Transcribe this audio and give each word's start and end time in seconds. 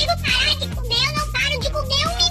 consigo 0.00 0.22
parar 0.22 0.54
de 0.56 0.68
comer, 0.74 1.08
eu 1.08 1.14
não 1.14 1.32
paro 1.32 1.60
de 1.60 1.70
comer 1.70 2.08
um 2.08 2.16
minuto. 2.16 2.29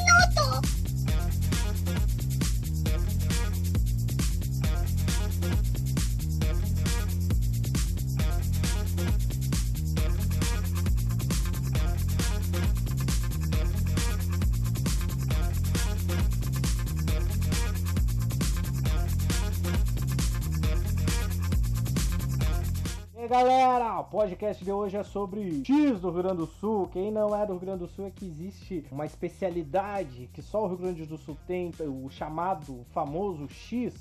Galera, 23.29 23.99
o 23.99 24.05
podcast 24.05 24.65
de 24.65 24.71
hoje 24.71 24.97
é 24.97 25.03
sobre 25.03 25.63
X 25.63 25.99
do 26.01 26.09
Rio 26.09 26.23
Grande 26.23 26.37
do 26.37 26.47
Sul. 26.47 26.87
Quem 26.87 27.11
não 27.11 27.35
é 27.35 27.45
do 27.45 27.53
Rio 27.53 27.61
Grande 27.61 27.79
do 27.81 27.87
Sul 27.87 28.07
é 28.07 28.09
que 28.09 28.25
existe 28.25 28.83
uma 28.91 29.05
especialidade 29.05 30.27
que 30.33 30.41
só 30.41 30.63
o 30.63 30.67
Rio 30.67 30.77
Grande 30.77 31.05
do 31.05 31.15
Sul 31.15 31.37
tem, 31.45 31.71
o 31.79 32.09
chamado 32.09 32.87
famoso 32.89 33.47
X, 33.47 33.93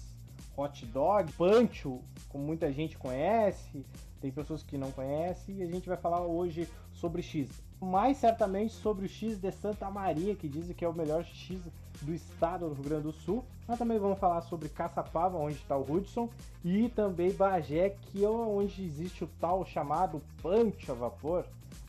hot 0.57 0.87
dog, 0.87 1.31
pancho, 1.33 2.01
como 2.31 2.43
muita 2.43 2.73
gente 2.73 2.97
conhece, 2.97 3.85
tem 4.19 4.33
pessoas 4.33 4.63
que 4.63 4.79
não 4.79 4.91
conhecem, 4.93 5.57
e 5.57 5.63
a 5.63 5.67
gente 5.67 5.87
vai 5.87 5.99
falar 5.99 6.23
hoje 6.23 6.67
sobre 6.95 7.21
X. 7.21 7.51
Mais 7.81 8.17
certamente 8.17 8.75
sobre 8.75 9.07
o 9.07 9.09
X 9.09 9.39
de 9.39 9.53
Santa 9.53 9.89
Maria, 9.91 10.35
que 10.35 10.49
dizem 10.49 10.75
que 10.75 10.85
é 10.85 10.89
o 10.89 10.93
melhor 10.93 11.25
X 11.25 11.61
do 12.03 12.13
estado 12.13 12.69
do 12.69 12.75
Rio 12.75 12.85
Grande 12.85 13.03
do 13.05 13.13
Sul. 13.13 13.45
Mas 13.67 13.79
também 13.79 13.99
vamos 13.99 14.19
falar 14.19 14.41
sobre 14.43 14.69
Caçapava, 14.69 15.37
onde 15.39 15.57
está 15.57 15.77
o 15.77 15.83
Hudson, 15.83 16.29
e 16.65 16.89
também 16.89 17.33
Bagé, 17.33 17.91
que 17.91 18.25
é 18.25 18.29
onde 18.29 18.85
existe 18.85 19.25
o 19.25 19.31
tal 19.41 19.65
chamado 19.65 20.23
Punch 20.43 20.91
a 20.91 20.95
vapor. 20.95 21.45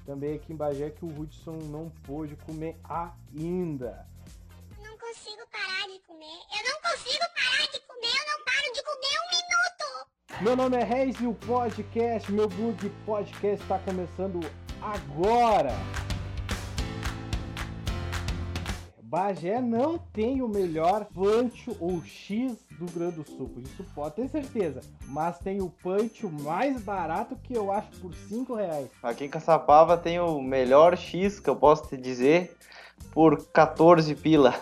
Também 0.06 0.36
aqui 0.36 0.54
em 0.54 0.56
Bagé 0.56 0.90
que 0.90 1.06
o 1.06 1.08
Hudson 1.08 1.58
não 1.70 1.90
pôde 2.04 2.36
comer 2.36 2.78
ainda. 2.84 4.06
Não 4.82 4.98
consigo 4.98 5.42
parar 5.52 5.88
de 5.88 6.00
comer. 6.00 6.40
Eu 6.52 6.72
não 6.72 6.82
consigo 6.82 7.26
parar 7.34 7.72
de 7.72 7.80
comer, 7.82 8.16
eu 8.20 8.38
não 8.38 8.46
paro 8.46 8.74
de 8.74 8.84
comer 8.84 9.16
um 9.22 9.30
minuto. 9.36 10.42
Meu 10.42 10.56
nome 10.56 10.78
é 10.78 10.84
Reis 10.84 11.20
e 11.20 11.28
o 11.28 11.34
podcast, 11.34 12.32
meu 12.32 12.48
bug 12.48 12.90
podcast 13.06 13.62
está 13.62 13.80
começando 13.80 14.40
agora. 14.82 15.74
Bagé 19.10 19.60
não 19.60 19.98
tem 19.98 20.44
o 20.44 20.48
melhor 20.48 21.06
pancho 21.06 21.76
ou 21.80 22.04
X 22.06 22.56
do 22.78 22.86
Grande 22.92 23.16
do 23.16 23.26
Sul, 23.26 23.52
isso 23.66 23.84
pode 23.96 24.16
ter 24.16 24.30
certeza. 24.30 24.82
Mas 25.08 25.40
tem 25.40 25.62
o 25.62 25.70
pancho 25.70 26.30
mais 26.30 26.80
barato 26.80 27.36
que 27.36 27.58
eu 27.58 27.72
acho 27.72 27.90
por 28.00 28.14
5 28.14 28.54
reais. 28.54 28.88
Aqui 29.02 29.26
em 29.26 29.30
Caçapava 29.30 29.98
tem 29.98 30.20
o 30.20 30.40
melhor 30.40 30.96
X 30.96 31.40
que 31.40 31.50
eu 31.50 31.56
posso 31.56 31.90
te 31.90 31.98
dizer 31.98 32.56
por 33.12 33.46
14 33.48 34.16
pila. 34.16 34.54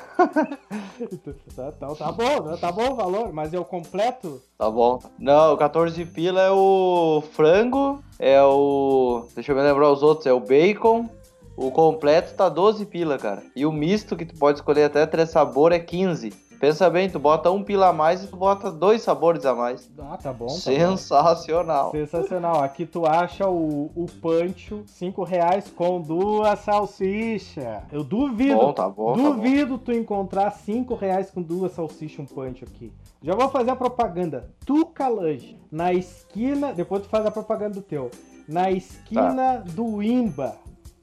tá, 1.56 1.72
tá, 1.72 1.96
tá 1.96 2.12
bom, 2.12 2.44
né? 2.44 2.58
tá 2.60 2.72
bom 2.72 2.92
o 2.92 2.96
valor, 2.96 3.34
mas 3.34 3.54
é 3.54 3.60
o 3.60 3.66
completo? 3.66 4.42
Tá 4.58 4.70
bom. 4.70 5.00
Não, 5.20 5.54
o 5.54 5.58
14 5.58 6.06
pila 6.06 6.42
é 6.42 6.52
o 6.52 7.24
frango, 7.34 8.02
é 8.18 8.42
o. 8.42 9.26
Deixa 9.36 9.52
eu 9.52 9.56
me 9.56 9.62
lembrar 9.62 9.92
os 9.92 10.02
outros, 10.02 10.26
é 10.28 10.34
o 10.34 10.40
bacon. 10.40 11.10
O 11.56 11.72
completo 11.72 12.36
tá 12.36 12.50
12 12.50 12.86
pila, 12.86 13.18
cara. 13.18 13.42
E 13.56 13.66
o 13.66 13.72
misto, 13.72 14.16
que 14.16 14.26
tu 14.26 14.36
pode 14.38 14.60
escolher 14.60 14.84
até 14.84 15.06
três 15.06 15.32
sabores, 15.32 15.80
é 15.80 15.82
15. 15.82 16.47
Pensa 16.60 16.90
bem, 16.90 17.10
tu 17.10 17.20
bota 17.20 17.52
um 17.52 17.64
pila 17.64 17.90
a 17.90 17.94
mais 17.94 18.24
e 18.24 18.28
tu 18.28 18.36
bota 18.36 18.72
dois 18.72 19.04
sabores 19.04 19.46
a 19.46 19.54
mais. 19.54 19.90
Ah, 20.00 20.18
tá 20.18 20.34
bom. 20.34 20.48
Tá 20.48 20.54
Sensacional. 20.54 21.86
Bom. 21.86 21.92
Sensacional. 21.92 22.64
Aqui 22.64 22.86
tu 22.86 23.06
acha 23.06 23.48
o, 23.48 23.92
o 23.96 24.06
pancho, 24.22 24.84
5 24.88 25.24
reais 25.24 25.70
com 25.70 26.02
duas 26.02 26.60
salsichas. 26.60 27.84
Eu 27.92 28.04
duvido. 28.04 28.58
Bom, 28.58 28.74
tá 28.74 28.90
bom, 28.90 29.14
duvido 29.14 29.78
tá 29.78 29.86
tu 29.86 29.92
encontrar 29.94 30.52
5 30.52 30.96
reais 30.96 31.30
com 31.30 31.42
duas 31.42 31.74
salsichas 31.74 32.20
um 32.20 32.26
pancho 32.26 32.66
aqui. 32.66 32.92
Já 33.22 33.36
vou 33.36 33.50
fazer 33.50 33.72
a 33.72 33.76
propaganda. 33.76 34.50
Tuca 34.66 35.08
Lanche. 35.08 35.58
Na 35.72 35.94
esquina. 35.94 36.74
Depois 36.74 37.04
tu 37.04 37.10
faz 37.10 37.26
a 37.26 37.32
propaganda 37.32 37.76
do 37.76 37.82
teu. 37.82 38.10
Na 38.48 38.72
esquina 38.72 39.64
tá. 39.64 39.64
do 39.74 40.02
Imba. 40.02 40.56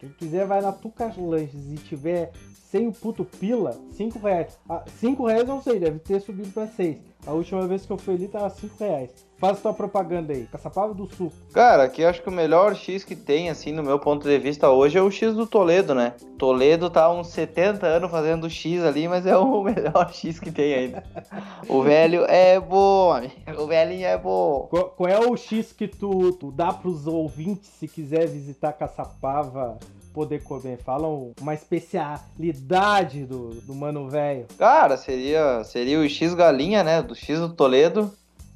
Quem 0.05 0.13
quiser 0.13 0.47
vai 0.47 0.61
na 0.61 0.71
Tuca 0.71 1.11
Lanches 1.17 1.73
e 1.73 1.77
tiver 1.77 2.31
sem 2.71 2.87
o 2.89 2.93
puto 2.93 3.25
pila, 3.25 3.81
5 3.93 4.19
reais. 4.19 4.59
5 5.01 5.27
reais 5.27 5.49
não 5.49 5.63
sei, 5.63 5.79
deve 5.79 5.99
ter 5.99 6.21
subido 6.21 6.51
pra 6.51 6.67
6. 6.67 6.99
A 7.27 7.33
última 7.33 7.67
vez 7.67 7.87
que 7.87 7.93
eu 7.93 7.97
fui 7.97 8.15
ali 8.15 8.29
tava 8.29 8.51
5 8.51 8.75
reais. 8.79 9.11
Faz 9.39 9.61
tua 9.61 9.75
propaganda 9.75 10.33
aí, 10.33 10.47
Caçapava 10.47 10.95
do 10.95 11.07
Sul. 11.07 11.33
Cara, 11.53 11.85
aqui 11.85 12.05
acho 12.05 12.23
que 12.23 12.29
o 12.29 12.33
melhor 12.33 12.75
X 12.75 13.03
que 13.03 13.17
tem, 13.17 13.51
assim, 13.51 13.73
no 13.73 13.83
meu 13.83 13.99
ponto 13.99 14.27
de 14.27 14.39
vista 14.39 14.71
hoje 14.71 14.97
é 14.97 15.03
o 15.03 15.11
X 15.11 15.35
do 15.35 15.47
Toledo, 15.47 15.95
né? 15.95 16.15
Toledo 16.39 16.89
tá 16.89 17.11
uns 17.11 17.29
70 17.29 17.87
anos 17.87 18.11
fazendo 18.11 18.49
X 18.49 18.83
ali, 18.83 19.09
mas 19.09 19.27
é 19.27 19.37
o 19.37 19.61
melhor 19.65 20.13
X 20.13 20.39
que 20.39 20.51
tem 20.51 20.75
ainda. 20.75 21.05
o 21.69 21.83
velho 21.83 22.25
é 22.27 22.61
bom, 22.61 23.13
o 23.59 23.67
velhinho 23.67 24.07
é 24.07 24.17
bom. 24.17 24.67
Qual, 24.71 24.85
qual 24.91 25.09
é 25.09 25.19
o 25.19 25.37
X 25.37 25.73
que 25.73 25.89
tu, 25.89 26.33
tu 26.33 26.53
dá 26.53 26.73
pros 26.73 27.07
ouvintes 27.07 27.69
se 27.69 27.89
quiser 27.89 28.27
visitar 28.27 28.73
Caçapava 28.73 29.79
poder 30.15 30.43
comer? 30.45 30.79
Fala 30.79 31.09
uma 31.41 31.53
especialidade 31.53 33.27
do, 33.27 33.51
do 33.63 33.75
mano 33.75 34.09
velho. 34.09 34.47
Cara, 34.57 34.97
seria, 34.97 35.65
seria 35.65 35.99
o 35.99 36.09
X 36.09 36.33
Galinha, 36.33 36.85
né? 36.85 37.03
Do 37.03 37.15
X 37.15 37.41
do 37.41 37.49
Toledo. 37.53 38.11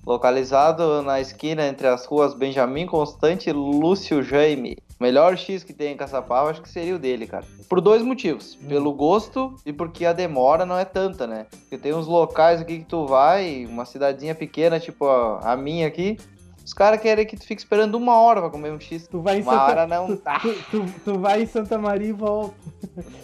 Localizado 0.07 1.03
na 1.03 1.21
esquina 1.21 1.67
entre 1.67 1.87
as 1.87 2.07
ruas 2.07 2.33
Benjamin 2.33 2.87
Constante 2.87 3.51
e 3.51 3.53
Lúcio 3.53 4.23
Jaime. 4.23 4.79
Melhor 4.99 5.37
X 5.37 5.63
que 5.63 5.73
tem 5.73 5.93
em 5.93 5.97
Caçapava, 5.97 6.51
acho 6.51 6.63
que 6.63 6.69
seria 6.69 6.97
o 6.97 6.99
dele, 6.99 7.27
cara. 7.27 7.45
Por 7.69 7.81
dois 7.81 8.03
motivos. 8.03 8.57
Hum. 8.63 8.69
Pelo 8.69 8.93
gosto 8.95 9.55
e 9.67 9.73
porque 9.73 10.07
a 10.07 10.13
demora 10.13 10.65
não 10.65 10.79
é 10.79 10.85
tanta, 10.85 11.27
né? 11.27 11.47
Porque 11.51 11.77
tem 11.77 11.93
uns 11.93 12.07
locais 12.07 12.61
aqui 12.61 12.79
que 12.79 12.85
tu 12.85 13.07
vai, 13.07 13.67
uma 13.67 13.85
cidadezinha 13.85 14.35
pequena, 14.35 14.81
tipo 14.81 15.07
a, 15.07 15.53
a 15.53 15.57
minha 15.57 15.87
aqui, 15.87 16.17
os 16.69 16.75
caras 16.75 17.01
querem 17.01 17.25
que 17.25 17.35
tu 17.35 17.47
fique 17.47 17.63
esperando 17.63 17.95
uma 17.95 18.21
hora 18.21 18.43
pra 18.43 18.51
comer 18.51 18.71
um 18.71 18.79
X. 18.79 19.09
Tu 19.09 19.23
vai 19.23 19.39
em 19.39 19.43
uma 19.43 19.53
Santa... 19.53 19.65
hora 19.65 19.87
não 19.87 20.15
tá. 20.21 20.39
Tu, 20.39 20.55
tu, 20.71 20.85
tu, 21.03 21.19
vai 21.19 21.41
em 21.41 21.47
Santa 21.47 21.79
Maria 21.79 22.09
e 22.09 22.13
volta. 22.13 22.55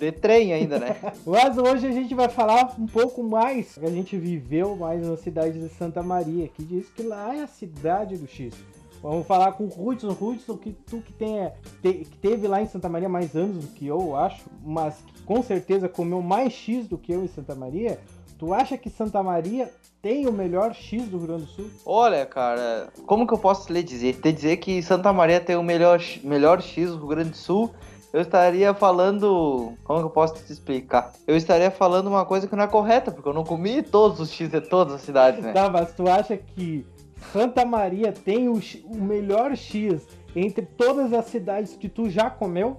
De 0.00 0.10
trem 0.12 0.54
ainda, 0.54 0.78
né? 0.78 0.96
Mas 1.26 1.58
hoje 1.58 1.86
a 1.86 1.92
gente 1.92 2.14
vai 2.14 2.30
falar 2.30 2.74
um 2.78 2.86
pouco 2.86 3.22
mais. 3.22 3.78
A 3.82 3.90
gente 3.90 4.16
viveu 4.16 4.74
mais 4.76 5.06
na 5.06 5.18
cidade 5.18 5.60
de 5.60 5.68
Santa 5.68 6.02
Maria, 6.02 6.48
que 6.48 6.64
diz 6.64 6.88
que 6.88 7.02
lá 7.02 7.36
é 7.36 7.42
a 7.42 7.46
cidade 7.46 8.16
do 8.16 8.26
X. 8.26 8.54
Vamos 9.02 9.26
falar 9.26 9.52
com 9.52 9.64
o 9.64 9.88
Hudson. 9.88 10.16
Hudson, 10.18 10.56
que 10.56 10.72
tu 10.72 11.02
que, 11.02 11.12
tem, 11.12 11.52
te, 11.82 11.92
que 12.06 12.16
teve 12.16 12.48
lá 12.48 12.62
em 12.62 12.66
Santa 12.66 12.88
Maria 12.88 13.10
mais 13.10 13.36
anos 13.36 13.62
do 13.62 13.72
que 13.74 13.86
eu, 13.86 14.16
acho, 14.16 14.46
mas 14.64 15.02
que 15.06 15.22
com 15.22 15.42
certeza 15.42 15.86
comeu 15.86 16.22
mais 16.22 16.50
X 16.50 16.88
do 16.88 16.96
que 16.96 17.12
eu 17.12 17.22
em 17.22 17.28
Santa 17.28 17.54
Maria. 17.54 18.00
Tu 18.38 18.54
acha 18.54 18.78
que 18.78 18.88
Santa 18.88 19.22
Maria 19.22 19.70
tem 20.04 20.26
o 20.26 20.32
melhor 20.32 20.74
X 20.74 21.08
do 21.08 21.16
Rio 21.16 21.26
Grande 21.26 21.44
do 21.44 21.48
Sul? 21.48 21.70
Olha, 21.86 22.26
cara, 22.26 22.88
como 23.06 23.26
que 23.26 23.32
eu 23.32 23.38
posso 23.38 23.72
lhe 23.72 23.82
dizer? 23.82 24.20
Te 24.20 24.30
dizer 24.30 24.58
que 24.58 24.82
Santa 24.82 25.10
Maria 25.14 25.40
tem 25.40 25.56
o 25.56 25.62
melhor, 25.62 25.98
melhor 26.22 26.60
X 26.60 26.90
do 26.90 26.98
Rio 26.98 27.06
Grande 27.06 27.30
do 27.30 27.36
Sul, 27.38 27.70
eu 28.12 28.20
estaria 28.20 28.74
falando. 28.74 29.72
Como 29.82 30.00
que 30.00 30.04
eu 30.04 30.10
posso 30.10 30.34
te 30.34 30.52
explicar? 30.52 31.10
Eu 31.26 31.34
estaria 31.34 31.70
falando 31.70 32.08
uma 32.08 32.26
coisa 32.26 32.46
que 32.46 32.54
não 32.54 32.64
é 32.64 32.66
correta, 32.66 33.10
porque 33.10 33.26
eu 33.26 33.32
não 33.32 33.44
comi 33.44 33.82
todos 33.82 34.20
os 34.20 34.30
X 34.30 34.50
de 34.50 34.60
todas 34.60 34.92
as 34.92 35.00
cidades, 35.00 35.42
né? 35.42 35.54
Tá, 35.54 35.70
mas 35.70 35.94
tu 35.94 36.06
acha 36.06 36.36
que 36.36 36.86
Santa 37.32 37.64
Maria 37.64 38.12
tem 38.12 38.46
o, 38.46 38.60
o 38.84 38.96
melhor 38.96 39.56
X 39.56 40.06
entre 40.36 40.66
todas 40.66 41.14
as 41.14 41.24
cidades 41.24 41.76
que 41.76 41.88
tu 41.88 42.10
já 42.10 42.28
comeu? 42.28 42.76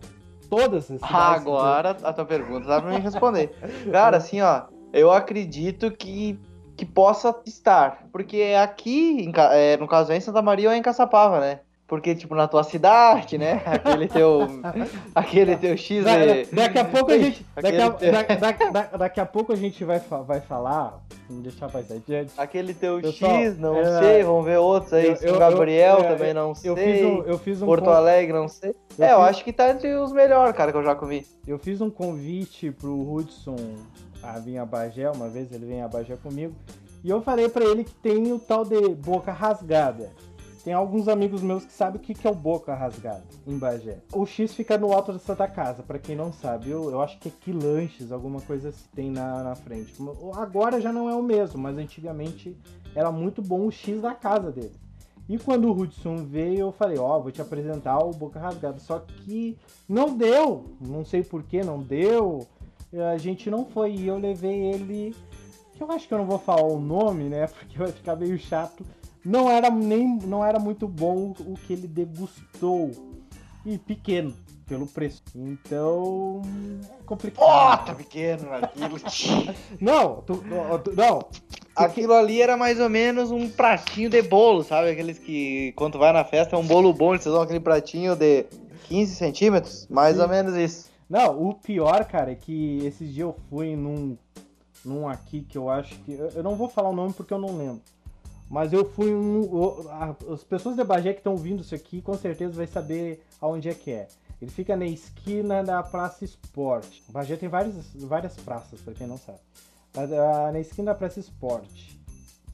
Todas 0.47 0.91
as 0.91 0.99
cidades. 0.99 1.41
Agora 1.41 1.97
a 2.03 2.13
tua 2.13 2.25
pergunta 2.25 2.67
dá 2.67 2.79
pra 2.79 2.91
me 2.91 2.99
responder. 2.99 3.51
Cara, 3.91 4.17
assim, 4.17 4.41
ó, 4.41 4.65
eu 4.93 5.11
acredito 5.11 5.89
que, 5.89 6.39
que 6.75 6.85
possa 6.85 7.35
estar. 7.45 8.07
Porque 8.11 8.53
aqui, 8.61 9.23
em, 9.23 9.31
é, 9.51 9.77
no 9.77 9.87
caso, 9.87 10.11
é 10.11 10.17
em 10.17 10.21
Santa 10.21 10.41
Maria 10.41 10.69
ou 10.69 10.73
é 10.73 10.77
em 10.77 10.81
Caçapava, 10.81 11.39
né? 11.39 11.59
Porque, 11.87 12.15
tipo, 12.15 12.33
na 12.33 12.47
tua 12.47 12.63
cidade, 12.63 13.37
né? 13.37 13.61
Aquele 13.65 14.07
teu. 14.07 14.39
aquele 15.13 15.55
teu 15.55 15.77
X. 15.77 16.03
Da, 16.03 16.13
daqui 16.51 16.79
a 16.79 16.85
pouco 16.85 17.11
a 17.11 17.17
gente. 17.17 17.45
Daqui 17.55 17.77
a, 17.77 17.91
teu... 17.91 18.11
da, 18.11 18.71
da, 18.71 18.97
daqui 18.97 19.19
a 19.19 19.25
pouco 19.25 19.53
a 19.53 19.55
gente 19.55 19.83
vai, 19.83 19.99
vai 19.99 20.41
falar. 20.41 20.99
Vamos 21.29 21.43
deixar 21.43 21.71
mais 21.71 21.91
adiante. 21.91 22.31
Aquele 22.37 22.73
teu 22.73 22.99
Pessoal, 22.99 23.35
X, 23.35 23.59
não 23.59 23.77
é, 23.77 23.99
sei. 23.99 24.23
Vamos 24.23 24.45
ver 24.45 24.57
outros 24.57 24.93
aí. 24.93 25.09
Eu, 25.09 25.15
São 25.15 25.37
Gabriel 25.37 25.99
eu, 25.99 26.03
também 26.03 26.33
não 26.33 26.49
eu 26.63 26.75
sei. 26.75 26.75
Fiz 26.75 27.05
um, 27.05 27.21
eu 27.23 27.37
fiz 27.37 27.61
um 27.61 27.65
Porto 27.67 27.89
Alegre, 27.91 28.33
não 28.33 28.47
sei. 28.47 28.73
é, 28.97 29.11
eu 29.11 29.21
acho 29.21 29.43
que 29.43 29.53
tá 29.53 29.69
entre 29.69 29.93
os 29.95 30.11
melhores, 30.11 30.55
cara, 30.55 30.71
que 30.71 30.77
eu 30.77 30.83
já 30.83 30.95
comi. 30.95 31.25
Eu 31.45 31.59
fiz 31.59 31.81
um 31.81 31.89
convite 31.89 32.71
pro 32.71 33.13
Hudson 33.13 33.75
a 34.25 34.39
vir 34.39 34.57
a 34.57 34.65
Bagé, 34.65 35.09
uma 35.09 35.29
vez 35.29 35.51
ele 35.51 35.65
vem 35.65 35.81
a 35.81 35.87
Bagé 35.87 36.15
comigo. 36.17 36.55
E 37.03 37.09
eu 37.09 37.21
falei 37.21 37.47
para 37.49 37.63
ele 37.65 37.83
que 37.83 37.93
tem 37.93 38.33
o 38.33 38.39
tal 38.39 38.65
de 38.65 38.89
boca 38.95 39.31
rasgada. 39.31 40.11
Tem 40.65 40.73
alguns 40.73 41.07
amigos 41.07 41.43
meus 41.43 41.63
que 41.63 41.71
sabem 41.71 42.01
o 42.01 42.03
que, 42.03 42.15
que 42.15 42.25
é 42.25 42.29
o 42.31 42.33
Boca 42.33 42.73
Rasgada 42.73 43.23
em 43.45 43.55
Bagé. 43.55 43.99
O 44.11 44.25
X 44.25 44.55
fica 44.55 44.79
no 44.79 44.91
alto 44.91 45.13
da 45.13 45.19
Santa 45.19 45.47
Casa, 45.47 45.83
para 45.83 45.99
quem 45.99 46.15
não 46.15 46.33
sabe. 46.33 46.71
Eu, 46.71 46.89
eu 46.89 46.99
acho 47.03 47.19
que 47.19 47.29
é 47.29 47.31
Quilanches, 47.39 48.11
alguma 48.11 48.41
coisa 48.41 48.69
assim 48.69 48.87
tem 48.95 49.11
na, 49.11 49.43
na 49.43 49.53
frente. 49.53 49.93
Agora 50.33 50.81
já 50.81 50.91
não 50.91 51.07
é 51.07 51.13
o 51.13 51.21
mesmo, 51.21 51.61
mas 51.61 51.77
antigamente 51.77 52.57
era 52.95 53.11
muito 53.11 53.43
bom 53.43 53.67
o 53.67 53.71
X 53.71 54.01
da 54.01 54.15
casa 54.15 54.51
dele. 54.51 54.73
E 55.29 55.37
quando 55.37 55.65
o 55.65 55.71
Hudson 55.71 56.25
veio, 56.25 56.61
eu 56.61 56.71
falei, 56.71 56.97
ó, 56.97 57.19
vou 57.19 57.31
te 57.31 57.43
apresentar 57.43 57.99
o 57.99 58.09
Boca 58.09 58.39
Rasgada. 58.39 58.79
Só 58.79 58.97
que 58.97 59.59
não 59.87 60.17
deu, 60.17 60.75
não 60.81 61.05
sei 61.05 61.23
porquê, 61.23 61.63
não 61.63 61.79
deu. 61.79 62.47
A 62.93 63.17
gente 63.17 63.49
não 63.49 63.65
foi 63.65 63.93
e 63.95 64.07
eu 64.07 64.17
levei 64.17 64.55
ele. 64.73 65.15
Que 65.73 65.83
eu 65.83 65.91
acho 65.91 66.07
que 66.07 66.13
eu 66.13 66.17
não 66.17 66.25
vou 66.25 66.39
falar 66.39 66.63
o 66.63 66.79
nome, 66.79 67.25
né? 67.25 67.47
Porque 67.59 67.77
vai 67.77 67.91
ficar 67.91 68.15
meio 68.15 68.37
chato. 68.39 68.85
Não 69.23 69.49
era 69.49 69.69
nem 69.69 70.17
não 70.23 70.45
era 70.45 70.59
muito 70.59 70.87
bom 70.87 71.33
o 71.39 71.55
que 71.55 71.73
ele 71.73 71.87
degustou. 71.87 72.91
E 73.65 73.79
pequeno, 73.79 74.33
pelo 74.67 74.85
preço. 74.85 75.23
Então. 75.35 76.41
É 76.99 77.03
complicado. 77.03 77.43
Ó, 77.43 77.77
tá 77.77 77.95
pequeno 77.95 78.47
aquilo. 78.53 78.99
Não, 79.81 80.21
tu, 80.21 80.43
tu- 80.83 80.95
não. 80.95 81.25
Aquilo 81.75 82.13
ali 82.13 82.41
era 82.41 82.55
mais 82.55 82.79
ou 82.79 82.87
menos 82.89 83.31
um 83.31 83.49
pratinho 83.49 84.09
de 84.09 84.21
bolo, 84.21 84.63
sabe? 84.63 84.91
Aqueles 84.91 85.17
que, 85.19 85.73
quando 85.75 85.97
vai 85.99 86.13
na 86.13 86.23
festa, 86.23 86.55
é 86.55 86.59
um 86.59 86.65
bolo 86.65 86.93
bom, 86.93 87.13
eles 87.13 87.25
dão 87.25 87.41
aquele 87.41 87.59
pratinho 87.59 88.15
de 88.15 88.45
15 88.87 89.15
centímetros, 89.15 89.87
mais 89.89 90.15
Sim. 90.15 90.21
ou 90.21 90.29
menos 90.29 90.55
isso. 90.55 90.89
Não, 91.09 91.49
o 91.49 91.53
pior, 91.53 92.03
cara, 92.05 92.31
é 92.31 92.35
que 92.35 92.79
esses 92.85 93.13
dias 93.13 93.27
eu 93.27 93.35
fui 93.49 93.75
num, 93.75 94.17
num 94.83 95.07
aqui 95.07 95.41
que 95.41 95.57
eu 95.57 95.69
acho 95.69 95.97
que. 95.99 96.13
Eu 96.13 96.43
não 96.43 96.55
vou 96.55 96.67
falar 96.67 96.89
o 96.89 96.95
nome 96.95 97.13
porque 97.13 97.33
eu 97.33 97.39
não 97.39 97.57
lembro. 97.57 97.81
Mas 98.49 98.73
eu 98.73 98.85
fui 98.85 99.13
um. 99.13 99.49
As 100.33 100.43
pessoas 100.43 100.75
de 100.75 100.83
Bagé 100.83 101.13
que 101.13 101.19
estão 101.19 101.33
ouvindo 101.33 101.61
isso 101.61 101.75
aqui 101.75 102.01
com 102.01 102.15
certeza 102.15 102.53
vai 102.53 102.67
saber 102.67 103.23
aonde 103.41 103.69
é 103.69 103.73
que 103.73 103.91
é. 103.91 104.07
Ele 104.41 104.51
fica 104.51 104.75
na 104.75 104.85
esquina 104.85 105.63
da 105.63 105.81
Praça 105.81 106.25
Esporte. 106.25 107.03
Bagé 107.09 107.35
tem 107.35 107.49
várias, 107.49 107.75
várias 107.95 108.35
praças, 108.35 108.81
pra 108.81 108.93
quem 108.93 109.07
não 109.07 109.17
sabe. 109.17 109.39
Ah, 109.95 110.51
na 110.51 110.59
esquina 110.59 110.91
da 110.91 110.95
Praça 110.95 111.19
Esporte. 111.19 111.99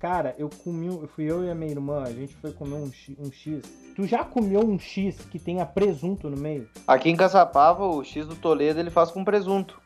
Cara, 0.02 0.34
eu 0.38 0.50
comi. 0.64 0.90
um- 0.90 1.08
Fui 1.08 1.26
eu 1.30 1.44
e 1.46 1.52
a 1.52 1.56
minha 1.56 1.72
irmã, 1.72 2.02
a 2.04 2.12
gente 2.12 2.34
foi 2.36 2.52
comer 2.52 2.74
um, 2.76 2.92
X- 2.92 3.16
um 3.20 3.32
X. 3.32 3.62
Tu 3.96 4.06
já 4.06 4.24
comeu 4.24 4.62
um 4.62 4.80
X 4.80 5.18
que 5.30 5.38
tenha 5.38 5.64
presunto 5.66 6.28
no 6.30 6.36
meio? 6.38 6.68
Aqui 6.88 7.10
em 7.10 7.16
Caçapava, 7.16 7.86
o 7.86 8.04
X 8.04 8.26
do 8.26 8.36
Toledo 8.36 8.80
ele 8.80 8.90
faz 8.90 9.12
com 9.12 9.24
presunto. 9.24 9.80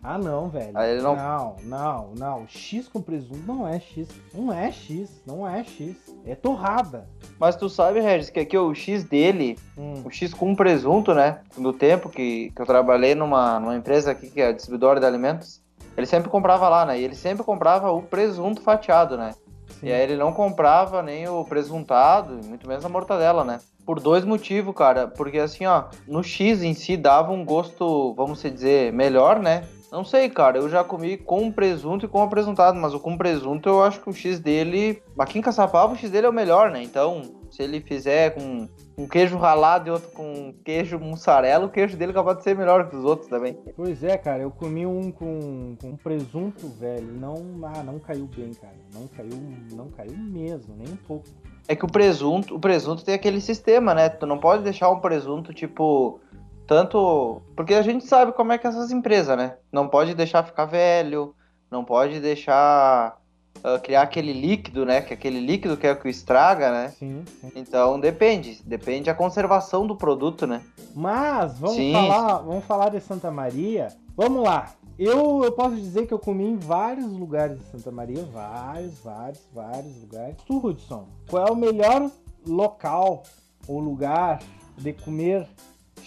Ah, 0.00 0.16
não, 0.16 0.48
velho. 0.48 0.72
Não- 1.02 1.16
não, 1.16 1.56
não, 1.64 2.12
não. 2.16 2.46
X 2.46 2.86
com 2.86 3.02
presunto 3.02 3.40
não 3.44 3.66
é 3.66 3.80
X. 3.80 4.08
Não 4.32 4.52
é 4.52 4.70
X. 4.70 5.20
Não 5.26 5.48
é 5.48 5.64
X. 5.64 5.96
É 6.24 6.36
torrada. 6.36 7.08
Mas 7.36 7.56
tu 7.56 7.68
sabe, 7.68 7.98
Regis, 7.98 8.30
que 8.30 8.38
aqui 8.38 8.56
o 8.56 8.72
X 8.72 9.02
dele, 9.02 9.58
Hum. 9.76 10.02
o 10.04 10.10
X 10.10 10.32
com 10.32 10.54
presunto, 10.54 11.12
né? 11.12 11.40
Do 11.56 11.72
tempo 11.72 12.08
que, 12.08 12.52
que 12.54 12.62
eu 12.62 12.66
trabalhei 12.66 13.16
numa, 13.16 13.58
numa 13.58 13.76
empresa 13.76 14.12
aqui 14.12 14.30
que 14.30 14.40
é 14.40 14.52
distribuidora 14.52 15.00
de 15.00 15.06
alimentos, 15.06 15.60
ele 15.96 16.06
sempre 16.06 16.30
comprava 16.30 16.68
lá, 16.68 16.86
né? 16.86 17.00
E 17.00 17.02
ele 17.02 17.16
sempre 17.16 17.42
comprava 17.42 17.90
o 17.90 18.00
presunto 18.00 18.60
fatiado, 18.62 19.16
né? 19.16 19.34
Sim. 19.80 19.86
E 19.86 19.92
aí 19.92 20.02
ele 20.02 20.16
não 20.16 20.32
comprava 20.32 21.02
nem 21.02 21.28
o 21.28 21.44
presuntado, 21.44 22.40
muito 22.44 22.66
menos 22.66 22.84
a 22.84 22.88
mortadela, 22.88 23.44
né? 23.44 23.60
Por 23.86 24.00
dois 24.00 24.24
motivos, 24.24 24.74
cara. 24.74 25.06
Porque 25.06 25.38
assim, 25.38 25.66
ó, 25.66 25.84
no 26.06 26.22
X 26.22 26.62
em 26.62 26.74
si 26.74 26.96
dava 26.96 27.32
um 27.32 27.44
gosto, 27.44 28.12
vamos 28.14 28.42
dizer, 28.42 28.92
melhor, 28.92 29.38
né? 29.38 29.64
Não 29.90 30.04
sei, 30.04 30.28
cara. 30.28 30.58
Eu 30.58 30.68
já 30.68 30.84
comi 30.84 31.16
com 31.16 31.50
presunto 31.50 32.04
e 32.04 32.08
com 32.08 32.22
apresentado, 32.22 32.78
mas 32.78 32.92
o 32.92 33.00
com 33.00 33.16
presunto 33.16 33.68
eu 33.68 33.82
acho 33.82 34.00
que 34.00 34.10
o 34.10 34.12
X 34.12 34.38
dele. 34.38 35.02
Aqui 35.18 35.38
em 35.38 35.42
Caçapava 35.42 35.92
o 35.92 35.96
X 35.96 36.10
dele 36.10 36.26
é 36.26 36.30
o 36.30 36.32
melhor, 36.32 36.70
né? 36.70 36.82
Então, 36.82 37.22
se 37.50 37.62
ele 37.62 37.80
fizer 37.80 38.34
com 38.34 38.68
um 38.98 39.06
queijo 39.06 39.38
ralado 39.38 39.88
e 39.88 39.90
outro 39.90 40.10
com 40.10 40.52
queijo 40.64 40.98
mussarela, 40.98 41.66
o 41.66 41.70
queijo 41.70 41.96
dele 41.96 42.12
é 42.12 42.14
capaz 42.14 42.38
de 42.38 42.44
ser 42.44 42.56
melhor 42.56 42.90
que 42.90 42.96
os 42.96 43.04
outros 43.04 43.28
também. 43.28 43.56
Pois 43.74 44.04
é, 44.04 44.18
cara. 44.18 44.42
Eu 44.42 44.50
comi 44.50 44.84
um 44.84 45.10
com, 45.10 45.76
com 45.80 45.96
presunto, 45.96 46.68
velho. 46.68 47.12
Não, 47.12 47.34
ah, 47.62 47.82
não 47.82 47.98
caiu 47.98 48.26
bem, 48.26 48.52
cara. 48.52 48.76
Não 48.92 49.06
caiu, 49.08 49.40
não 49.72 49.88
caiu 49.88 50.16
mesmo, 50.16 50.74
nem 50.76 50.92
um 50.92 50.96
pouco. 50.96 51.24
É 51.66 51.74
que 51.74 51.84
o 51.84 51.88
presunto, 51.88 52.54
o 52.54 52.60
presunto 52.60 53.04
tem 53.04 53.14
aquele 53.14 53.40
sistema, 53.40 53.94
né? 53.94 54.08
Tu 54.08 54.26
não 54.26 54.38
pode 54.38 54.62
deixar 54.62 54.90
um 54.90 55.00
presunto 55.00 55.54
tipo 55.54 56.20
tanto, 56.68 57.40
porque 57.56 57.72
a 57.72 57.80
gente 57.80 58.06
sabe 58.06 58.32
como 58.32 58.52
é 58.52 58.58
que 58.58 58.66
essas 58.66 58.92
empresas, 58.92 59.36
né? 59.36 59.56
Não 59.72 59.88
pode 59.88 60.14
deixar 60.14 60.44
ficar 60.44 60.66
velho, 60.66 61.34
não 61.70 61.82
pode 61.82 62.20
deixar 62.20 63.18
ah, 63.64 63.78
criar 63.78 64.02
aquele 64.02 64.34
líquido, 64.34 64.84
né? 64.84 65.00
Que 65.00 65.14
aquele 65.14 65.40
líquido 65.40 65.78
que 65.78 65.86
é 65.86 65.92
o 65.92 65.96
que 65.98 66.10
estraga, 66.10 66.70
né? 66.70 66.88
Sim, 66.90 67.24
sim. 67.40 67.50
Então 67.56 67.98
depende, 67.98 68.60
depende 68.66 69.06
da 69.06 69.14
conservação 69.14 69.86
do 69.86 69.96
produto, 69.96 70.46
né? 70.46 70.62
Mas 70.94 71.58
vamos 71.58 71.76
Sim. 71.76 71.92
falar, 71.92 72.38
vamos 72.38 72.64
falar 72.66 72.90
de 72.90 73.00
Santa 73.00 73.30
Maria. 73.30 73.88
Vamos 74.14 74.42
lá. 74.42 74.70
Eu, 74.98 75.42
eu 75.42 75.52
posso 75.52 75.74
dizer 75.74 76.06
que 76.06 76.12
eu 76.12 76.18
comi 76.18 76.44
em 76.44 76.56
vários 76.56 77.10
lugares 77.10 77.58
de 77.58 77.64
Santa 77.64 77.90
Maria, 77.90 78.24
vários, 78.24 78.98
vários, 78.98 79.40
vários 79.54 80.00
lugares. 80.02 80.36
Tu, 80.44 80.58
Hudson, 80.58 81.06
qual 81.30 81.46
é 81.46 81.50
o 81.50 81.56
melhor 81.56 82.10
local 82.46 83.22
ou 83.66 83.80
lugar 83.80 84.40
de 84.76 84.92
comer 84.92 85.46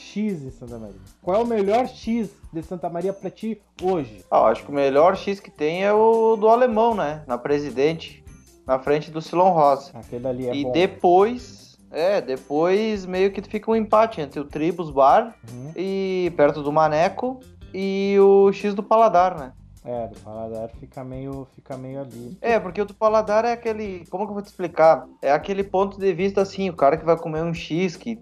X 0.01 0.41
em 0.43 0.51
Santa 0.51 0.77
Maria? 0.77 0.95
Qual 1.21 1.39
é 1.39 1.43
o 1.43 1.47
melhor 1.47 1.87
X 1.87 2.29
de 2.51 2.63
Santa 2.63 2.89
Maria 2.89 3.13
pra 3.13 3.29
ti 3.29 3.61
hoje? 3.81 4.23
Ah, 4.29 4.45
acho 4.47 4.63
que 4.63 4.71
o 4.71 4.73
melhor 4.75 5.15
X 5.15 5.39
que 5.39 5.51
tem 5.51 5.83
é 5.83 5.93
o 5.93 6.35
do 6.35 6.49
alemão, 6.49 6.95
né? 6.95 7.23
Na 7.27 7.37
Presidente, 7.37 8.23
na 8.65 8.79
frente 8.79 9.11
do 9.11 9.21
Silon 9.21 9.51
Rosa. 9.51 9.91
Aquele 9.93 10.27
ali 10.27 10.47
é 10.49 10.55
e 10.55 10.63
bom. 10.63 10.71
depois, 10.71 11.77
é, 11.91 12.19
depois 12.21 13.05
meio 13.05 13.31
que 13.31 13.41
fica 13.41 13.69
um 13.71 13.75
empate 13.75 14.19
entre 14.21 14.39
o 14.39 14.45
Tribus 14.45 14.89
Bar 14.89 15.35
Uhum. 15.51 15.71
e 15.75 16.31
perto 16.35 16.61
do 16.63 16.71
Maneco 16.71 17.39
e 17.73 18.17
o 18.19 18.51
X 18.51 18.73
do 18.73 18.83
Paladar, 18.83 19.37
né? 19.39 19.53
É, 19.83 20.05
do 20.09 20.19
paladar 20.19 20.69
fica 20.79 21.03
meio, 21.03 21.47
fica 21.55 21.75
meio 21.75 22.01
ali. 22.01 22.37
É, 22.39 22.59
porque 22.59 22.79
o 22.79 22.85
do 22.85 22.93
Paladar 22.93 23.45
é 23.45 23.53
aquele, 23.53 24.05
como 24.11 24.25
que 24.25 24.29
eu 24.29 24.33
vou 24.35 24.43
te 24.43 24.45
explicar? 24.45 25.07
É 25.23 25.31
aquele 25.31 25.63
ponto 25.63 25.97
de 25.99 26.13
vista 26.13 26.39
assim, 26.39 26.69
o 26.69 26.75
cara 26.75 26.97
que 26.97 27.03
vai 27.03 27.17
comer 27.17 27.41
um 27.41 27.51
X 27.51 27.95
que 27.95 28.19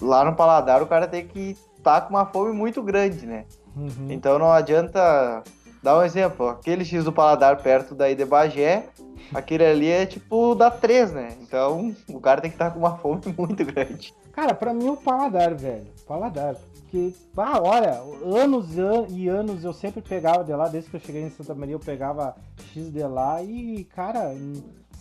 lá 0.00 0.24
no 0.24 0.34
Paladar 0.34 0.82
o 0.82 0.86
cara 0.86 1.06
tem 1.06 1.26
que 1.26 1.56
estar 1.76 2.02
com 2.02 2.10
uma 2.10 2.26
fome 2.26 2.52
muito 2.52 2.82
grande, 2.82 3.26
né? 3.26 3.44
Uhum. 3.76 4.06
Então 4.10 4.38
não 4.38 4.50
adianta 4.50 5.42
dar 5.82 5.98
um 5.98 6.02
exemplo, 6.02 6.48
aquele 6.48 6.84
X 6.84 7.04
do 7.04 7.12
Paladar 7.12 7.62
perto 7.62 7.94
daí 7.94 8.14
de 8.14 8.24
Bagé, 8.24 8.88
aquele 9.32 9.64
ali 9.64 9.88
é 9.88 10.04
tipo 10.06 10.54
da 10.54 10.70
3, 10.70 11.12
né? 11.12 11.36
Então 11.40 11.94
o 12.08 12.20
cara 12.20 12.40
tem 12.40 12.50
que 12.50 12.56
estar 12.56 12.70
com 12.72 12.80
uma 12.80 12.96
fome 12.96 13.22
muito 13.38 13.64
grande. 13.64 14.12
Cara, 14.32 14.54
pra 14.54 14.72
mim 14.72 14.86
é 14.86 14.90
o 14.90 14.96
paladar, 14.96 15.54
velho. 15.54 15.86
Paladar. 16.06 16.54
Porque, 16.74 17.12
ah, 17.36 17.60
olha, 17.60 18.00
anos 18.24 18.76
e 18.76 19.28
an- 19.28 19.40
anos 19.40 19.62
eu 19.64 19.72
sempre 19.72 20.00
pegava 20.00 20.42
de 20.44 20.54
lá, 20.54 20.68
desde 20.68 20.88
que 20.88 20.96
eu 20.96 21.00
cheguei 21.00 21.22
em 21.22 21.30
Santa 21.30 21.54
Maria 21.54 21.74
eu 21.74 21.80
pegava 21.80 22.34
X 22.72 22.90
de 22.90 23.02
lá 23.02 23.42
e, 23.42 23.84
cara, 23.84 24.32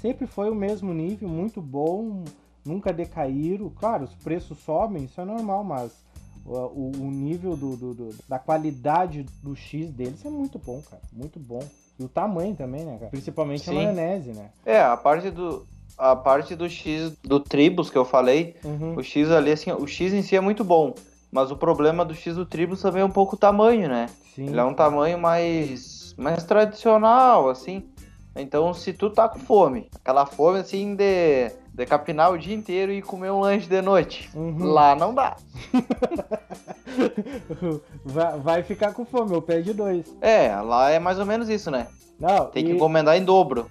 sempre 0.02 0.28
foi 0.28 0.50
o 0.50 0.56
mesmo 0.56 0.94
nível, 0.94 1.30
muito 1.30 1.62
bom, 1.62 2.24
nunca 2.68 2.92
decaíram. 2.94 3.69
Claro, 3.69 4.04
os 4.04 4.14
preços 4.16 4.57
sobem, 4.59 5.06
isso 5.06 5.19
é 5.19 5.26
normal, 5.26 5.64
mas 5.64 5.92
o, 6.45 6.92
o- 7.06 7.12
nível 7.12 7.56
do, 7.56 7.76
do- 7.76 7.94
do- 7.94 8.16
da 8.28 8.38
qualidade 8.40 9.26
do 9.42 9.56
X 9.56 9.90
deles 9.92 10.24
é 10.26 10.30
muito 10.30 10.59
bom, 10.59 10.81
cara, 10.90 11.02
muito 11.12 11.40
bom. 11.40 11.64
E 12.00 12.04
o 12.04 12.07
tamanho 12.07 12.56
também, 12.56 12.83
né, 12.86 12.97
cara? 13.00 13.09
Principalmente 13.09 13.62
a 13.69 13.74
Sim. 13.74 13.76
maionese, 13.76 14.31
né? 14.31 14.50
É, 14.66 14.80
a 14.81 14.95
parte 14.95 15.30
do 15.31 15.66
a 15.97 16.16
parte 16.16 16.56
do 16.56 16.69
X 16.69 17.12
do 17.24 17.40
Tribus 17.40 17.90
que 17.90 17.97
eu 17.97 18.06
falei, 18.06 18.56
Uhum. 18.64 18.95
O 18.95 19.02
X 19.04 19.31
ali, 19.31 19.52
assim, 19.52 19.71
o 19.71 19.88
X 19.88 20.14
em 20.14 20.21
si 20.21 20.36
é 20.36 20.42
muito 20.42 20.64
bom. 20.64 20.94
Mas 21.31 21.50
o 21.52 21.57
problema 21.57 22.06
do 22.06 22.14
X 22.14 22.36
do 22.36 22.45
Tribus 22.45 22.81
também 22.83 23.02
é 23.02 23.06
um 23.06 23.09
pouco 23.09 23.36
o 23.36 23.40
tamanho, 23.40 23.90
né? 23.90 24.07
Sim. 24.36 24.45
Ele 24.47 24.59
é 24.59 24.64
um 24.64 24.76
tamanho 24.76 25.18
mais, 25.18 26.14
mais 26.18 26.44
tradicional, 26.44 27.50
assim. 27.50 27.83
Então, 28.38 28.74
se 28.74 28.94
tu 28.94 29.10
tá 29.10 29.28
com 29.28 29.40
fome, 29.40 29.90
aquela 29.96 30.26
fome, 30.26 30.60
assim, 30.60 30.96
de, 30.96 31.50
de 31.74 31.86
capinar 31.86 32.32
o 32.32 32.38
dia 32.38 32.56
inteiro 32.56 32.92
e 32.92 33.02
comer 33.02 33.32
um 33.32 33.40
lanche 33.40 33.68
de 33.68 33.82
noite, 33.82 34.30
Uhum. 34.36 34.66
lá 34.66 34.96
não 34.96 35.14
dá. 35.14 35.36
vai, 38.06 38.40
vai 38.40 38.64
ficar 38.64 38.94
com 38.94 39.06
fome, 39.06 39.34
eu 39.34 39.42
pede 39.42 39.74
dois. 39.74 40.06
É, 40.22 40.56
lá 40.62 40.90
é 40.90 41.00
mais 41.00 41.20
ou 41.20 41.26
menos 41.26 41.50
isso, 41.50 41.70
né? 41.72 41.88
Não, 42.20 42.46
Tem 42.48 42.64
e, 42.64 42.68
que 42.68 42.72
encomendar 42.74 43.16
em 43.18 43.24
dobro. 43.24 43.70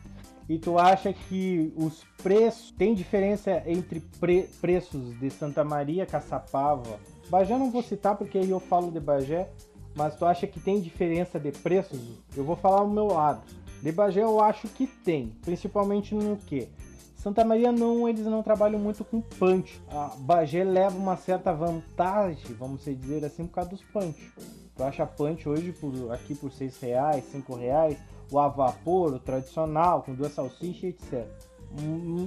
e 0.49 0.59
tu 0.59 0.79
acha 0.79 1.13
que 1.13 1.73
os 1.77 2.05
preços. 2.23 2.71
Tem 2.73 2.95
diferença 2.95 3.63
entre 3.67 4.01
pre- 4.21 4.49
preços 4.61 5.19
de 5.19 5.31
Santa 5.31 5.65
Maria, 5.65 6.07
Caçapava? 6.07 6.99
Bagé 7.29 7.59
não 7.59 7.71
vou 7.71 7.83
citar 7.83 8.17
porque 8.17 8.39
aí 8.39 8.51
eu 8.51 8.61
falo 8.61 8.91
de 8.91 9.01
Bagé, 9.01 9.49
mas 9.97 10.15
tu 10.17 10.25
acha 10.25 10.47
que 10.47 10.61
tem 10.61 10.81
diferença 10.81 11.41
de 11.41 11.51
preços? 11.51 12.01
Eu 12.37 12.45
vou 12.45 12.55
falar 12.57 12.83
o 12.83 12.91
meu 12.91 13.07
lado. 13.09 13.43
De 13.87 13.93
Bagé 13.93 14.21
eu 14.21 14.41
acho 14.41 14.67
que 14.67 14.85
tem, 14.85 15.29
principalmente 15.43 16.13
no 16.13 16.37
que? 16.37 16.69
Santa 17.15 17.45
Maria 17.45 17.71
não, 17.71 18.09
eles 18.09 18.27
não 18.27 18.43
trabalham 18.43 18.81
muito 18.81 19.05
com 19.05 19.21
punch. 19.21 19.81
A 19.89 20.11
Bagé 20.19 20.65
leva 20.65 20.99
uma 20.99 21.17
certa 21.17 21.53
vantagem, 21.53 22.53
vamos 22.59 22.85
dizer 22.85 23.25
assim, 23.25 23.47
por 23.47 23.55
causa 23.55 23.71
dos 23.71 23.83
punch. 23.83 24.33
Tu 24.75 24.83
acha 24.83 25.07
punch 25.07 25.49
hoje 25.49 25.71
por, 25.71 26.13
aqui 26.13 26.35
por 26.35 26.51
6 26.51 26.81
reais, 26.81 27.27
5 27.27 27.55
reais, 27.55 27.97
o 28.29 28.41
a 28.41 28.49
vapor, 28.49 29.15
o 29.15 29.21
tradicional, 29.21 30.03
com 30.03 30.17
duas 30.17 30.33
salsichas, 30.33 30.83
etc. 30.83 31.25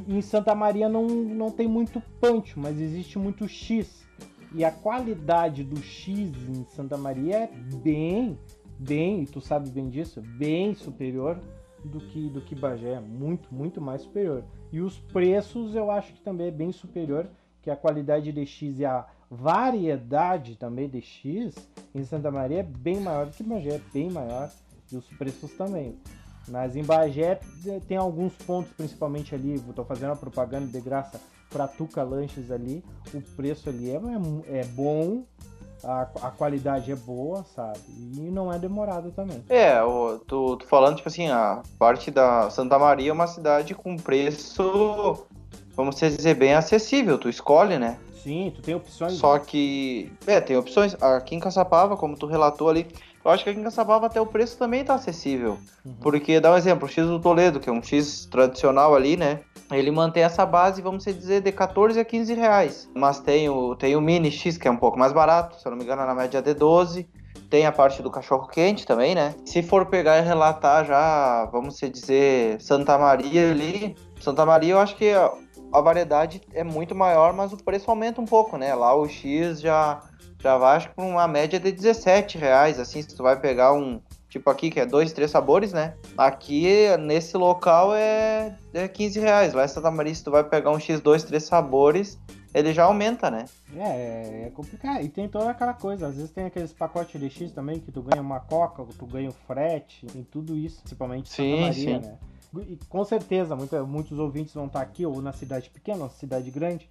Em 0.07 0.21
Santa 0.21 0.55
Maria 0.55 0.87
não, 0.87 1.07
não 1.07 1.51
tem 1.51 1.67
muito 1.67 2.01
punch, 2.21 2.57
mas 2.57 2.79
existe 2.79 3.19
muito 3.19 3.49
X. 3.49 4.07
E 4.55 4.63
a 4.63 4.71
qualidade 4.71 5.65
do 5.65 5.77
X 5.81 6.09
em 6.47 6.65
Santa 6.69 6.95
Maria 6.95 7.35
é 7.35 7.47
bem, 7.83 8.39
bem, 8.79 9.25
tu 9.25 9.41
sabe 9.41 9.69
bem 9.69 9.89
disso, 9.89 10.21
bem 10.21 10.73
superior 10.73 11.39
do 11.83 11.99
que 11.99 12.29
do 12.29 12.41
que 12.41 12.55
Bagé, 12.55 12.99
muito, 12.99 13.53
muito 13.53 13.81
mais 13.81 14.01
superior. 14.01 14.43
E 14.71 14.79
os 14.79 14.97
preços 14.97 15.75
eu 15.75 15.91
acho 15.91 16.13
que 16.13 16.21
também 16.21 16.47
é 16.47 16.51
bem 16.51 16.71
superior, 16.71 17.27
que 17.61 17.69
a 17.69 17.75
qualidade 17.75 18.31
de 18.31 18.45
X 18.45 18.79
e 18.79 18.85
a 18.85 19.05
variedade 19.29 20.55
também 20.55 20.89
de 20.89 21.01
X 21.01 21.53
em 21.93 22.03
Santa 22.03 22.31
Maria 22.31 22.59
é 22.59 22.63
bem 22.63 22.99
maior 22.99 23.25
do 23.25 23.33
que 23.33 23.43
Bagé, 23.43 23.75
é 23.75 23.81
bem 23.93 24.09
maior 24.09 24.49
e 24.91 24.95
os 24.95 25.05
preços 25.09 25.51
também. 25.53 25.97
Mas 26.47 26.75
em 26.75 26.83
Bagé 26.83 27.39
eh, 27.67 27.79
tem 27.87 27.97
alguns 27.97 28.33
pontos, 28.33 28.71
principalmente 28.73 29.35
ali, 29.35 29.55
estou 29.55 29.85
fazendo 29.85 30.13
a 30.13 30.15
propaganda 30.15 30.65
de 30.67 30.81
graça 30.81 31.21
para 31.49 31.67
Tuca 31.67 32.01
Lanches 32.01 32.49
ali, 32.51 32.83
o 33.13 33.21
preço 33.35 33.69
ali 33.69 33.91
é, 33.91 33.95
é, 34.47 34.59
é 34.59 34.65
bom, 34.65 35.23
a, 35.83 36.01
a, 36.21 36.31
qualidade 36.31 36.91
é 36.91 36.95
boa, 36.95 37.45
sabe? 37.55 37.79
E 37.87 38.29
não 38.31 38.51
é 38.51 38.59
demorado 38.59 39.11
também. 39.11 39.43
É, 39.49 39.81
o, 39.81 40.19
tu, 40.19 40.57
tu 40.57 40.67
falando, 40.67 40.97
tipo 40.97 41.09
assim, 41.09 41.29
a 41.29 41.61
parte 41.77 42.11
da 42.11 42.49
Santa 42.49 42.77
Maria 42.77 43.11
é 43.11 43.13
uma 43.13 43.27
cidade 43.27 43.73
com 43.73 43.97
preço, 43.97 45.25
vamos 45.75 45.95
dizer, 45.95 46.35
bem 46.35 46.53
acessível. 46.53 47.17
Tu 47.17 47.29
escolhe, 47.29 47.77
né? 47.77 47.97
Sim, 48.23 48.51
tu 48.53 48.61
tem 48.61 48.75
opções. 48.75 49.13
Só 49.13 49.39
que, 49.39 50.11
é, 50.27 50.41
tem 50.41 50.57
opções. 50.57 50.95
Aqui 51.01 51.35
em 51.35 51.39
Caçapava, 51.39 51.95
como 51.95 52.17
tu 52.17 52.25
relatou 52.25 52.69
ali, 52.69 52.85
eu 53.23 53.31
acho 53.31 53.43
que 53.43 53.49
aqui 53.49 53.59
em 53.59 53.63
Caçapava 53.63 54.05
até 54.05 54.19
o 54.19 54.25
preço 54.25 54.57
também 54.57 54.83
tá 54.83 54.95
acessível. 54.95 55.57
Uhum. 55.85 55.93
Porque, 56.01 56.39
dá 56.39 56.51
um 56.51 56.57
exemplo, 56.57 56.87
o 56.87 56.91
X 56.91 57.05
do 57.05 57.19
Toledo, 57.19 57.59
que 57.59 57.69
é 57.69 57.71
um 57.71 57.81
X 57.81 58.25
tradicional 58.25 58.95
ali, 58.95 59.15
né? 59.15 59.39
Ele 59.71 59.91
mantém 59.91 60.23
essa 60.23 60.45
base, 60.45 60.81
vamos 60.81 61.05
dizer, 61.05 61.41
de 61.41 61.51
14 61.51 61.99
a 61.99 62.05
15 62.05 62.33
reais. 62.33 62.89
Mas 62.95 63.19
tem 63.19 63.49
o, 63.49 63.75
tem 63.75 63.95
o 63.95 64.01
Mini 64.01 64.31
X, 64.31 64.57
que 64.57 64.67
é 64.67 64.71
um 64.71 64.77
pouco 64.77 64.97
mais 64.97 65.13
barato, 65.13 65.59
se 65.59 65.67
eu 65.67 65.71
não 65.71 65.77
me 65.77 65.83
engano, 65.83 66.05
na 66.05 66.15
média 66.15 66.41
de 66.41 66.53
12. 66.53 67.07
Tem 67.49 67.65
a 67.65 67.71
parte 67.71 68.01
do 68.01 68.11
cachorro 68.11 68.47
quente 68.47 68.85
também, 68.85 69.15
né? 69.15 69.35
Se 69.45 69.61
for 69.61 69.85
pegar 69.85 70.17
e 70.17 70.21
relatar 70.21 70.85
já, 70.85 71.45
vamos 71.51 71.79
dizer, 71.79 72.59
Santa 72.61 72.97
Maria 72.97 73.51
ali. 73.51 73.95
Santa 74.19 74.45
Maria, 74.45 74.73
eu 74.73 74.79
acho 74.79 74.95
que 74.95 75.11
a, 75.11 75.31
a 75.71 75.81
variedade 75.81 76.41
é 76.53 76.63
muito 76.63 76.93
maior, 76.93 77.33
mas 77.33 77.53
o 77.53 77.57
preço 77.57 77.89
aumenta 77.89 78.21
um 78.21 78.25
pouco, 78.25 78.57
né? 78.57 78.73
Lá 78.75 78.95
o 78.95 79.07
X 79.07 79.61
já 79.61 80.01
já 80.41 80.57
vai 80.57 80.77
acho 80.77 80.89
que 80.89 80.93
uma 80.97 81.27
média 81.27 81.59
de 81.59 81.71
17 81.71 82.37
reais, 82.37 82.79
assim, 82.79 83.01
se 83.01 83.15
tu 83.15 83.23
vai 83.23 83.39
pegar 83.39 83.73
um, 83.73 84.01
tipo 84.29 84.49
aqui, 84.49 84.69
que 84.69 84.79
é 84.79 84.85
dois, 84.85 85.11
três 85.11 85.31
sabores, 85.31 85.73
né? 85.73 85.95
Aqui, 86.17 86.67
nesse 86.99 87.35
local, 87.35 87.93
é, 87.95 88.55
é 88.73 88.87
15 88.87 89.19
reais. 89.19 89.53
Lá 89.53 89.65
em 89.65 89.67
Santa 89.67 89.89
Maria, 89.89 90.13
se 90.13 90.23
tu 90.23 90.31
vai 90.31 90.43
pegar 90.43 90.71
um 90.71 90.79
X, 90.79 91.01
dois, 91.01 91.23
três 91.23 91.43
sabores, 91.43 92.19
ele 92.53 92.73
já 92.73 92.83
aumenta, 92.83 93.29
né? 93.31 93.45
É, 93.75 94.45
é 94.47 94.51
complicado. 94.53 95.03
E 95.03 95.09
tem 95.09 95.27
toda 95.27 95.49
aquela 95.49 95.73
coisa. 95.73 96.07
Às 96.07 96.15
vezes 96.15 96.31
tem 96.31 96.45
aqueles 96.45 96.71
pacotes 96.71 97.19
de 97.19 97.29
X 97.29 97.51
também, 97.51 97.79
que 97.79 97.91
tu 97.91 98.01
ganha 98.01 98.21
uma 98.21 98.39
coca, 98.39 98.85
tu 98.97 99.05
ganha 99.05 99.29
o 99.29 99.33
frete, 99.33 100.05
tem 100.05 100.23
tudo 100.23 100.55
isso, 100.55 100.81
principalmente 100.81 101.29
Santa 101.29 101.41
sim, 101.41 101.61
Maria, 101.61 101.73
sim. 101.73 102.07
né? 102.07 102.17
E 102.67 102.79
com 102.89 103.03
certeza, 103.03 103.55
muita, 103.55 103.83
muitos 103.83 104.17
ouvintes 104.17 104.53
vão 104.53 104.65
estar 104.65 104.81
aqui, 104.81 105.05
ou 105.05 105.21
na 105.21 105.31
cidade 105.31 105.69
pequena, 105.69 105.99
ou 105.99 106.03
na 106.05 106.09
cidade 106.09 106.49
grande, 106.49 106.89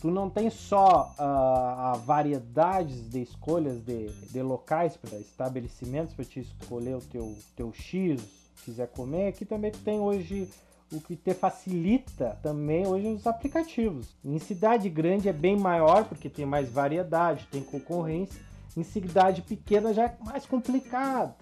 tu 0.00 0.10
não 0.10 0.30
tem 0.30 0.48
só 0.48 1.14
uh, 1.18 1.22
a 1.22 1.92
variedades 2.04 3.08
de 3.10 3.20
escolhas 3.20 3.80
de, 3.84 4.08
de 4.08 4.42
locais 4.42 4.96
para 4.96 5.18
estabelecimentos 5.18 6.14
para 6.14 6.24
te 6.24 6.40
escolher 6.40 6.96
o 6.96 7.00
teu, 7.00 7.36
teu 7.54 7.72
X, 7.72 8.22
quiser 8.64 8.88
comer, 8.88 9.28
aqui 9.28 9.44
também 9.44 9.70
tem 9.70 10.00
hoje 10.00 10.48
o 10.92 11.00
que 11.00 11.14
te 11.14 11.34
facilita 11.34 12.38
também 12.42 12.86
hoje 12.86 13.06
os 13.08 13.26
aplicativos. 13.26 14.08
Em 14.24 14.38
cidade 14.38 14.88
grande 14.88 15.28
é 15.28 15.32
bem 15.32 15.56
maior 15.56 16.04
porque 16.04 16.28
tem 16.28 16.44
mais 16.44 16.70
variedade, 16.70 17.46
tem 17.50 17.62
concorrência. 17.62 18.40
Em 18.76 18.82
cidade 18.82 19.42
pequena 19.42 19.92
já 19.92 20.06
é 20.06 20.16
mais 20.24 20.46
complicado, 20.46 21.34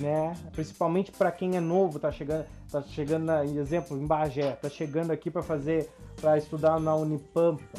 né? 0.00 0.34
Principalmente 0.52 1.12
para 1.12 1.30
quem 1.30 1.56
é 1.56 1.60
novo, 1.60 1.98
tá 1.98 2.10
chegando, 2.10 2.46
tá 2.70 2.82
chegando, 2.82 3.24
na, 3.24 3.44
exemplo, 3.44 3.96
em 3.96 4.06
Bagé, 4.06 4.52
tá 4.52 4.68
chegando 4.68 5.10
aqui 5.10 5.30
para 5.30 5.42
fazer 5.42 5.88
para 6.20 6.38
estudar 6.38 6.80
na 6.80 6.94
Unipampa, 6.94 7.78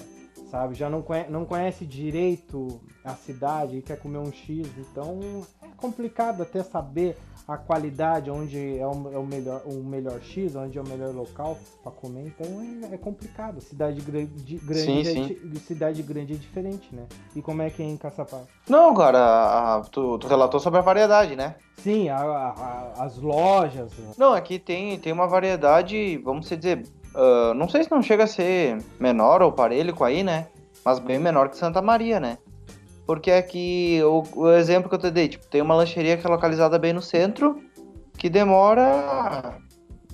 sabe? 0.49 0.75
Já 0.75 0.89
não 0.89 1.01
conhece, 1.01 1.31
não 1.31 1.45
conhece 1.45 1.85
direito 1.85 2.79
a 3.03 3.15
cidade 3.15 3.77
e 3.77 3.81
quer 3.81 3.99
comer 3.99 4.19
um 4.19 4.31
X, 4.31 4.67
então 4.77 5.19
é 5.61 5.67
complicado 5.75 6.41
até 6.41 6.63
saber 6.63 7.17
a 7.47 7.55
qualidade, 7.55 8.29
onde 8.29 8.77
é 8.77 8.85
o, 8.85 9.09
é 9.13 9.17
o 9.17 9.25
melhor, 9.25 9.61
o 9.65 9.83
melhor 9.83 10.19
X, 10.21 10.55
onde 10.55 10.77
é 10.77 10.81
o 10.81 10.87
melhor 10.87 11.13
local 11.15 11.57
para 11.81 11.91
comer, 11.91 12.27
então 12.27 12.45
é, 12.91 12.95
é, 12.95 12.97
complicado. 12.97 13.61
Cidade 13.61 14.01
grande, 14.01 14.57
grande 14.57 14.81
sim, 14.81 14.99
é, 14.99 15.03
sim. 15.03 15.55
cidade 15.65 16.03
grande 16.03 16.33
é 16.33 16.35
diferente, 16.35 16.93
né? 16.93 17.05
E 17.35 17.41
como 17.41 17.61
é 17.61 17.69
que 17.69 17.81
é 17.81 17.85
em 17.85 17.95
Caçapá? 17.95 18.41
Não, 18.67 18.89
agora, 18.89 19.81
tu, 19.91 20.17
tu 20.17 20.27
relatou 20.27 20.59
sobre 20.59 20.79
a 20.79 20.83
variedade, 20.83 21.35
né? 21.35 21.55
Sim, 21.77 22.09
a, 22.09 22.17
a, 22.17 23.05
as 23.05 23.17
lojas. 23.17 23.93
Não, 24.17 24.33
aqui 24.33 24.59
tem, 24.59 24.99
tem 24.99 25.13
uma 25.13 25.27
variedade, 25.27 26.17
vamos 26.17 26.49
dizer, 26.49 26.83
Uh, 27.17 27.51
não 27.55 27.67
sei 27.67 27.83
se 27.83 27.89
não 27.89 28.03
chega 28.03 28.25
a 28.25 28.27
ser 28.27 28.77
menor 28.99 29.41
ou 29.41 29.51
parelho 29.51 29.95
com 29.95 30.03
aí, 30.03 30.23
né? 30.23 30.49
Mas 30.85 30.99
bem 30.99 31.17
menor 31.17 31.49
que 31.49 31.57
Santa 31.57 31.81
Maria, 31.81 32.19
né? 32.19 32.37
Porque 33.07 33.31
aqui, 33.31 34.01
o, 34.03 34.21
o 34.35 34.51
exemplo 34.51 34.89
que 34.89 34.95
eu 34.95 34.99
te 34.99 35.09
dei, 35.09 35.29
tipo, 35.29 35.47
tem 35.47 35.61
uma 35.61 35.73
lancheria 35.73 36.17
que 36.17 36.27
é 36.27 36.29
localizada 36.29 36.77
bem 36.77 36.91
no 36.91 37.01
centro, 37.01 37.63
que 38.17 38.29
demora. 38.29 39.57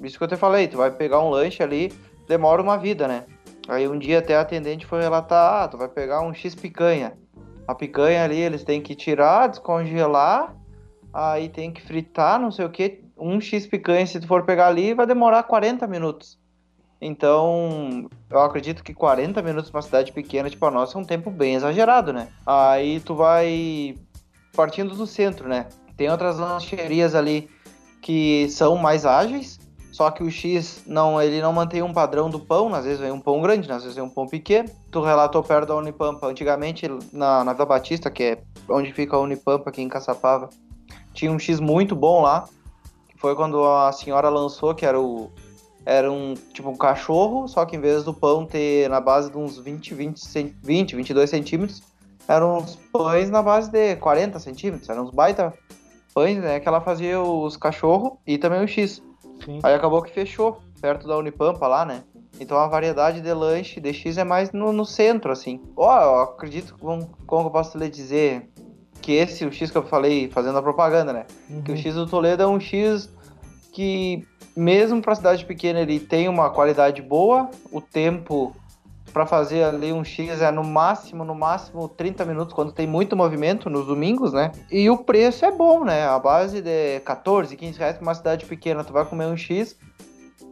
Isso 0.04 0.16
que 0.16 0.24
eu 0.24 0.28
te 0.28 0.36
falei, 0.36 0.68
tu 0.68 0.78
vai 0.78 0.92
pegar 0.92 1.20
um 1.20 1.32
lanche 1.32 1.64
ali, 1.64 1.92
demora 2.28 2.62
uma 2.62 2.78
vida, 2.78 3.08
né? 3.08 3.26
Aí 3.68 3.88
um 3.88 3.98
dia 3.98 4.20
até 4.20 4.36
a 4.36 4.42
atendente 4.42 4.86
foi 4.86 5.02
relatar, 5.02 5.64
ah, 5.64 5.68
tu 5.68 5.76
vai 5.76 5.88
pegar 5.88 6.22
um 6.22 6.34
X 6.36 6.54
picanha. 6.54 7.18
A 7.68 7.74
picanha 7.74 8.24
ali 8.24 8.40
eles 8.40 8.64
têm 8.64 8.80
que 8.80 8.94
tirar, 8.94 9.48
descongelar, 9.48 10.56
aí 11.12 11.50
tem 11.50 11.72
que 11.72 11.82
fritar, 11.82 12.40
não 12.40 12.52
sei 12.52 12.66
o 12.66 12.70
que. 12.70 13.04
Um 13.18 13.42
X 13.42 13.66
picanha, 13.66 14.06
se 14.06 14.20
tu 14.20 14.28
for 14.28 14.44
pegar 14.44 14.68
ali, 14.68 14.94
vai 14.94 15.08
demorar 15.08 15.42
40 15.44 15.88
minutos. 15.88 16.38
Então, 17.06 18.08
eu 18.30 18.40
acredito 18.40 18.82
que 18.82 18.94
40 18.94 19.42
minutos 19.42 19.70
pra 19.70 19.80
uma 19.80 19.84
cidade 19.84 20.14
pequena, 20.14 20.50
tipo 20.50 20.66
a 20.66 20.72
nossa, 20.72 20.98
é 20.98 21.02
um 21.02 21.04
tempo 21.04 21.30
bem 21.30 21.56
exagerado, 21.56 22.14
né? 22.14 22.30
Aí 22.46 23.02
tu 23.02 23.14
vai 23.14 23.96
partindo 24.56 24.96
do 24.96 25.06
centro, 25.06 25.50
né? 25.50 25.68
Tem 25.98 26.10
outras 26.10 26.40
lancherias 26.40 27.14
ali 27.14 27.50
que 28.02 28.48
são 28.50 28.78
mais 28.78 29.06
ágeis, 29.06 29.60
só 29.92 30.10
que 30.12 30.24
o 30.24 30.32
X 30.32 30.84
não, 30.88 31.22
ele 31.22 31.42
não 31.42 31.52
mantém 31.52 31.82
um 31.82 31.94
padrão 31.94 32.30
do 32.30 32.40
pão, 32.40 32.74
às 32.74 32.86
vezes 32.86 33.02
vem 33.02 33.12
um 33.12 33.20
pão 33.20 33.42
grande, 33.42 33.70
às 33.70 33.84
vezes 33.84 33.96
vem 33.96 34.06
um 34.06 34.10
pão 34.10 34.26
pequeno. 34.26 34.70
Tu 34.90 35.02
relatou 35.02 35.44
perto 35.44 35.68
da 35.68 35.76
Unipampa, 35.76 36.26
antigamente 36.26 36.88
na, 37.12 37.44
na 37.44 37.52
Vila 37.52 37.66
Batista, 37.66 38.10
que 38.10 38.24
é 38.24 38.44
onde 38.70 38.94
fica 38.94 39.18
a 39.18 39.20
Unipampa 39.20 39.70
aqui 39.70 39.82
em 39.82 39.90
Caçapava, 39.90 40.50
tinha 41.14 41.32
um 41.32 41.38
X 41.38 41.60
muito 41.60 41.96
bom 41.96 42.22
lá, 42.22 42.46
que 43.10 43.18
foi 43.20 43.36
quando 43.36 43.62
a 43.64 43.92
senhora 43.92 44.30
lançou, 44.30 44.74
que 44.74 44.86
era 44.86 45.00
o 45.00 45.30
era 45.86 46.12
um 46.12 46.34
tipo 46.54 46.70
um 46.70 46.78
cachorro, 46.78 47.48
só 47.48 47.66
que 47.66 47.76
em 47.76 47.80
vez 47.80 48.04
do 48.04 48.14
pão 48.14 48.46
ter 48.46 48.90
na 48.90 49.02
base 49.02 49.32
de 49.32 49.38
uns 49.38 49.58
20, 49.58 49.94
20, 49.94 50.56
20 50.62 50.96
22 50.96 51.30
centímetros, 51.30 51.84
eram 52.28 52.58
uns 52.58 52.76
pães 52.92 53.30
na 53.30 53.42
base 53.42 53.70
de 53.70 53.96
40 53.98 54.40
centímetros, 54.40 54.90
eram 54.90 55.04
uns 55.04 55.12
baita 55.12 55.54
pães, 56.14 56.38
né? 56.38 56.60
Que 56.60 56.68
ela 56.68 56.80
fazia 56.80 57.22
os 57.22 57.58
cachorro 57.58 58.20
e 58.26 58.38
também 58.38 58.64
o 58.64 58.68
X. 58.68 59.02
Sim. 59.44 59.60
Aí 59.64 59.74
acabou 59.74 60.02
que 60.02 60.12
fechou, 60.12 60.60
perto 60.80 61.08
da 61.08 61.18
Unipampa 61.18 61.68
lá, 61.68 61.86
né? 61.86 62.04
Então 62.40 62.58
a 62.58 62.68
variedade 62.68 63.22
de 63.22 63.34
lanche 63.34 63.80
de 63.80 63.94
X 63.94 64.18
é 64.18 64.24
mais 64.24 64.52
no, 64.52 64.72
no 64.72 64.86
centro, 64.86 65.32
assim. 65.32 65.62
Ó, 65.76 65.88
oh, 65.88 66.02
eu 66.02 66.22
acredito, 66.22 66.76
como, 66.80 67.10
como 67.28 67.48
eu 67.48 67.52
posso 67.52 67.78
lhe 67.78 67.90
dizer, 67.90 68.50
que 69.02 69.12
esse, 69.12 69.46
o 69.46 69.52
X 69.52 69.70
que 69.70 69.78
eu 69.78 69.84
falei 69.84 70.30
fazendo 70.30 70.58
a 70.58 70.62
propaganda, 70.62 71.14
né? 71.14 71.26
Uhum. 71.50 71.62
Que 71.62 71.72
o 71.72 71.78
X 71.78 71.94
do 71.96 72.08
Toledo 72.08 72.44
é 72.44 72.48
um 72.48 72.60
X 72.60 73.10
que 73.74 74.26
mesmo 74.56 75.02
para 75.02 75.16
cidade 75.16 75.46
pequena 75.46 75.80
ele 75.80 76.00
tem 76.00 76.28
uma 76.30 76.50
qualidade 76.50 77.02
boa, 77.02 77.50
o 77.72 77.82
tempo 77.82 78.56
para 79.14 79.28
fazer 79.28 79.64
ali 79.64 79.94
um 79.94 80.04
X 80.04 80.42
é 80.42 80.52
no 80.52 80.64
máximo, 80.64 81.24
no 81.24 81.36
máximo 81.36 81.88
30 81.88 82.26
minutos 82.26 82.54
quando 82.54 82.72
tem 82.74 82.88
muito 82.88 83.16
movimento 83.16 83.70
nos 83.70 83.86
domingos, 83.86 84.34
né? 84.34 84.52
E 84.72 84.90
o 84.90 84.98
preço 84.98 85.46
é 85.46 85.52
bom, 85.52 85.86
né? 85.86 86.08
A 86.08 86.18
base 86.18 86.62
de 86.62 87.00
14, 87.02 87.56
15 87.56 87.78
reais 87.78 87.96
para 87.96 88.02
uma 88.02 88.16
cidade 88.16 88.46
pequena, 88.46 88.84
tu 88.84 88.92
vai 88.92 89.06
comer 89.06 89.28
um 89.28 89.38
X. 89.38 89.78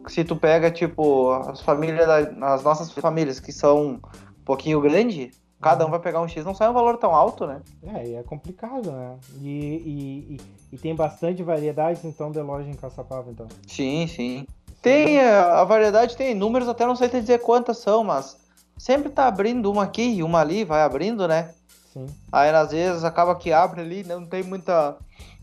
Se 0.06 0.22
tu 0.22 0.36
pega, 0.36 0.70
tipo, 0.70 1.32
as 1.32 1.60
famílias, 1.60 2.08
as 2.08 2.62
nossas 2.62 2.92
famílias 2.92 3.40
que 3.40 3.52
são 3.52 3.94
um 3.94 4.00
pouquinho 4.44 4.80
grande, 4.80 5.32
cada 5.62 5.86
um 5.86 5.90
vai 5.90 6.00
pegar 6.00 6.20
um 6.20 6.26
X, 6.26 6.44
não 6.44 6.56
sai 6.56 6.68
um 6.68 6.72
valor 6.72 6.98
tão 6.98 7.14
alto, 7.14 7.46
né? 7.46 7.60
É, 7.94 8.08
e 8.08 8.14
é 8.16 8.22
complicado, 8.24 8.90
né? 8.90 9.14
E, 9.40 9.48
e, 9.48 10.34
e, 10.34 10.40
e 10.72 10.78
tem 10.78 10.92
bastante 10.92 11.40
variedades, 11.40 12.04
então, 12.04 12.32
de 12.32 12.40
loja 12.40 12.68
em 12.68 12.74
Caçapava, 12.74 13.30
então. 13.30 13.46
Sim, 13.68 14.08
sim. 14.08 14.46
Tem, 14.82 15.18
é, 15.18 15.38
a 15.38 15.62
variedade 15.62 16.16
tem 16.16 16.34
números, 16.34 16.68
até 16.68 16.84
não 16.84 16.96
sei 16.96 17.08
te 17.08 17.20
dizer 17.20 17.38
quantas 17.38 17.78
são, 17.78 18.02
mas 18.02 18.36
sempre 18.76 19.08
tá 19.08 19.28
abrindo 19.28 19.70
uma 19.70 19.84
aqui 19.84 20.02
e 20.02 20.22
uma 20.24 20.40
ali, 20.40 20.64
vai 20.64 20.82
abrindo, 20.82 21.28
né? 21.28 21.50
Sim. 21.92 22.06
Aí, 22.32 22.50
às 22.50 22.72
vezes, 22.72 23.04
acaba 23.04 23.36
que 23.36 23.52
abre 23.52 23.82
ali, 23.82 24.02
não 24.02 24.26
tem 24.26 24.42
muita... 24.42 24.96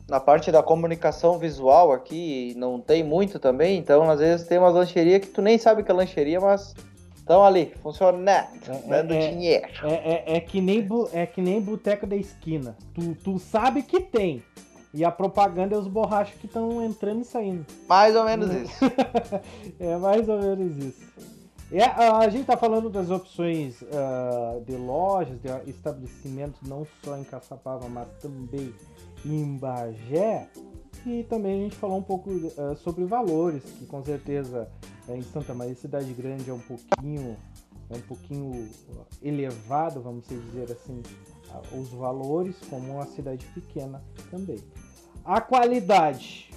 Na 0.09 0.19
parte 0.19 0.51
da 0.51 0.63
comunicação 0.63 1.37
visual 1.37 1.93
aqui, 1.93 2.53
não 2.57 2.81
tem 2.81 3.03
muito 3.03 3.39
também, 3.39 3.77
então, 3.77 4.09
às 4.09 4.19
vezes, 4.19 4.47
tem 4.47 4.57
umas 4.57 4.73
lancheria 4.73 5.19
que 5.19 5.27
tu 5.27 5.41
nem 5.41 5.57
sabe 5.57 5.83
que 5.83 5.91
é 5.91 5.93
lancheria, 5.93 6.41
mas 6.41 6.75
Estão 7.29 7.45
ali, 7.45 7.71
funcionando, 7.83 8.25
é, 8.25 8.47
dando 8.87 9.13
é, 9.13 9.29
dinheiro. 9.29 9.67
É, 9.83 9.93
é, 9.93 10.37
é, 10.37 10.39
que 10.39 10.59
nem, 10.59 10.83
é 11.13 11.27
que 11.27 11.39
nem 11.39 11.61
boteco 11.61 12.07
da 12.07 12.15
esquina. 12.15 12.75
Tu, 12.91 13.13
tu 13.23 13.37
sabe 13.37 13.83
que 13.83 13.99
tem, 13.99 14.43
E 14.91 15.05
a 15.05 15.11
propaganda 15.11 15.75
é 15.75 15.77
os 15.77 15.87
borrachos 15.87 16.33
que 16.39 16.47
estão 16.47 16.83
entrando 16.83 17.21
e 17.21 17.25
saindo. 17.25 17.67
Mais 17.87 18.15
ou 18.15 18.23
menos 18.23 18.51
isso. 18.51 18.73
é 19.79 19.95
mais 19.97 20.27
ou 20.27 20.39
menos 20.39 20.75
isso. 20.77 21.05
É, 21.71 21.83
a 21.83 22.27
gente 22.29 22.41
está 22.41 22.57
falando 22.57 22.89
das 22.89 23.11
opções 23.11 23.79
uh, 23.83 24.59
de 24.65 24.75
lojas, 24.75 25.39
de 25.39 25.69
estabelecimentos, 25.69 26.67
não 26.67 26.87
só 27.05 27.15
em 27.15 27.23
Caçapava, 27.23 27.87
mas 27.87 28.07
também 28.19 28.73
em 29.23 29.55
Bagé. 29.55 30.47
E 31.05 31.23
também 31.23 31.59
a 31.59 31.63
gente 31.63 31.75
falou 31.75 31.97
um 31.97 32.03
pouco 32.03 32.29
uh, 32.29 32.75
sobre 32.77 33.05
valores, 33.05 33.63
que 33.63 33.85
com 33.85 34.03
certeza 34.03 34.69
uh, 35.07 35.15
em 35.15 35.21
Santa 35.21 35.53
Maria, 35.53 35.75
cidade 35.75 36.11
grande, 36.13 36.49
é 36.49 36.53
um 36.53 36.59
pouquinho, 36.59 37.37
é 37.89 37.95
um 37.95 38.01
pouquinho 38.01 38.69
elevado, 39.21 40.01
vamos 40.01 40.27
dizer 40.27 40.71
assim, 40.71 41.01
os 41.71 41.89
valores, 41.89 42.55
como 42.69 42.93
uma 42.93 43.05
cidade 43.05 43.45
pequena 43.47 44.03
também. 44.29 44.59
A 45.23 45.41
qualidade. 45.41 46.49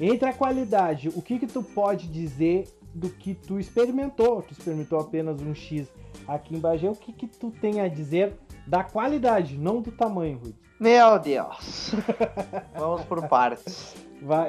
Entre 0.00 0.28
a 0.28 0.32
qualidade, 0.32 1.08
o 1.10 1.22
que 1.22 1.38
que 1.38 1.46
tu 1.46 1.62
pode 1.62 2.08
dizer 2.08 2.66
do 2.94 3.08
que 3.08 3.34
tu 3.34 3.58
experimentou? 3.58 4.42
Tu 4.42 4.52
experimentou 4.52 4.98
apenas 4.98 5.40
um 5.40 5.54
X 5.54 5.88
aqui 6.26 6.56
em 6.56 6.58
Bagé. 6.58 6.90
O 6.90 6.96
que 6.96 7.12
que 7.12 7.26
tu 7.26 7.50
tem 7.50 7.80
a 7.80 7.88
dizer 7.88 8.34
da 8.66 8.82
qualidade, 8.82 9.56
não 9.56 9.80
do 9.80 9.92
tamanho, 9.92 10.38
Rui? 10.38 10.54
Meu 10.82 11.16
Deus. 11.20 11.92
Vamos 12.74 13.02
por 13.02 13.28
partes. 13.28 13.94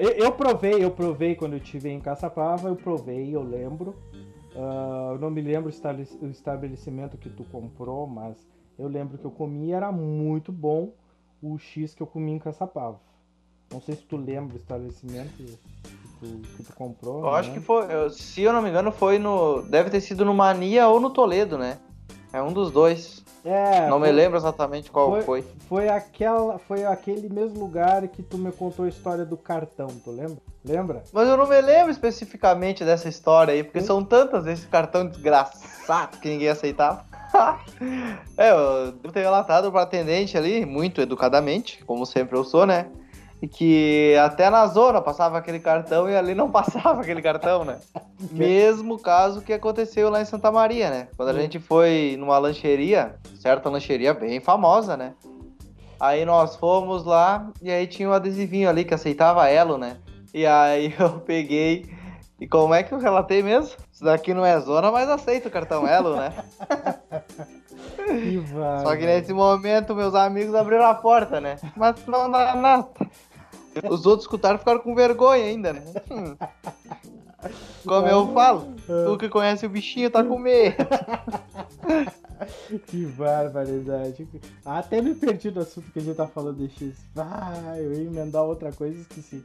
Eu, 0.01 0.09
eu, 0.09 0.31
provei, 0.31 0.83
eu 0.83 0.89
provei 0.89 1.35
quando 1.35 1.53
eu 1.53 1.59
estive 1.59 1.89
em 1.89 1.99
Caçapava, 1.99 2.69
eu 2.69 2.75
provei, 2.75 3.35
eu 3.35 3.43
lembro. 3.43 3.95
Uh, 4.55 5.13
eu 5.13 5.19
não 5.19 5.29
me 5.29 5.41
lembro 5.41 5.71
o 6.21 6.27
estabelecimento 6.27 7.19
que 7.19 7.29
tu 7.29 7.43
comprou, 7.43 8.07
mas 8.07 8.35
eu 8.79 8.87
lembro 8.87 9.15
que 9.19 9.25
eu 9.25 9.29
comi 9.29 9.73
era 9.73 9.91
muito 9.91 10.51
bom 10.51 10.91
o 11.39 11.55
X 11.59 11.93
que 11.93 12.01
eu 12.01 12.07
comi 12.07 12.31
em 12.31 12.39
Caçapava. 12.39 12.99
Não 13.71 13.79
sei 13.79 13.93
se 13.93 14.01
tu 14.01 14.17
lembra 14.17 14.55
o 14.55 14.57
estabelecimento 14.57 15.29
que 15.35 15.59
tu, 16.19 16.41
que 16.57 16.63
tu 16.63 16.73
comprou. 16.73 17.21
Eu 17.21 17.35
acho 17.35 17.53
que 17.53 17.59
foi, 17.59 18.09
se 18.09 18.41
eu 18.41 18.51
não 18.51 18.61
me 18.63 18.69
engano, 18.69 18.91
foi 18.91 19.19
no. 19.19 19.61
Deve 19.61 19.91
ter 19.91 20.01
sido 20.01 20.25
no 20.25 20.33
Mania 20.33 20.87
ou 20.87 20.99
no 20.99 21.11
Toledo, 21.11 21.59
né? 21.59 21.77
É 22.31 22.41
um 22.41 22.51
dos 22.51 22.71
dois. 22.71 23.22
É. 23.45 23.87
Não 23.87 23.99
foi, 23.99 24.07
me 24.07 24.13
lembro 24.13 24.37
exatamente 24.37 24.89
qual 24.89 25.09
foi, 25.09 25.21
foi. 25.21 25.45
Foi 25.67 25.89
aquela, 25.89 26.57
foi 26.59 26.85
aquele 26.85 27.27
mesmo 27.29 27.59
lugar 27.59 28.07
que 28.07 28.23
tu 28.23 28.37
me 28.37 28.51
contou 28.51 28.85
a 28.85 28.89
história 28.89 29.25
do 29.25 29.35
cartão, 29.35 29.87
tu 29.87 30.11
lembra? 30.11 30.37
Lembra? 30.63 31.03
Mas 31.11 31.27
eu 31.27 31.35
não 31.35 31.47
me 31.47 31.59
lembro 31.59 31.91
especificamente 31.91 32.85
dessa 32.85 33.09
história 33.09 33.53
aí, 33.53 33.63
porque 33.63 33.81
Sim. 33.81 33.87
são 33.87 34.03
tantas 34.03 34.47
esse 34.47 34.65
cartão 34.67 35.05
desgraçado 35.05 36.17
que 36.19 36.29
ninguém 36.29 36.47
aceitava. 36.47 37.05
é, 38.37 38.51
eu 38.51 38.91
devo 38.93 39.13
ter 39.13 39.21
relatado 39.21 39.71
para 39.71 39.81
atendente 39.81 40.37
ali, 40.37 40.65
muito 40.65 41.01
educadamente, 41.01 41.83
como 41.85 42.05
sempre 42.05 42.37
eu 42.37 42.45
sou, 42.45 42.65
né? 42.65 42.87
E 43.43 43.47
que 43.49 44.15
até 44.23 44.49
na 44.49 44.65
zona 44.67 45.01
passava 45.01 45.37
aquele 45.37 45.59
cartão 45.59 46.09
e 46.09 46.15
ali 46.15 46.33
não 46.33 46.47
passava 46.49 47.01
aquele 47.01 47.21
cartão, 47.21 47.65
né? 47.65 47.77
Mesmo 48.31 48.97
caso 48.97 49.41
que 49.41 49.51
aconteceu 49.51 50.09
lá 50.09 50.21
em 50.21 50.25
Santa 50.25 50.49
Maria, 50.49 50.89
né? 50.89 51.09
Quando 51.17 51.27
a 51.27 51.33
gente 51.33 51.59
foi 51.59 52.15
numa 52.17 52.37
lancheria, 52.37 53.15
certa 53.37 53.69
lancheria 53.69 54.13
bem 54.13 54.39
famosa, 54.39 54.95
né? 54.95 55.13
Aí 55.99 56.23
nós 56.23 56.55
fomos 56.55 57.03
lá 57.03 57.51
e 57.61 57.69
aí 57.69 57.85
tinha 57.85 58.07
um 58.07 58.13
adesivinho 58.13 58.69
ali 58.69 58.85
que 58.85 58.93
aceitava 58.93 59.49
Elo, 59.49 59.77
né? 59.77 59.97
E 60.33 60.45
aí 60.45 60.95
eu 60.97 61.19
peguei. 61.19 61.85
E 62.39 62.47
como 62.47 62.73
é 62.73 62.81
que 62.81 62.93
eu 62.93 62.97
relatei 62.97 63.43
mesmo? 63.43 63.75
Isso 63.91 64.05
daqui 64.05 64.33
não 64.33 64.45
é 64.45 64.57
zona, 64.61 64.89
mas 64.89 65.09
aceita 65.09 65.49
o 65.49 65.51
cartão 65.51 65.85
Elo, 65.85 66.15
né? 66.15 66.31
Que 68.05 68.41
Só 68.83 68.95
que 68.95 69.05
nesse 69.05 69.33
momento 69.33 69.93
meus 69.93 70.15
amigos 70.15 70.55
abriram 70.55 70.85
a 70.85 70.95
porta, 70.95 71.41
né? 71.41 71.57
Mas 71.75 72.05
não 72.07 72.31
dá 72.31 72.55
nada. 72.55 72.87
Os 73.89 74.05
outros 74.05 74.25
escutaram 74.25 74.55
e 74.55 74.59
ficaram 74.59 74.79
com 74.79 74.95
vergonha 74.95 75.45
ainda, 75.45 75.73
né? 75.73 75.83
Hum. 76.09 76.35
Como 77.85 78.07
eu 78.07 78.33
falo, 78.33 78.73
tu 78.85 79.17
que 79.17 79.27
conhece 79.27 79.65
o 79.65 79.69
bichinho 79.69 80.09
tá 80.09 80.23
com 80.23 80.39
medo. 80.39 80.75
Que 82.87 83.05
barbaridade. 83.05 84.27
Até 84.65 85.01
me 85.01 85.13
perdi 85.15 85.49
do 85.49 85.61
assunto 85.61 85.91
que 85.91 85.99
a 85.99 86.01
gente 86.01 86.15
tá 86.15 86.27
falando 86.27 86.57
de 86.57 86.73
X. 86.73 86.95
Vai, 87.13 87.79
eu 87.79 87.93
ia 87.93 88.03
emendar 88.03 88.43
outra 88.43 88.71
coisa 88.71 88.97
e 88.97 89.01
esqueci. 89.01 89.43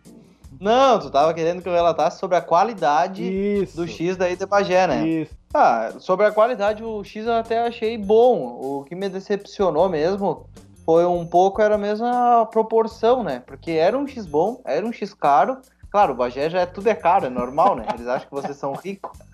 Não, 0.60 0.98
tu 0.98 1.10
tava 1.10 1.34
querendo 1.34 1.62
que 1.62 1.68
eu 1.68 1.72
relatasse 1.72 2.18
sobre 2.18 2.36
a 2.36 2.40
qualidade 2.40 3.22
Isso. 3.22 3.76
do 3.76 3.86
X 3.86 4.16
de 4.16 4.46
Bagé, 4.46 4.86
né? 4.86 5.06
Isso. 5.06 5.36
Ah, 5.52 5.92
sobre 5.98 6.26
a 6.26 6.32
qualidade, 6.32 6.82
o 6.82 7.04
X 7.04 7.26
eu 7.26 7.34
até 7.34 7.66
achei 7.66 7.96
bom. 7.98 8.58
O 8.60 8.84
que 8.84 8.94
me 8.94 9.08
decepcionou 9.08 9.88
mesmo 9.88 10.46
foi 10.88 11.04
um 11.04 11.26
pouco, 11.26 11.60
era 11.60 11.76
a 11.76 12.46
proporção, 12.46 13.22
né? 13.22 13.42
Porque 13.46 13.72
era 13.72 13.98
um 13.98 14.06
X 14.06 14.24
bom, 14.24 14.62
era 14.64 14.86
um 14.86 14.90
X 14.90 15.12
caro. 15.12 15.58
Claro, 15.90 16.14
o 16.14 16.16
Bagé 16.16 16.48
já 16.48 16.62
é 16.62 16.66
tudo 16.66 16.86
é 16.86 16.94
caro, 16.94 17.26
é 17.26 17.28
normal, 17.28 17.76
né? 17.76 17.84
Eles 17.92 18.06
acham 18.06 18.26
que 18.26 18.34
vocês 18.34 18.56
são 18.56 18.72
ricos. 18.72 19.18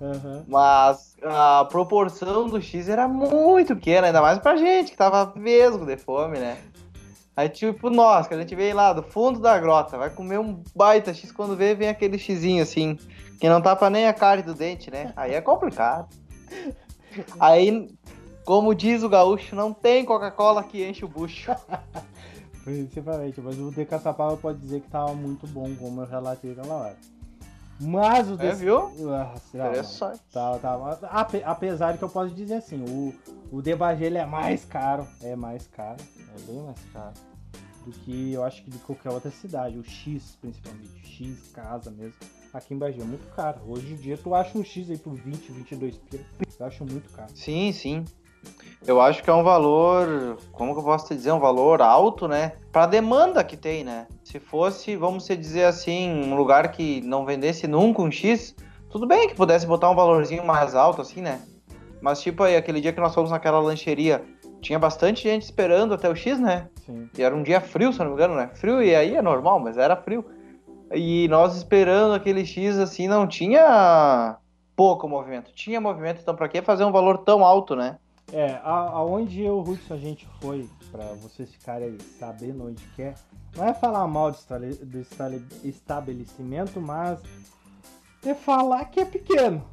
Uhum. 0.00 0.44
Mas 0.48 1.16
a 1.22 1.66
proporção 1.66 2.48
do 2.48 2.62
X 2.62 2.88
era 2.88 3.06
muito 3.06 3.76
pequena, 3.76 4.06
ainda 4.06 4.22
mais 4.22 4.38
pra 4.38 4.56
gente, 4.56 4.92
que 4.92 4.96
tava 4.96 5.32
vesgo 5.36 5.84
de 5.84 5.98
fome, 5.98 6.38
né? 6.38 6.56
Aí, 7.36 7.48
tipo, 7.48 7.90
nós, 7.90 8.26
que 8.26 8.32
a 8.32 8.38
gente 8.38 8.54
veio 8.54 8.74
lá 8.74 8.92
do 8.94 9.02
fundo 9.02 9.38
da 9.38 9.58
grota, 9.58 9.98
vai 9.98 10.08
comer 10.08 10.38
um 10.38 10.62
baita 10.74 11.12
X, 11.12 11.30
quando 11.30 11.54
vê, 11.56 11.74
vem 11.74 11.90
aquele 11.90 12.18
Xzinho 12.18 12.62
assim, 12.62 12.98
que 13.38 13.48
não 13.50 13.60
tapa 13.60 13.90
nem 13.90 14.08
a 14.08 14.14
carne 14.14 14.42
do 14.42 14.54
dente, 14.54 14.90
né? 14.90 15.12
Aí 15.14 15.34
é 15.34 15.40
complicado. 15.42 16.08
Aí, 17.38 17.90
como 18.50 18.74
diz 18.74 19.04
o 19.04 19.08
gaúcho, 19.08 19.54
não 19.54 19.72
tem 19.72 20.04
Coca-Cola 20.04 20.64
que 20.64 20.84
enche 20.84 21.04
o 21.04 21.08
bucho. 21.08 21.52
Principalmente, 22.64 23.40
mas 23.40 23.56
o 23.60 23.70
de 23.70 23.84
Caçapava 23.84 24.36
pode 24.36 24.58
dizer 24.58 24.80
que 24.80 24.90
tava 24.90 25.14
muito 25.14 25.46
bom, 25.46 25.72
como 25.76 26.00
eu 26.00 26.04
relatei 26.04 26.50
aquela 26.50 26.74
hora. 26.74 26.96
Mas 27.80 28.28
o 28.28 28.34
É, 28.42 28.52
viu? 28.56 28.90
Ah, 29.14 29.36
Interessante. 29.54 30.20
Tá, 30.32 30.58
tá. 30.58 30.98
Ape- 31.12 31.44
Apesar 31.44 31.96
que 31.96 32.02
eu 32.02 32.08
posso 32.08 32.34
dizer 32.34 32.54
assim, 32.54 32.82
o, 32.88 33.14
o 33.56 33.62
de 33.62 33.72
Bagé 33.76 34.08
é 34.08 34.26
mais 34.26 34.64
caro, 34.64 35.06
é 35.22 35.36
mais 35.36 35.68
caro, 35.68 36.02
é 36.36 36.40
bem 36.40 36.60
mais 36.60 36.80
caro 36.92 37.14
do 37.86 37.92
que 37.92 38.32
eu 38.32 38.42
acho 38.42 38.64
que 38.64 38.70
de 38.72 38.78
qualquer 38.78 39.12
outra 39.12 39.30
cidade. 39.30 39.78
O 39.78 39.84
X, 39.84 40.36
principalmente, 40.40 41.06
X, 41.06 41.52
casa 41.54 41.88
mesmo. 41.92 42.14
Aqui 42.52 42.74
em 42.74 42.78
Bagé 42.78 43.00
é 43.00 43.04
muito 43.04 43.32
caro. 43.32 43.60
Hoje 43.64 43.92
em 43.92 43.96
dia 43.96 44.18
tu 44.18 44.34
acha 44.34 44.58
um 44.58 44.64
X 44.64 44.90
aí 44.90 44.98
por 44.98 45.14
20, 45.14 45.52
22 45.52 45.96
pila. 45.98 46.24
Eu 46.58 46.66
acho 46.66 46.84
muito 46.84 47.08
caro. 47.10 47.30
Sim, 47.32 47.70
sim. 47.72 48.04
Eu 48.86 49.00
acho 49.00 49.22
que 49.22 49.28
é 49.28 49.34
um 49.34 49.42
valor, 49.42 50.38
como 50.52 50.72
que 50.72 50.80
eu 50.80 50.84
posso 50.84 51.06
te 51.06 51.14
dizer, 51.14 51.32
um 51.32 51.38
valor 51.38 51.82
alto, 51.82 52.26
né? 52.26 52.52
Pra 52.72 52.86
demanda 52.86 53.44
que 53.44 53.56
tem, 53.56 53.84
né? 53.84 54.06
Se 54.24 54.40
fosse, 54.40 54.96
vamos 54.96 55.26
dizer 55.26 55.64
assim, 55.64 56.10
um 56.10 56.34
lugar 56.34 56.72
que 56.72 57.02
não 57.02 57.26
vendesse 57.26 57.66
nunca 57.66 58.00
um 58.00 58.10
X, 58.10 58.54
tudo 58.88 59.06
bem 59.06 59.28
que 59.28 59.34
pudesse 59.34 59.66
botar 59.66 59.90
um 59.90 59.94
valorzinho 59.94 60.44
mais 60.44 60.74
alto, 60.74 61.02
assim, 61.02 61.20
né? 61.20 61.42
Mas 62.00 62.22
tipo 62.22 62.42
aí, 62.42 62.56
aquele 62.56 62.80
dia 62.80 62.92
que 62.92 63.00
nós 63.00 63.14
fomos 63.14 63.30
naquela 63.30 63.60
lancheria, 63.60 64.24
tinha 64.62 64.78
bastante 64.78 65.24
gente 65.24 65.42
esperando 65.42 65.92
até 65.92 66.08
o 66.08 66.16
X, 66.16 66.40
né? 66.40 66.68
Sim. 66.86 67.08
E 67.16 67.22
era 67.22 67.36
um 67.36 67.42
dia 67.42 67.60
frio, 67.60 67.92
se 67.92 67.98
não 67.98 68.06
me 68.06 68.12
engano, 68.12 68.34
né? 68.34 68.50
Frio, 68.54 68.82
e 68.82 68.94
aí 68.94 69.14
é 69.14 69.22
normal, 69.22 69.60
mas 69.60 69.76
era 69.76 69.94
frio. 69.94 70.24
E 70.92 71.28
nós 71.28 71.54
esperando 71.54 72.14
aquele 72.14 72.46
X, 72.46 72.78
assim, 72.78 73.06
não 73.06 73.26
tinha 73.26 74.36
pouco 74.74 75.06
movimento. 75.06 75.52
Tinha 75.52 75.80
movimento, 75.80 76.20
então 76.22 76.34
pra 76.34 76.48
que 76.48 76.62
fazer 76.62 76.84
um 76.84 76.92
valor 76.92 77.18
tão 77.18 77.44
alto, 77.44 77.76
né? 77.76 77.98
É, 78.32 78.60
aonde 78.62 79.42
eu, 79.42 79.60
Hudson, 79.60 79.94
a 79.94 79.98
gente 79.98 80.26
foi, 80.40 80.68
pra 80.90 81.04
vocês 81.14 81.50
ficarem 81.50 81.98
sabendo 82.18 82.66
onde 82.66 82.82
que 82.94 83.02
é, 83.02 83.14
não 83.56 83.64
é 83.64 83.74
falar 83.74 84.06
mal 84.06 84.30
do, 84.30 84.38
estabelecimento, 85.64 86.80
mas 86.80 87.18
é 88.24 88.34
falar 88.34 88.84
que 88.84 89.00
é 89.00 89.04
pequeno, 89.04 89.64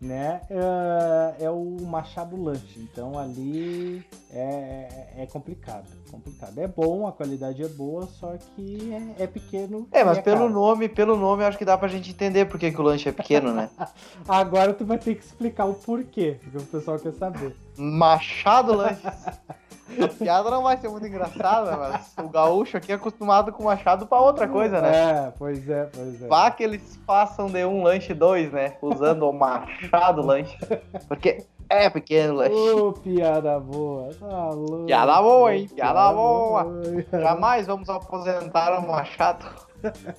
né? 0.00 0.40
É, 0.50 1.44
é 1.44 1.50
o 1.50 1.76
Machado 1.82 2.40
Lanche, 2.40 2.78
então 2.78 3.18
ali 3.18 4.04
é, 4.30 5.08
é 5.18 5.26
complicado, 5.26 5.86
complicado. 6.10 6.58
É 6.58 6.66
bom, 6.66 7.06
a 7.06 7.12
qualidade 7.12 7.62
é 7.62 7.68
boa, 7.68 8.06
só 8.06 8.34
que 8.54 8.92
é, 9.18 9.24
é 9.24 9.26
pequeno. 9.26 9.88
É, 9.90 10.04
mas 10.04 10.18
e 10.18 10.22
pelo 10.22 10.40
caro. 10.40 10.50
nome, 10.50 10.88
pelo 10.88 11.16
nome, 11.16 11.44
acho 11.44 11.58
que 11.58 11.64
dá 11.64 11.78
pra 11.78 11.88
gente 11.88 12.10
entender 12.10 12.44
por 12.46 12.58
que, 12.58 12.70
que 12.70 12.80
o 12.80 12.84
lanche 12.84 13.08
é 13.08 13.12
pequeno, 13.12 13.52
né? 13.52 13.70
Agora 14.28 14.74
tu 14.74 14.84
vai 14.84 14.98
ter 14.98 15.14
que 15.14 15.24
explicar 15.24 15.64
o 15.64 15.74
porquê, 15.74 16.38
porque 16.42 16.58
o 16.58 16.62
pessoal 16.62 16.98
quer 16.98 17.12
saber. 17.14 17.56
Machado 17.76 18.74
Lanches. 18.74 19.02
A 20.02 20.08
piada 20.08 20.50
não 20.50 20.62
vai 20.62 20.76
ser 20.76 20.88
muito 20.88 21.06
engraçada, 21.06 21.76
mas 21.76 22.12
o 22.18 22.28
gaúcho 22.28 22.76
aqui 22.76 22.92
é 22.92 22.96
acostumado 22.96 23.52
com 23.52 23.64
machado 23.64 24.06
pra 24.06 24.20
outra 24.20 24.48
coisa, 24.48 24.80
né? 24.80 24.92
É, 24.94 25.32
pois 25.38 25.68
é, 25.68 25.84
pois 25.84 26.22
é. 26.22 26.26
Vá 26.26 26.50
que 26.50 26.64
eles 26.64 26.98
façam 27.06 27.46
de 27.46 27.64
um 27.64 27.82
lanche 27.82 28.12
dois, 28.12 28.52
né? 28.52 28.76
Usando 28.82 29.28
o 29.28 29.32
machado 29.32 30.22
lanche. 30.22 30.58
Porque 31.06 31.44
é 31.68 31.88
pequeno 31.88 32.34
lanche. 32.34 32.52
Ô, 32.52 32.92
piada 32.92 33.58
boa. 33.60 34.12
Tá 34.14 34.50
louco. 34.50 34.86
Piada 34.86 35.22
boa, 35.22 35.54
hein? 35.54 35.68
Piada 35.68 36.12
boa. 36.12 36.64
boa. 36.64 37.04
Jamais 37.20 37.66
vamos 37.66 37.88
aposentar 37.88 38.78
o 38.78 38.86
machado. 38.86 39.46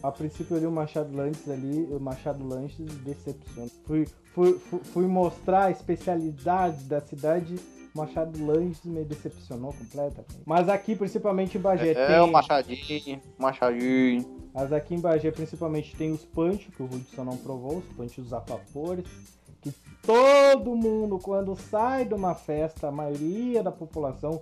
A 0.01 0.11
princípio 0.11 0.55
ali 0.55 0.65
o 0.65 0.71
Machado 0.71 1.15
Lanches 1.15 1.49
ali, 1.49 1.87
o 1.91 1.99
Machado 1.99 2.47
Lanches 2.47 2.85
decepciona. 2.99 3.69
Fui, 3.85 4.07
fui, 4.33 4.59
fui 4.93 5.07
mostrar 5.07 5.65
a 5.65 5.71
especialidade 5.71 6.83
da 6.85 7.01
cidade, 7.01 7.55
Machado 7.97 8.45
Lanches 8.45 8.83
me 8.85 9.03
decepcionou 9.03 9.73
completamente. 9.73 10.41
Mas 10.45 10.69
aqui, 10.69 10.95
principalmente 10.95 11.57
em 11.57 11.61
Bagé, 11.61 11.91
É, 11.91 12.07
tem... 12.07 12.19
o 12.21 12.31
Machadinho, 12.31 13.21
Machadinho. 13.37 14.37
Mas 14.53 14.71
aqui 14.71 14.95
em 14.95 14.99
Bagé, 14.99 15.31
principalmente, 15.31 15.95
tem 15.95 16.11
os 16.11 16.23
panchos, 16.23 16.73
que 16.73 16.81
o 16.81 16.85
Hudson 16.85 17.23
não 17.23 17.37
provou, 17.37 17.77
os 17.77 17.85
panchos 17.95 18.31
apapores, 18.33 19.05
que 19.61 19.71
todo 20.01 20.75
mundo, 20.75 21.19
quando 21.19 21.55
sai 21.55 22.05
de 22.05 22.13
uma 22.13 22.33
festa, 22.33 22.87
a 22.87 22.91
maioria 22.91 23.61
da 23.61 23.71
população, 23.71 24.41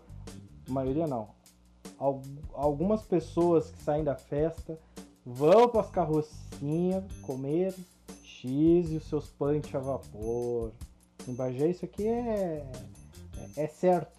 maioria 0.69 1.07
não, 1.07 1.29
al- 1.99 2.21
algumas 2.53 3.01
pessoas 3.03 3.71
que 3.71 3.81
saem 3.81 4.03
da 4.03 4.15
festa 4.15 4.77
vão 5.25 5.67
para 5.67 5.81
as 5.81 5.89
carrocinhas 5.89 7.03
comer 7.23 7.73
X 8.23 8.91
e 8.91 8.97
os 8.97 9.07
seus 9.07 9.27
punch 9.29 9.75
a 9.75 9.79
vapor. 9.79 10.71
Em 11.27 11.33
Bagé 11.33 11.69
isso 11.69 11.83
aqui 11.85 12.07
é, 12.07 12.63
é, 13.57 13.67
certo. 13.67 14.13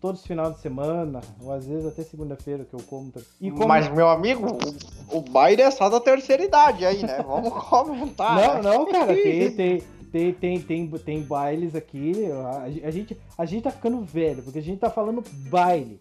Todos 0.00 0.22
os 0.22 0.26
finais 0.26 0.54
de 0.54 0.60
semana, 0.60 1.20
ou 1.42 1.52
às 1.52 1.66
vezes 1.66 1.84
até 1.86 2.02
segunda-feira 2.02 2.64
que 2.64 2.72
eu 2.72 2.80
como. 2.88 3.12
E 3.38 3.50
como- 3.50 3.68
Mas, 3.68 3.86
meu 3.92 4.08
amigo, 4.08 4.46
o, 5.12 5.18
o 5.18 5.20
baile 5.20 5.60
é 5.60 5.70
só 5.70 5.90
da 5.90 6.00
terceira 6.00 6.42
idade 6.42 6.86
aí, 6.86 7.02
né? 7.02 7.22
Vamos 7.22 7.52
comentar. 7.68 8.62
Não, 8.62 8.62
não, 8.62 8.86
cara, 8.90 9.12
tem, 9.14 9.50
tem, 9.54 9.82
tem, 10.10 10.32
tem, 10.32 10.60
tem, 10.62 10.88
tem 10.98 11.22
bailes 11.22 11.74
aqui. 11.74 12.14
A, 12.32 12.62
a 12.88 12.90
gente, 12.90 13.14
a 13.36 13.44
gente 13.44 13.62
tá 13.64 13.70
ficando 13.70 14.00
velho, 14.00 14.42
porque 14.42 14.58
a 14.58 14.62
gente 14.62 14.78
tá 14.78 14.88
falando 14.88 15.22
baile, 15.50 16.00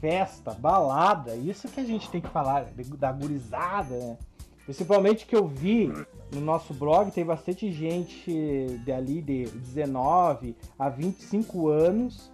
festa, 0.00 0.52
balada, 0.52 1.36
isso 1.36 1.68
que 1.68 1.78
a 1.78 1.84
gente 1.84 2.10
tem 2.10 2.20
que 2.20 2.28
falar, 2.30 2.66
da 2.98 3.12
gurizada, 3.12 3.94
né? 3.96 4.18
Principalmente 4.64 5.24
que 5.24 5.36
eu 5.36 5.46
vi 5.46 5.92
no 6.32 6.40
nosso 6.40 6.72
blog, 6.74 7.10
tem 7.10 7.24
bastante 7.24 7.70
gente 7.72 8.30
de 8.84 8.92
ali 8.92 9.20
de 9.20 9.44
19 9.46 10.56
a 10.78 10.88
25 10.88 11.68
anos, 11.68 12.30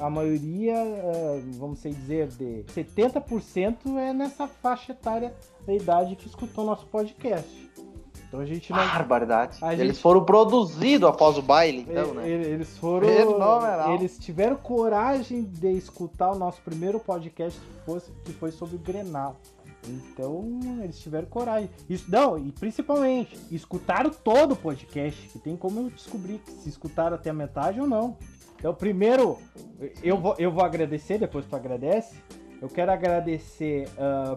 a 0.00 0.08
maioria, 0.08 0.74
eh, 0.74 1.42
vamos 1.58 1.82
dizer, 1.82 2.28
de 2.28 2.64
70% 2.72 3.98
é 3.98 4.12
nessa 4.12 4.48
faixa 4.48 4.92
etária 4.92 5.34
da 5.66 5.74
idade 5.74 6.16
que 6.16 6.26
escutou 6.26 6.64
nosso 6.64 6.86
podcast. 6.86 7.70
Então 8.26 8.38
a 8.40 8.44
gente 8.46 8.70
não. 8.70 8.78
Barbaridade. 8.78 9.58
Eles 9.64 9.78
gente- 9.88 9.98
foram 10.00 10.24
produzidos 10.24 11.08
após 11.08 11.36
o 11.36 11.42
baile, 11.42 11.84
então, 11.88 12.14
né? 12.14 12.28
Eles 12.28 12.78
foram. 12.78 13.08
Fenomenal. 13.08 13.94
Eles 13.94 14.18
tiveram 14.18 14.54
coragem 14.56 15.42
de 15.42 15.72
escutar 15.72 16.30
o 16.30 16.38
nosso 16.38 16.62
primeiro 16.62 17.00
podcast 17.00 17.58
que, 17.58 17.84
fosse, 17.84 18.12
que 18.24 18.32
foi 18.32 18.52
sobre 18.52 18.76
o 18.76 18.78
Grenal. 18.78 19.34
Então, 19.88 20.60
eles 20.82 20.98
tiveram 20.98 21.26
coragem. 21.26 21.70
Isso, 21.88 22.10
não, 22.10 22.38
e 22.38 22.52
principalmente, 22.52 23.38
escutaram 23.50 24.10
todo 24.10 24.52
o 24.52 24.56
podcast, 24.56 25.28
que 25.28 25.38
tem 25.38 25.56
como 25.56 25.80
eu 25.80 25.90
descobrir 25.90 26.40
se 26.46 26.68
escutaram 26.68 27.16
até 27.16 27.30
a 27.30 27.34
metade 27.34 27.80
ou 27.80 27.86
não. 27.86 28.16
Então, 28.58 28.74
primeiro, 28.74 29.38
eu 30.02 30.18
vou, 30.18 30.34
eu 30.38 30.52
vou 30.52 30.62
agradecer, 30.62 31.18
depois 31.18 31.46
tu 31.46 31.56
agradece. 31.56 32.16
Eu 32.60 32.68
quero 32.68 32.92
agradecer 32.92 33.88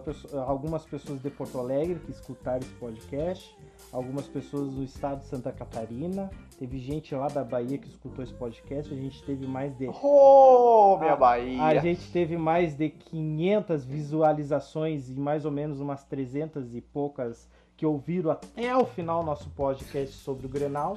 pesso- 0.04 0.38
algumas 0.38 0.82
pessoas 0.84 1.20
de 1.20 1.28
Porto 1.28 1.58
Alegre 1.58 1.98
que 2.00 2.10
escutaram 2.10 2.60
esse 2.60 2.72
podcast, 2.76 3.54
algumas 3.92 4.26
pessoas 4.26 4.72
do 4.72 4.82
estado 4.82 5.20
de 5.20 5.26
Santa 5.26 5.52
Catarina, 5.52 6.30
teve 6.58 6.78
gente 6.78 7.14
lá 7.14 7.28
da 7.28 7.44
Bahia 7.44 7.76
que 7.76 7.86
escutou 7.88 8.24
esse 8.24 8.32
podcast, 8.32 8.92
a 8.92 8.96
gente 8.96 9.22
teve 9.24 9.46
mais 9.46 9.76
de 9.76 9.88
Ô, 9.88 10.96
minha 10.98 11.12
A- 11.12 11.16
Bahia. 11.16 11.62
a 11.62 11.74
gente 11.76 12.10
teve 12.10 12.38
mais 12.38 12.74
de 12.74 12.88
500 12.88 13.84
visualizações 13.84 15.10
e 15.10 15.14
mais 15.14 15.44
ou 15.44 15.50
menos 15.50 15.78
umas 15.78 16.02
300 16.04 16.74
e 16.74 16.80
poucas 16.80 17.46
que 17.76 17.84
ouviram 17.84 18.30
até 18.30 18.74
o 18.74 18.86
final 18.86 19.22
nosso 19.22 19.50
podcast 19.50 20.14
sobre 20.16 20.46
o 20.46 20.48
Grenal, 20.48 20.96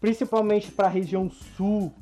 principalmente 0.00 0.72
para 0.72 0.88
a 0.88 0.90
região 0.90 1.30
sul, 1.30 1.92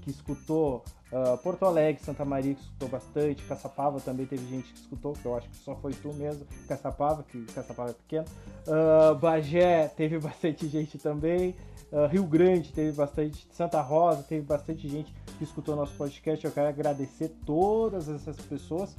que 0.00 0.10
escutou 0.10 0.82
ah, 1.14 1.36
Porto 1.36 1.64
Alegre, 1.64 2.02
Santa 2.02 2.24
Maria, 2.24 2.54
que 2.54 2.60
escutou 2.60 2.88
bastante, 2.88 3.44
Caçapava 3.44 4.00
também 4.00 4.26
teve 4.26 4.44
gente 4.48 4.72
que 4.72 4.80
escutou, 4.80 5.12
que 5.12 5.24
eu 5.24 5.36
acho 5.36 5.48
que 5.48 5.56
só 5.58 5.76
foi 5.76 5.92
tu 5.92 6.12
mesmo, 6.12 6.44
Caçapava, 6.66 7.22
que 7.22 7.40
Caçapava 7.52 7.90
é 7.90 7.92
pequeno. 7.92 8.24
Ah, 8.66 9.14
Bagé 9.14 9.86
teve 9.86 10.18
bastante 10.20 10.66
gente 10.66 10.98
também. 10.98 11.54
Ah, 11.92 12.08
Rio 12.08 12.24
Grande 12.24 12.72
teve 12.72 12.90
bastante, 12.96 13.46
Santa 13.52 13.80
Rosa 13.80 14.24
teve 14.24 14.44
bastante 14.44 14.88
gente 14.88 15.14
que 15.38 15.44
escutou 15.44 15.76
nosso 15.76 15.94
podcast. 15.94 16.44
Eu 16.44 16.50
quero 16.50 16.68
agradecer 16.68 17.28
todas 17.46 18.08
essas 18.08 18.36
pessoas. 18.36 18.96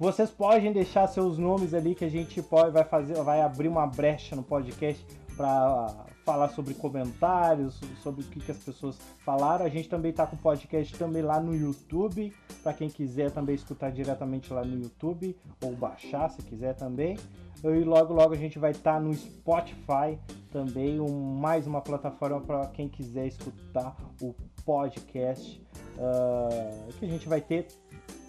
Vocês 0.00 0.28
podem 0.28 0.72
deixar 0.72 1.06
seus 1.06 1.38
nomes 1.38 1.72
ali 1.72 1.94
que 1.94 2.04
a 2.04 2.10
gente 2.10 2.42
pode, 2.42 2.72
vai 2.72 2.82
fazer, 2.82 3.14
vai 3.22 3.40
abrir 3.40 3.68
uma 3.68 3.86
brecha 3.86 4.34
no 4.34 4.42
podcast 4.42 5.06
para 5.36 6.06
falar 6.24 6.48
sobre 6.48 6.74
comentários, 6.74 7.80
sobre 8.02 8.22
o 8.22 8.24
que, 8.24 8.40
que 8.40 8.50
as 8.50 8.58
pessoas 8.58 8.98
falaram. 9.24 9.64
A 9.64 9.68
gente 9.68 9.88
também 9.88 10.10
está 10.10 10.26
com 10.26 10.36
podcast 10.36 10.96
também 10.96 11.22
lá 11.22 11.40
no 11.40 11.54
YouTube, 11.54 12.32
para 12.62 12.72
quem 12.72 12.88
quiser 12.88 13.30
também 13.30 13.54
escutar 13.54 13.90
diretamente 13.90 14.52
lá 14.52 14.64
no 14.64 14.80
YouTube 14.80 15.36
ou 15.62 15.74
baixar 15.74 16.30
se 16.30 16.42
quiser 16.42 16.74
também. 16.74 17.18
E 17.64 17.84
logo 17.84 18.12
logo 18.12 18.34
a 18.34 18.36
gente 18.36 18.58
vai 18.58 18.72
estar 18.72 19.00
no 19.00 19.14
Spotify 19.14 20.18
também, 20.50 21.00
um, 21.00 21.36
mais 21.36 21.66
uma 21.66 21.80
plataforma 21.80 22.40
para 22.40 22.66
quem 22.68 22.88
quiser 22.88 23.26
escutar 23.26 23.96
o 24.20 24.34
podcast 24.64 25.62
ah, 25.98 26.88
que 26.98 27.04
a 27.04 27.08
gente 27.08 27.28
vai 27.28 27.40
ter 27.40 27.68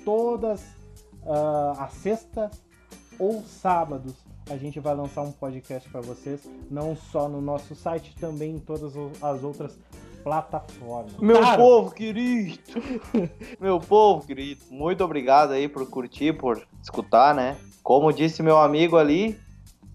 todas 0.05 0.63
ah, 1.25 1.75
as 1.79 1.93
sextas 1.93 2.61
ou 3.19 3.41
sábados. 3.43 4.22
A 4.49 4.57
gente 4.57 4.79
vai 4.79 4.93
lançar 4.93 5.21
um 5.21 5.31
podcast 5.31 5.89
para 5.89 6.01
vocês, 6.01 6.49
não 6.69 6.95
só 6.95 7.29
no 7.29 7.39
nosso 7.39 7.75
site, 7.75 8.13
também 8.19 8.55
em 8.55 8.59
todas 8.59 8.93
as 9.21 9.43
outras 9.43 9.77
plataformas. 10.23 11.17
Meu 11.17 11.39
Cara, 11.39 11.57
povo 11.57 11.91
querido, 11.91 12.59
meu 13.59 13.79
povo 13.79 14.25
querido, 14.25 14.61
muito 14.69 15.03
obrigado 15.03 15.51
aí 15.51 15.67
por 15.67 15.89
curtir, 15.89 16.33
por 16.33 16.65
escutar, 16.81 17.33
né? 17.33 17.57
Como 17.81 18.11
disse 18.11 18.41
meu 18.43 18.57
amigo 18.57 18.97
ali, 18.97 19.39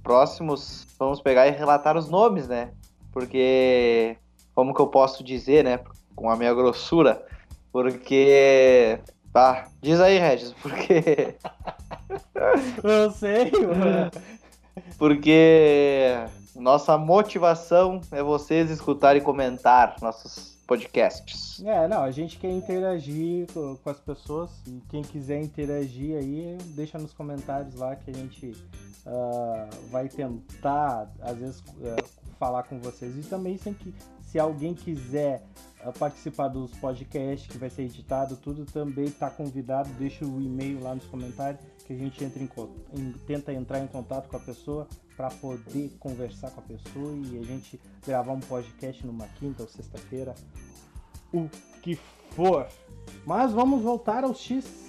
próximos 0.03 0.87
vamos 0.99 1.21
pegar 1.21 1.47
e 1.47 1.51
relatar 1.51 1.97
os 1.97 2.09
nomes, 2.09 2.49
né? 2.49 2.71
Porque, 3.13 4.17
como 4.55 4.75
que 4.75 4.81
eu 4.81 4.89
posso 4.89 5.23
dizer, 5.23 5.65
né? 5.65 5.81
Com 6.15 6.31
a 6.31 6.37
minha 6.37 6.53
grossura, 6.53 7.25
porque. 7.73 8.99
Tá, 9.33 9.67
diz 9.81 10.01
aí, 10.01 10.19
Regis, 10.19 10.53
porque. 10.55 11.37
Eu 12.83 13.11
sei, 13.11 13.51
mano. 13.51 14.11
Porque 14.99 16.15
nossa 16.55 16.97
motivação 16.99 18.01
é 18.11 18.23
vocês 18.23 18.71
escutarem 18.71 19.21
e 19.23 19.25
comentar 19.25 19.97
nossos 20.03 20.57
podcasts. 20.67 21.63
É, 21.65 21.89
não, 21.89 22.03
a 22.03 22.11
gente 22.11 22.37
quer 22.39 22.51
interagir 22.51 23.47
co- 23.53 23.79
com 23.83 23.91
as 23.91 23.99
pessoas 23.99 24.51
e 24.67 24.83
quem 24.91 25.03
quiser 25.03 25.41
interagir 25.41 26.17
aí, 26.17 26.59
deixa 26.75 26.99
nos 26.99 27.13
comentários 27.15 27.75
lá 27.75 27.97
que 27.97 28.11
a 28.11 28.15
gente 28.15 28.55
ah, 29.07 29.69
vai 29.91 30.09
tentar, 30.09 31.11
às 31.23 31.39
vezes, 31.39 31.63
eh, 31.83 31.97
falar 32.39 32.65
com 32.65 32.79
vocês. 32.81 33.17
E 33.17 33.23
também 33.23 33.57
sem 33.57 33.73
que, 33.73 33.95
se 34.21 34.39
alguém 34.39 34.75
quiser 34.75 35.43
ah, 35.83 35.91
participar 35.99 36.49
dos 36.49 36.71
podcasts 36.73 37.51
que 37.51 37.57
vai 37.57 37.71
ser 37.71 37.83
editado, 37.85 38.37
tudo 38.37 38.67
também 38.67 39.07
está 39.07 39.31
convidado, 39.31 39.89
deixa 39.99 40.27
o 40.27 40.39
e-mail 40.41 40.83
lá 40.83 40.95
nos 40.95 41.07
comentários 41.07 41.63
que 41.89 41.95
a 41.95 41.97
gente 41.97 42.23
entra 42.23 42.43
em, 42.43 42.51
em- 43.01 43.13
tenta 43.27 43.51
entrar 43.51 43.81
em 43.81 43.87
contato 43.87 44.29
com 44.29 44.37
a 44.37 44.41
pessoa 44.41 44.87
para 45.17 45.31
poder 45.31 45.91
conversar 45.99 46.51
com 46.51 46.61
a 46.61 46.63
pessoa 46.63 47.15
e 47.17 47.39
a 47.39 47.43
gente 47.43 47.81
gravar 48.07 48.33
um 48.35 48.41
podcast 48.41 49.05
numa 49.07 49.27
quinta 49.39 49.63
ou 49.63 49.69
sexta-feira, 49.69 50.35
o 51.33 51.49
que 51.83 51.99
for. 52.33 52.69
Mas 53.25 53.53
vamos 53.53 53.83
voltar 53.83 54.23
ao 54.23 54.35
X. 54.35 54.87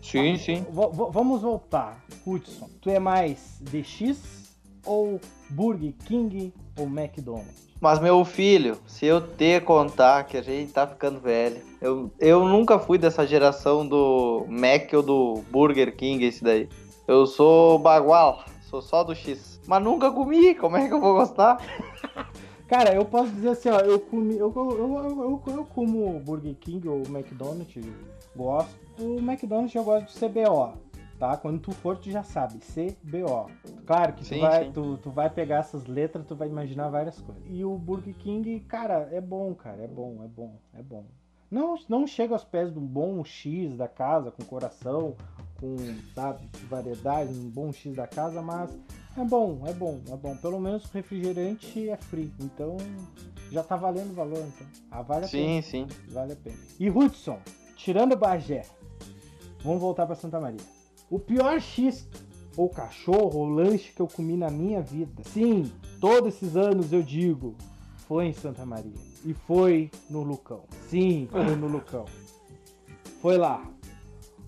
Sim, 0.00 0.36
sim. 0.38 0.64
vamos 0.70 1.42
voltar, 1.42 2.00
Hudson. 2.24 2.70
Tu 2.80 2.88
é 2.90 3.00
mais 3.00 3.58
DX 3.60 4.54
ou 4.86 5.20
Burger 5.50 5.92
King 6.04 6.54
ou 6.76 6.86
McDonald's? 6.86 7.62
Mas, 7.80 7.98
meu 7.98 8.24
filho, 8.24 8.78
se 8.86 9.06
eu 9.06 9.20
te 9.20 9.60
contar 9.60 10.22
que 10.24 10.36
a 10.36 10.42
gente 10.42 10.72
tá 10.72 10.86
ficando 10.86 11.18
velho, 11.18 11.60
eu, 11.80 12.12
eu 12.20 12.46
nunca 12.46 12.78
fui 12.78 12.96
dessa 12.96 13.26
geração 13.26 13.84
do 13.84 14.46
Mac 14.48 14.92
ou 14.94 15.02
do 15.02 15.42
Burger 15.50 15.96
King, 15.96 16.24
esse 16.24 16.44
daí. 16.44 16.68
Eu 17.08 17.26
sou 17.26 17.80
bagual, 17.80 18.44
sou 18.70 18.80
só 18.80 19.02
do 19.02 19.16
X. 19.16 19.60
Mas 19.66 19.82
nunca 19.82 20.12
comi, 20.12 20.54
como 20.54 20.76
é 20.76 20.86
que 20.86 20.94
eu 20.94 21.00
vou 21.00 21.14
gostar? 21.14 21.58
Cara, 22.68 22.94
eu 22.94 23.04
posso 23.04 23.32
dizer 23.32 23.48
assim, 23.48 23.68
ó, 23.68 23.80
eu 23.80 23.98
comi, 23.98 24.38
eu, 24.38 24.52
eu, 24.54 24.78
eu, 24.78 25.42
eu, 25.46 25.56
eu 25.56 25.64
como 25.64 26.20
Burger 26.20 26.54
King 26.54 26.88
ou 26.88 27.02
McDonald's, 27.08 27.84
gosto. 28.36 28.70
O 28.98 29.18
McDonald's 29.18 29.74
eu 29.74 29.82
gosto 29.82 30.06
de 30.06 30.18
CBO, 30.18 30.72
tá? 31.22 31.36
Quando 31.36 31.60
tu 31.60 31.70
for, 31.70 31.96
tu 31.96 32.10
já 32.10 32.24
sabe, 32.24 32.58
CBO. 32.58 33.48
Claro 33.86 34.12
que 34.14 34.24
tu, 34.24 34.26
Sim, 34.26 34.40
vai, 34.40 34.64
sim. 34.64 34.72
Tu, 34.72 34.96
tu 34.96 35.08
vai 35.08 35.30
pegar 35.30 35.58
essas 35.58 35.86
letras, 35.86 36.26
tu 36.26 36.34
vai 36.34 36.48
imaginar 36.48 36.88
várias 36.88 37.20
coisas. 37.20 37.44
E 37.48 37.64
o 37.64 37.78
Burger 37.78 38.12
King, 38.16 38.58
cara, 38.58 39.08
é 39.12 39.20
bom, 39.20 39.54
cara, 39.54 39.84
é 39.84 39.86
bom, 39.86 40.18
é 40.24 40.26
bom, 40.26 40.56
é 40.74 40.82
bom. 40.82 41.04
Não, 41.48 41.76
não 41.88 42.08
chega 42.08 42.34
aos 42.34 42.42
pés 42.42 42.72
de 42.72 42.78
um 42.80 42.84
bom 42.84 43.24
X 43.24 43.76
da 43.76 43.86
casa, 43.86 44.32
com 44.32 44.42
coração, 44.42 45.14
com 45.60 45.76
sabe, 46.12 46.48
variedade, 46.68 47.32
um 47.32 47.48
bom 47.50 47.72
X 47.72 47.94
da 47.94 48.08
casa, 48.08 48.42
mas 48.42 48.76
é 49.16 49.24
bom, 49.24 49.62
é 49.64 49.72
bom, 49.72 50.00
é 50.10 50.16
bom. 50.16 50.36
Pelo 50.38 50.58
menos 50.58 50.86
o 50.86 50.92
refrigerante 50.92 51.88
é 51.88 51.96
free. 51.96 52.32
Então, 52.40 52.76
Já 53.52 53.62
tá 53.62 53.76
valendo 53.76 54.10
o 54.10 54.14
valor, 54.14 54.38
então. 54.38 54.66
Ah, 54.90 55.02
vale 55.02 55.26
a 55.26 55.28
Sim, 55.28 55.62
sim. 55.62 55.86
pena. 55.86 56.00
Vale 56.08 56.32
a 56.32 56.36
pena. 56.36 56.56
E 56.80 56.90
Hudson, 56.90 57.38
tirando 57.76 58.14
o 58.14 58.16
Bagé, 58.16 58.62
vamos 59.62 59.80
voltar 59.80 60.04
pra 60.06 60.16
Santa 60.16 60.40
Maria. 60.40 60.81
O 61.12 61.18
pior 61.18 61.60
X 61.60 62.08
ou 62.56 62.70
cachorro 62.70 63.40
ou 63.40 63.46
lanche 63.46 63.92
que 63.92 64.00
eu 64.00 64.08
comi 64.08 64.34
na 64.34 64.48
minha 64.48 64.80
vida. 64.80 65.22
Sim, 65.24 65.70
todos 66.00 66.34
esses 66.34 66.56
anos 66.56 66.90
eu 66.90 67.02
digo, 67.02 67.54
foi 68.08 68.28
em 68.28 68.32
Santa 68.32 68.64
Maria. 68.64 68.96
E 69.22 69.34
foi 69.34 69.90
no 70.08 70.22
Lucão. 70.22 70.64
Sim, 70.88 71.28
foi 71.30 71.54
no 71.54 71.66
Lucão. 71.66 72.06
Foi 73.20 73.36
lá. 73.36 73.62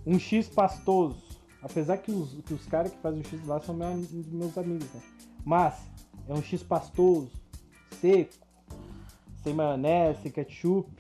Um 0.07 0.19
X 0.19 0.49
pastoso. 0.49 1.23
Apesar 1.61 1.99
que 1.99 2.11
os, 2.11 2.33
que 2.47 2.55
os 2.55 2.65
caras 2.67 2.93
que 2.93 2.99
fazem 2.99 3.21
o 3.21 3.25
X 3.25 3.47
lá 3.47 3.61
são 3.61 3.75
meu- 3.75 4.03
meus 4.33 4.57
amigos, 4.57 4.91
né? 4.95 5.03
Mas 5.45 5.75
é 6.27 6.33
um 6.33 6.43
X 6.43 6.63
pastoso, 6.63 7.31
seco, 8.01 8.33
sem 9.43 9.53
maionese, 9.53 10.23
sem 10.23 10.33
ketchup. 10.33 10.91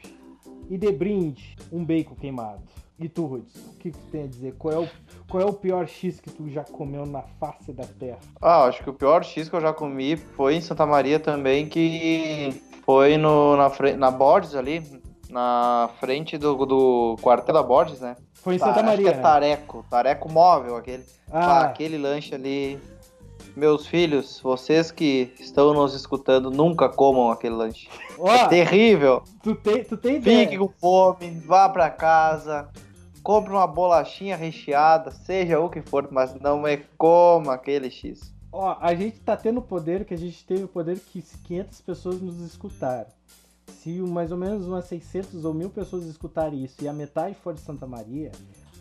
E 0.69 0.77
de 0.77 0.93
brinde, 0.93 1.57
um 1.73 1.83
bacon 1.83 2.15
queimado. 2.15 2.63
E 2.99 3.09
tu, 3.09 3.27
Rudes, 3.27 3.55
o 3.57 3.79
que, 3.81 3.91
que 3.91 3.99
tu 3.99 4.07
tem 4.13 4.23
a 4.23 4.27
dizer? 4.27 4.55
Qual 4.57 4.73
é, 4.73 4.79
o, 4.79 4.89
qual 5.29 5.43
é 5.43 5.47
o 5.47 5.53
pior 5.53 5.87
X 5.89 6.21
que 6.21 6.31
tu 6.31 6.49
já 6.49 6.63
comeu 6.63 7.05
na 7.05 7.23
face 7.41 7.73
da 7.73 7.85
terra? 7.85 8.21
Ah, 8.41 8.65
acho 8.65 8.83
que 8.85 8.91
o 8.91 8.95
pior 8.95 9.25
X 9.25 9.49
que 9.49 9.57
eu 9.57 9.61
já 9.61 9.73
comi 9.73 10.17
foi 10.17 10.55
em 10.55 10.61
Santa 10.61 10.87
Maria 10.87 11.19
também, 11.19 11.69
que 11.69 12.63
foi 12.85 13.17
no, 13.17 13.57
na, 13.57 13.71
na 13.97 14.11
Borges 14.13 14.55
ali, 14.55 14.81
na 15.29 15.91
frente 15.99 16.39
do, 16.39 16.55
do 16.65 17.17
quartel 17.21 17.53
da 17.53 17.63
Borges, 17.65 17.99
né? 18.01 18.17
Foi 18.35 18.55
em 18.55 18.59
Tá, 18.59 18.67
Santa 18.67 18.81
acho 18.81 18.89
Maria, 18.89 19.05
que 19.11 19.13
é 19.13 19.17
né? 19.17 19.23
Tareco, 19.23 19.85
Tareco 19.91 20.31
Móvel, 20.33 20.77
aquele. 20.77 21.05
Ah, 21.33 21.63
Ah, 21.63 21.65
aquele 21.65 21.99
lanche 21.99 22.33
ali. 22.35 22.79
Meus 23.57 23.87
filhos, 23.87 24.41
vocês 24.41 24.91
que 24.91 25.33
estão 25.39 25.73
nos 25.73 25.95
escutando, 25.95 26.51
nunca 26.51 26.89
comam 26.89 27.31
aquele 27.31 27.55
lanche. 27.55 27.89
É 28.27 28.49
terrível. 28.49 29.23
tu 29.43 29.55
tem, 29.55 29.85
tu 29.85 29.97
tem 29.97 30.17
ideia. 30.17 30.41
Fique 30.41 30.59
com 30.59 30.69
fome, 30.69 31.31
vá 31.47 31.69
pra 31.69 31.89
casa, 31.89 32.69
compre 33.23 33.53
uma 33.53 33.67
bolachinha 33.67 34.37
recheada, 34.37 35.13
seja 35.13 35.61
o 35.61 35.71
que 35.71 35.81
for, 35.81 36.09
mas 36.11 36.35
não 36.35 36.67
é 36.67 36.83
coma 36.99 37.55
aquele 37.55 37.91
X. 37.91 38.35
Ó, 38.51 38.77
a 38.81 38.93
gente 38.95 39.21
tá 39.21 39.37
tendo 39.37 39.59
o 39.59 39.63
poder 39.63 40.05
que 40.05 40.15
a 40.15 40.19
gente 40.19 40.45
teve 40.45 40.65
o 40.65 40.69
poder 40.69 40.99
que 40.99 41.23
500 41.23 41.81
pessoas 41.81 42.21
nos 42.21 42.41
escutaram. 42.41 43.11
Se 43.69 44.01
mais 44.01 44.33
ou 44.33 44.39
menos 44.39 44.67
umas 44.67 44.87
600 44.87 45.45
ou 45.45 45.55
mil 45.55 45.71
pessoas 45.71 46.07
escutarem 46.07 46.65
isso 46.65 46.83
e 46.83 46.89
a 46.89 46.93
metade 46.93 47.37
for 47.37 47.55
de 47.55 47.61
Santa 47.61 47.87
Maria, 47.87 48.33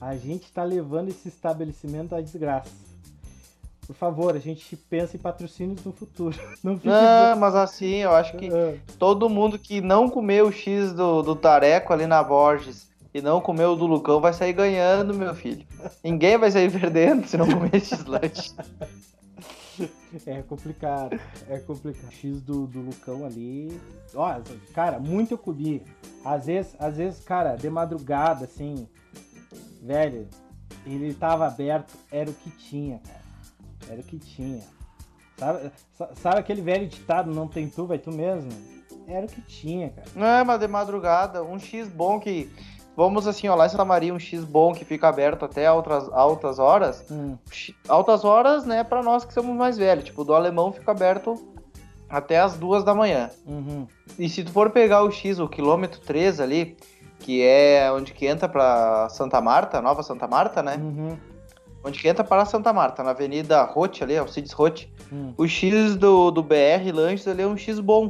a 0.01 0.15
gente 0.15 0.51
tá 0.51 0.63
levando 0.63 1.09
esse 1.09 1.27
estabelecimento 1.27 2.15
à 2.15 2.21
desgraça. 2.21 2.92
Por 3.85 3.95
favor, 3.95 4.35
a 4.35 4.39
gente 4.39 4.75
pensa 4.75 5.17
em 5.17 5.19
patrocínios 5.19 5.83
no 5.83 5.91
futuro. 5.91 6.37
Não 6.63 6.75
fique 6.75 6.87
Não, 6.87 7.37
mas 7.37 7.55
assim, 7.55 7.95
eu 7.95 8.11
acho 8.11 8.37
que 8.37 8.49
Ah, 8.49 8.77
todo 8.97 9.29
mundo 9.29 9.59
que 9.59 9.81
não 9.81 10.09
comeu 10.09 10.47
o 10.47 10.51
X 10.51 10.93
do, 10.93 11.21
do 11.21 11.35
Tareco 11.35 11.91
ali 11.91 12.07
na 12.07 12.23
Borges 12.23 12.87
e 13.13 13.21
não 13.21 13.39
comeu 13.39 13.71
o 13.71 13.75
do 13.75 13.85
Lucão 13.85 14.19
vai 14.19 14.33
sair 14.33 14.53
ganhando, 14.53 15.13
meu 15.13 15.35
filho. 15.35 15.65
Ninguém 16.03 16.37
vai 16.37 16.49
sair 16.49 16.71
perdendo 16.79 17.27
se 17.27 17.37
não 17.37 17.45
comer 17.45 17.75
esses 17.75 18.03
lanches. 18.05 18.55
É 20.27 20.43
complicado, 20.43 21.19
é 21.49 21.57
complicado. 21.57 22.11
X 22.11 22.39
do, 22.41 22.67
do 22.67 22.81
Lucão 22.81 23.25
ali. 23.25 23.81
Ó, 24.13 24.39
cara, 24.71 24.99
muito 24.99 25.33
eu 25.33 25.37
comi. 25.39 25.81
Às 26.23 26.45
vezes, 26.45 26.75
às 26.77 26.97
vezes, 26.97 27.19
cara, 27.23 27.55
de 27.55 27.67
madrugada, 27.71 28.45
assim, 28.45 28.87
velho, 29.81 30.27
ele 30.85 31.11
tava 31.15 31.47
aberto, 31.47 31.91
era 32.11 32.29
o 32.29 32.33
que 32.33 32.51
tinha, 32.51 32.99
cara. 32.99 33.22
Era 33.89 33.99
o 33.99 34.03
que 34.03 34.17
tinha. 34.17 34.61
Sabe, 35.37 35.71
sa- 35.97 36.09
sabe 36.15 36.39
aquele 36.39 36.61
velho 36.61 36.87
ditado, 36.87 37.33
não 37.33 37.47
tem 37.47 37.67
tu, 37.67 37.85
vai 37.85 37.97
tu 37.97 38.11
mesmo? 38.11 38.49
Era 39.07 39.25
o 39.25 39.29
que 39.29 39.41
tinha, 39.41 39.89
cara. 39.89 40.07
Não, 40.15 40.25
é, 40.27 40.43
mas 40.43 40.59
de 40.59 40.67
madrugada, 40.67 41.43
um 41.43 41.59
X 41.59 41.87
bom 41.89 42.19
que. 42.19 42.49
Vamos 42.95 43.25
assim, 43.27 43.47
ó, 43.47 43.55
lá 43.55 43.65
em 43.65 43.69
Santa 43.69 43.83
Maria, 43.83 44.13
um 44.13 44.19
X 44.19 44.43
bom 44.45 44.71
que 44.71 44.85
fica 44.85 45.09
aberto 45.09 45.43
até 45.45 45.65
altas, 45.65 46.07
altas 46.13 46.59
horas. 46.59 47.03
Hum, 47.09 47.35
Altas 47.87 48.23
horas, 48.23 48.65
né, 48.65 48.83
pra 48.83 49.01
nós 49.01 49.25
que 49.25 49.33
somos 49.33 49.55
mais 49.55 49.77
velhos. 49.77 50.03
Tipo, 50.05 50.23
do 50.23 50.35
alemão 50.35 50.71
fica 50.71 50.91
aberto 50.91 51.33
até 52.07 52.39
as 52.39 52.55
duas 52.55 52.83
da 52.83 52.93
manhã. 52.93 53.31
uhum, 53.47 53.87
E 54.19 54.29
se 54.29 54.43
tu 54.43 54.51
for 54.51 54.69
pegar 54.69 55.01
o 55.03 55.09
X, 55.09 55.39
o 55.39 55.49
quilômetro 55.49 55.99
3 56.01 56.39
ali, 56.39 56.77
que 57.19 57.41
é 57.41 57.91
onde 57.91 58.13
que 58.13 58.27
entra 58.27 58.47
pra 58.47 59.09
Santa 59.09 59.41
Marta, 59.41 59.81
Nova 59.81 60.03
Santa 60.03 60.27
Marta, 60.27 60.61
né? 60.61 60.75
uhum, 60.77 61.17
Onde 61.83 61.99
que 61.99 62.07
entra 62.07 62.23
para 62.23 62.45
Santa 62.45 62.71
Marta, 62.71 63.03
na 63.03 63.09
Avenida 63.11 63.61
Rote 63.63 64.03
ali, 64.03 64.17
Alcides 64.17 64.51
Rote. 64.53 64.91
hum. 65.11 65.33
O 65.37 65.47
X 65.47 65.95
do, 65.95 66.31
do 66.31 66.41
BR 66.41 66.91
Lanches 66.93 67.27
ali 67.27 67.41
é 67.41 67.47
um 67.47 67.57
X 67.57 67.79
bom. 67.79 68.09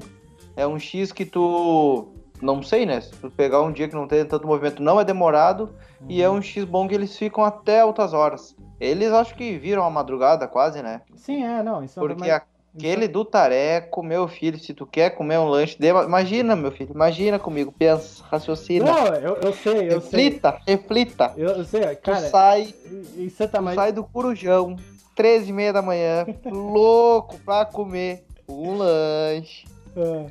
É 0.56 0.68
um 0.68 0.78
X 0.78 1.12
que 1.12 1.26
tu. 1.26 2.10
Não 2.42 2.62
sei, 2.62 2.86
né? 2.86 3.00
Se 3.02 3.12
tu 3.12 3.32
pegar 3.32 3.62
um 3.62 3.72
dia 3.72 3.88
que 3.88 3.96
não 3.96 4.08
tem 4.08 4.24
tanto 4.26 4.46
movimento, 4.46 4.84
não 4.84 5.00
é 5.00 5.04
demorado. 5.06 5.74
E 6.10 6.22
é 6.22 6.30
um 6.30 6.42
X 6.42 6.66
bom 6.66 6.88
que 6.88 6.94
eles 6.94 7.18
ficam 7.18 7.44
até 7.46 7.80
altas 7.80 8.14
horas. 8.14 8.56
Eles 8.80 9.12
acho 9.14 9.34
que 9.36 9.58
viram 9.58 9.84
a 9.86 9.90
madrugada 9.90 10.46
quase, 10.48 10.82
né? 10.84 11.02
Sim, 11.16 11.44
é, 11.44 11.64
não. 11.64 11.82
Em 11.82 11.88
Santa 11.88 12.06
Porque 12.06 12.20
Maria- 12.20 12.44
aquele 12.76 13.08
do 13.08 13.24
Tareco, 13.24 14.02
meu 14.04 14.28
filho, 14.28 14.60
se 14.60 14.74
tu 14.74 14.86
quer 14.86 15.12
comer 15.12 15.38
um 15.40 15.46
lanche, 15.48 15.78
dê- 15.80 15.90
imagina, 15.90 16.56
meu 16.56 16.72
filho, 16.72 16.92
imagina 16.94 17.38
comigo, 17.40 17.72
pensa, 17.72 18.24
raciocina. 18.30 18.86
Não, 18.86 19.08
eu, 19.16 19.36
eu 19.36 19.54
sei, 19.54 19.88
eu 19.94 20.02
sei. 20.02 20.20
reflita, 20.22 20.60
reflita. 20.68 21.34
Eu, 21.38 21.50
eu 21.50 21.64
sei, 21.66 21.82
Tu 21.96 22.02
cara, 22.12 22.30
sai, 22.30 22.74
em 23.18 23.30
Santa 23.30 23.62
Maria. 23.62 23.80
sai 23.82 23.92
do 23.92 24.04
Corujão, 24.04 24.76
13 25.16 25.50
e 25.50 25.54
meia 25.54 25.72
da 25.74 25.82
manhã, 25.82 26.26
louco 26.46 27.38
pra 27.46 27.66
comer 27.66 28.24
um 28.50 28.78
lanche. 28.78 29.66
Ah. 29.96 30.26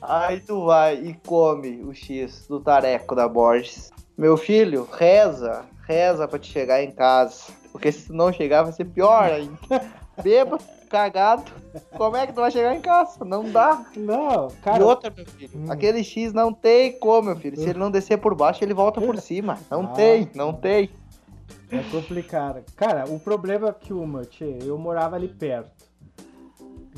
Aí 0.00 0.40
tu 0.40 0.64
vai 0.66 0.94
e 0.94 1.14
come 1.26 1.82
o 1.82 1.92
X 1.92 2.46
do 2.48 2.60
Tareco 2.60 3.16
da 3.16 3.26
Borges. 3.26 3.90
Meu 4.16 4.36
filho, 4.36 4.88
reza, 4.92 5.64
reza 5.86 6.28
pra 6.28 6.38
te 6.38 6.50
chegar 6.50 6.82
em 6.82 6.92
casa. 6.92 7.46
Porque 7.72 7.90
se 7.90 8.06
tu 8.06 8.12
não 8.14 8.32
chegar 8.32 8.62
vai 8.62 8.72
ser 8.72 8.84
pior 8.84 9.24
ainda. 9.24 9.58
Beba, 10.22 10.58
cagado. 10.88 11.50
Como 11.96 12.16
é 12.16 12.26
que 12.26 12.32
tu 12.32 12.40
vai 12.40 12.50
chegar 12.50 12.74
em 12.74 12.80
casa? 12.80 13.24
Não 13.24 13.44
dá. 13.50 13.84
Não, 13.96 14.48
e 14.48 14.62
cara. 14.62 14.84
outra, 14.84 15.10
meu 15.14 15.26
filho, 15.26 15.50
Hum. 15.54 15.66
aquele 15.70 16.02
X 16.04 16.32
não 16.32 16.52
tem 16.52 16.98
como, 16.98 17.28
meu 17.28 17.36
filho. 17.36 17.56
Se 17.56 17.68
ele 17.68 17.78
não 17.78 17.90
descer 17.90 18.18
por 18.18 18.34
baixo, 18.34 18.62
ele 18.64 18.74
volta 18.74 19.00
por 19.00 19.16
cima. 19.20 19.58
Não 19.70 19.84
Ah. 19.84 19.88
tem, 19.88 20.30
não 20.34 20.52
tem. 20.52 20.90
É 21.70 21.82
complicado. 21.90 22.62
Cara, 22.76 23.04
o 23.08 23.20
problema 23.20 23.68
é 23.68 23.72
que 23.72 23.92
uma, 23.92 24.24
tchê, 24.24 24.58
eu 24.62 24.78
morava 24.78 25.16
ali 25.16 25.28
perto. 25.28 25.70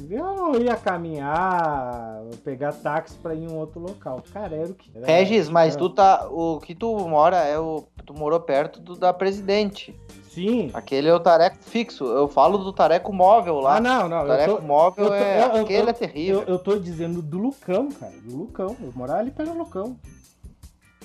Eu 0.09 0.35
não 0.37 0.55
ia 0.57 0.77
caminhar, 0.77 2.23
pegar 2.45 2.73
táxi 2.73 3.17
pra 3.19 3.35
ir 3.35 3.45
em 3.45 3.49
um 3.49 3.57
outro 3.59 3.81
local. 3.81 4.23
Cara, 4.33 4.55
era 4.57 4.69
o 4.69 4.75
que. 4.75 4.91
Era, 4.95 5.07
Regis, 5.07 5.49
mas 5.49 5.75
era- 5.75 5.79
tu 5.79 5.91
tá. 5.91 6.29
O 6.31 6.59
que 6.61 6.75
tu 6.75 6.97
mora 7.09 7.37
é 7.39 7.59
o. 7.59 7.85
Tu 8.07 8.15
morou 8.15 8.41
perto 8.41 8.81
do 8.81 8.97
da 8.97 9.13
presidente. 9.13 9.95
Sim. 10.31 10.71
Aquele 10.73 11.09
é 11.09 11.15
o 11.15 11.21
tareco 11.21 11.57
fixo. 11.61 12.05
Eu 12.05 12.29
falo 12.29 12.59
do 12.59 12.73
tareco 12.73 13.13
móvel 13.13 13.57
lá. 13.61 13.77
Ah, 13.77 13.81
não, 13.81 14.09
não. 14.09 14.23
o 14.25 14.27
tareco 14.27 14.57
tô, 14.57 14.63
móvel 14.63 15.07
tô- 15.09 15.15
é. 15.15 15.41
eu- 15.43 15.63
aquele 15.63 15.83
eu- 15.83 15.89
é 15.89 15.93
terrível. 15.93 16.43
eu, 16.43 16.49
eu 16.55 16.59
tô 16.59 16.77
dizendo 16.79 17.21
do 17.21 17.39
Lucão, 17.39 17.89
cara. 17.91 18.13
Do 18.25 18.37
Lucão. 18.37 18.77
Eu 18.81 18.93
morava 18.95 19.19
ali 19.21 19.31
perto 19.31 19.53
do 19.53 19.59
Lucão. 19.59 19.97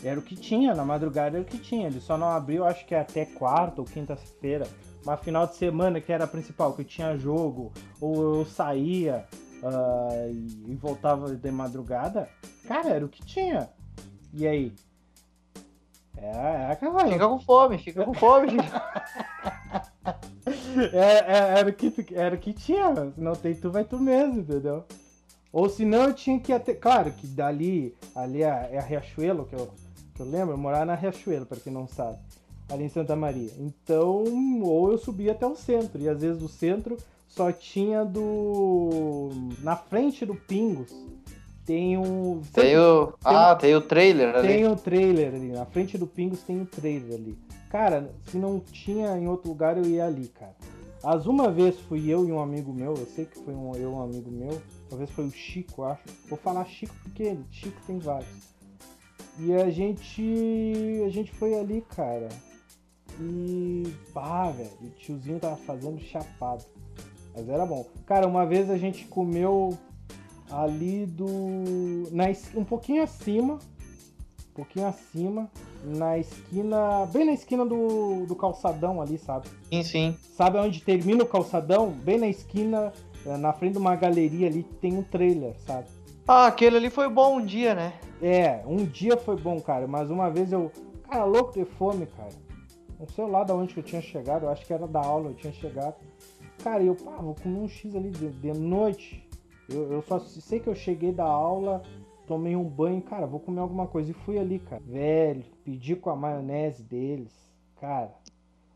Era 0.04 0.20
o 0.20 0.24
que 0.24 0.36
tinha, 0.36 0.76
na 0.76 0.86
madrugada 0.86 1.38
era 1.38 1.42
o 1.42 1.46
que 1.46 1.58
tinha. 1.58 1.88
Ele 1.88 2.00
só 2.00 2.18
não 2.18 2.28
abriu, 2.30 2.66
acho 2.66 2.86
que 2.86 2.94
até 2.94 3.26
quarta 3.26 3.82
ou 3.82 3.88
quinta-feira. 3.88 4.68
Mas 5.06 5.20
final 5.22 5.46
de 5.46 5.56
semana, 5.56 6.02
que 6.02 6.12
era 6.12 6.24
a 6.24 6.28
principal, 6.28 6.74
que 6.74 6.84
tinha 6.84 7.16
jogo, 7.18 7.72
ou 8.02 8.40
eu 8.40 8.46
saía 8.46 9.26
ah, 9.64 10.28
e, 10.30 10.72
e 10.72 10.76
voltava 10.76 11.36
de 11.36 11.52
madrugada, 11.52 12.28
cara, 12.68 12.90
era 12.90 13.06
o 13.06 13.10
que 13.10 13.24
tinha. 13.24 13.70
E 14.34 14.48
aí? 14.48 14.74
Era 16.18 16.72
aquela. 16.72 17.08
Fica 17.08 17.28
com 17.28 17.40
fome, 17.40 17.78
fica 17.78 18.04
com 18.04 18.14
fome. 18.14 18.58
É, 20.94 20.98
é, 20.98 21.60
era, 21.60 21.70
o 21.70 21.74
que, 21.74 22.06
era 22.14 22.36
o 22.36 22.38
que 22.38 22.54
tinha, 22.54 22.94
se 23.12 23.20
não 23.20 23.34
tem 23.34 23.56
tu, 23.56 23.72
vai 23.72 23.84
tu 23.84 23.98
mesmo, 23.98 24.42
entendeu? 24.42 24.86
Ou 25.52 25.70
senão 25.70 26.04
eu 26.04 26.14
tinha 26.14 26.40
que 26.40 26.52
ir 26.52 26.56
até. 26.56 26.74
Claro 26.74 27.12
que 27.12 27.26
dali, 27.26 27.96
ali 28.14 28.44
é, 28.44 28.70
é 28.72 28.78
a 28.78 28.82
Riachuelo, 28.82 29.46
que 29.46 29.56
eu, 29.56 29.74
que 30.14 30.22
eu 30.22 30.26
lembro, 30.26 30.54
eu 30.54 30.58
morava 30.58 30.86
na 30.86 30.96
Riachuelo, 30.96 31.46
pra 31.46 31.58
quem 31.58 31.74
não 31.74 31.88
sabe, 31.88 32.20
ali 32.70 32.86
em 32.86 32.90
Santa 32.90 33.16
Maria. 33.16 33.52
Então, 33.60 34.24
ou 34.64 34.92
eu 34.92 34.98
subia 34.98 35.32
até 35.32 35.46
o 35.46 35.56
centro, 35.56 36.02
e 36.02 36.10
às 36.10 36.22
vezes 36.22 36.38
do 36.38 36.48
centro 36.48 36.98
só 37.28 37.52
tinha 37.52 38.04
do. 38.04 39.30
Na 39.62 39.76
frente 39.76 40.26
do 40.26 40.36
Pingos 40.36 40.92
tem 41.66 41.98
um. 41.98 42.42
tem 42.54 42.78
o. 42.78 43.14
Ah, 43.24 43.56
tem 43.56 43.76
o 43.76 43.82
trailer 43.82 44.36
ali. 44.36 44.48
Tem 44.48 44.68
o 44.68 44.76
trailer 44.76 45.34
ali, 45.34 45.48
na 45.52 45.66
frente 45.66 45.98
do 45.98 46.06
Pingos 46.06 46.42
tem 46.44 46.62
o 46.62 46.66
trailer 46.66 47.16
ali. 47.16 47.38
Cara, 47.70 48.12
se 48.28 48.38
não 48.38 48.60
tinha 48.60 49.18
em 49.18 49.28
outro 49.28 49.50
lugar, 49.50 49.78
eu 49.78 49.86
ia 49.86 50.06
ali, 50.06 50.28
cara. 50.28 50.56
As 51.04 51.26
uma 51.26 51.52
vez 51.52 51.80
fui 51.82 52.10
eu 52.10 52.28
e 52.28 52.32
um 52.32 52.40
amigo 52.40 52.74
meu, 52.74 52.96
eu 52.96 53.06
sei 53.06 53.26
que 53.26 53.38
foi 53.40 53.54
um, 53.54 53.76
eu 53.76 53.92
e 53.92 53.94
um 53.94 54.02
amigo 54.02 54.32
meu, 54.32 54.62
talvez 54.90 55.10
foi 55.12 55.26
o 55.26 55.32
Chico, 55.32 55.84
acho. 55.84 56.04
Vou 56.28 56.38
falar 56.38 56.66
Chico 56.66 56.96
porque 57.04 57.36
Chico 57.52 57.80
tem 57.86 58.00
vários. 58.00 58.56
E 59.40 59.54
a 59.54 59.70
gente. 59.70 61.04
A 61.06 61.10
gente 61.10 61.32
foi 61.32 61.54
ali, 61.56 61.82
cara. 61.82 62.30
E. 63.20 63.94
Pá, 64.14 64.50
velho, 64.50 64.70
o 64.82 64.90
tiozinho 64.90 65.40
tava 65.40 65.58
fazendo 65.58 66.00
chapado. 66.00 66.64
Mas 67.36 67.50
era 67.50 67.66
bom. 67.66 67.86
Cara, 68.06 68.28
uma 68.28 68.46
vez 68.46 68.70
a 68.70 68.78
gente 68.78 69.06
comeu 69.06 69.78
ali 70.50 71.06
do. 71.06 71.28
Na, 72.12 72.26
um 72.56 72.64
pouquinho 72.64 73.04
acima. 73.04 73.56
Um 73.56 74.54
pouquinho 74.56 74.88
acima. 74.88 75.50
Na 75.84 76.18
esquina. 76.18 77.06
Bem 77.12 77.26
na 77.26 77.34
esquina 77.34 77.66
do, 77.66 78.26
do 78.26 78.36
calçadão 78.36 79.02
ali, 79.02 79.18
sabe? 79.18 79.48
Sim, 79.70 79.84
sim. 79.84 80.18
Sabe 80.36 80.58
onde 80.58 80.82
termina 80.82 81.24
o 81.24 81.28
calçadão? 81.28 81.92
Bem 81.92 82.18
na 82.18 82.28
esquina, 82.28 82.92
eh, 83.26 83.38
na 83.38 83.54
frente 83.54 83.74
de 83.74 83.80
uma 83.80 83.96
galeria 83.96 84.48
ali, 84.48 84.64
tem 84.82 84.98
um 84.98 85.04
trailer, 85.04 85.56
sabe? 85.66 85.88
Ah, 86.28 86.48
aquele 86.48 86.78
ali 86.78 86.90
foi 86.90 87.08
bom 87.08 87.38
um 87.38 87.46
dia, 87.46 87.76
né? 87.76 87.94
É, 88.22 88.64
um 88.66 88.78
dia 88.78 89.18
foi 89.18 89.36
bom, 89.36 89.60
cara. 89.62 89.86
Mas 89.88 90.10
uma 90.10 90.30
vez 90.30 90.52
eu. 90.52 90.72
Cara, 91.08 91.24
louco 91.26 91.54
de 91.54 91.66
fome, 91.66 92.08
cara. 92.08 92.32
Não 93.00 93.08
sei 93.08 93.26
lá 93.26 93.44
de 93.44 93.52
onde 93.52 93.74
que 93.74 93.80
eu 93.80 93.84
tinha 93.84 94.02
chegado. 94.02 94.44
Eu 94.44 94.50
acho 94.50 94.66
que 94.66 94.74
era 94.74 94.88
da 94.88 95.02
aula, 95.02 95.30
eu 95.30 95.36
tinha 95.36 95.54
chegado. 95.54 95.96
Cara, 96.64 96.84
eu, 96.84 96.96
pá, 96.96 97.18
vou 97.18 97.36
comer 97.36 97.60
um 97.60 97.68
X 97.68 97.96
ali 97.96 98.10
de, 98.10 98.30
de 98.30 98.54
noite. 98.54 99.28
Eu, 99.70 99.92
eu 99.92 100.02
só 100.02 100.20
sei 100.20 100.60
que 100.60 100.68
eu 100.68 100.76
cheguei 100.76 101.12
da 101.12 101.26
aula, 101.26 101.82
tomei 102.26 102.56
um 102.56 102.64
banho, 102.64 103.02
cara, 103.02 103.26
vou 103.26 103.40
comer 103.40 103.60
alguma 103.60 103.88
coisa. 103.88 104.12
E 104.12 104.14
fui 104.14 104.38
ali, 104.38 104.60
cara. 104.60 104.82
Velho, 104.86 105.44
pedi 105.64 105.96
com 105.96 106.10
a 106.10 106.16
maionese 106.16 106.84
deles. 106.84 107.34
Cara, 107.80 108.14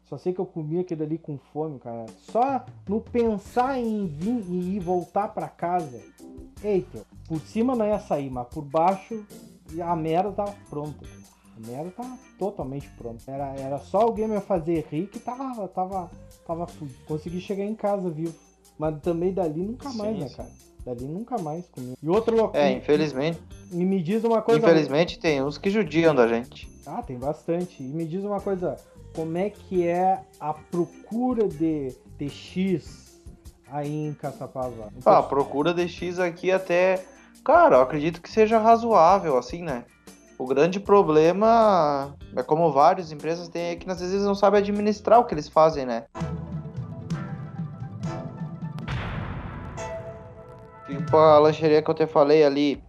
só 0.03 0.17
sei 0.17 0.34
que 0.34 0.39
eu 0.39 0.45
comi 0.45 0.79
aquilo 0.79 1.03
ali 1.03 1.17
com 1.17 1.38
fome, 1.38 1.79
cara. 1.79 2.08
Só 2.17 2.65
no 2.88 2.99
pensar 2.99 3.79
em 3.79 4.08
vir 4.08 4.43
e 4.49 4.75
ir 4.75 4.79
voltar 4.79 5.29
para 5.29 5.47
casa. 5.47 6.01
Eita, 6.63 7.05
por 7.27 7.39
cima 7.39 7.75
não 7.75 7.86
ia 7.86 7.99
sair, 7.99 8.29
mas 8.29 8.47
por 8.47 8.63
baixo 8.63 9.25
a 9.79 9.95
merda 9.95 10.32
tava 10.32 10.55
pronta. 10.67 11.05
Merda 11.67 11.91
tava 11.91 12.17
totalmente 12.38 12.89
pronta. 12.98 13.30
Era, 13.30 13.54
era 13.56 13.78
só 13.80 14.00
alguém 14.00 14.28
me 14.28 14.39
fazer 14.39 14.88
rir 14.89 15.08
que 15.08 15.19
tava, 15.19 15.67
tava, 15.67 16.10
tava 16.48 16.65
tudo. 16.65 16.91
Consegui 17.06 17.41
chegar 17.41 17.65
em 17.65 17.76
casa 17.76 18.10
vivo. 18.10 18.34
Mas 18.78 19.02
também 19.02 19.34
dali 19.34 19.62
nunca 19.62 19.91
mais, 19.91 20.15
sim, 20.15 20.24
né, 20.24 20.30
cara? 20.30 20.50
Dali 20.86 21.06
nunca 21.06 21.38
mais 21.38 21.67
comi. 21.67 21.95
E 22.02 22.10
outro 22.10 22.36
local. 22.36 22.60
É, 22.60 22.72
infelizmente. 22.72 23.41
E 23.72 23.84
me 23.84 24.02
diz 24.02 24.24
uma 24.24 24.41
coisa. 24.41 24.65
Infelizmente 24.65 25.19
tem 25.19 25.43
uns 25.43 25.58
que 25.58 25.69
judiam 25.69 26.15
da 26.15 26.28
gente. 26.28 26.69
Ah, 26.86 27.04
tem 27.04 27.19
bastante. 27.19 27.84
E 27.84 27.88
me 27.88 28.06
diz 28.06 28.24
uma 28.24 28.39
coisa. 28.39 28.78
Como 29.13 29.38
é 29.38 29.50
que 29.50 29.86
é 29.86 30.22
a 30.39 30.54
procura 30.54 31.48
de, 31.48 31.93
de 32.17 32.30
X 32.30 33.22
aí 33.67 34.08
em 34.08 34.13
Caçapava? 34.13 34.93
Ah, 35.06 35.17
a 35.17 35.24
procura 35.24 35.74
de 35.74 35.88
X 35.89 36.19
aqui 36.19 36.52
até. 36.52 37.04
Cara, 37.43 37.78
eu 37.78 37.82
acredito 37.82 38.22
que 38.22 38.30
seja 38.30 38.60
razoável, 38.60 39.38
assim, 39.38 39.62
né? 39.62 39.84
O 40.39 40.45
grande 40.45 40.80
problema 40.80 42.15
é 42.34 42.41
como 42.41 42.71
várias 42.71 43.12
empresas 43.12 43.49
têm 43.49 43.71
é 43.71 43.75
que 43.75 43.91
às 43.91 43.99
vezes 43.99 44.23
não 44.23 44.34
sabem 44.34 44.62
administrar 44.62 45.19
o 45.19 45.25
que 45.25 45.34
eles 45.34 45.49
fazem, 45.49 45.86
né? 45.86 46.06
Tipo 50.88 51.17
a 51.17 51.38
lancheria 51.39 51.82
que 51.82 51.91
eu 51.91 51.93
te 51.93 52.08
falei 52.08 52.45
ali, 52.45 52.82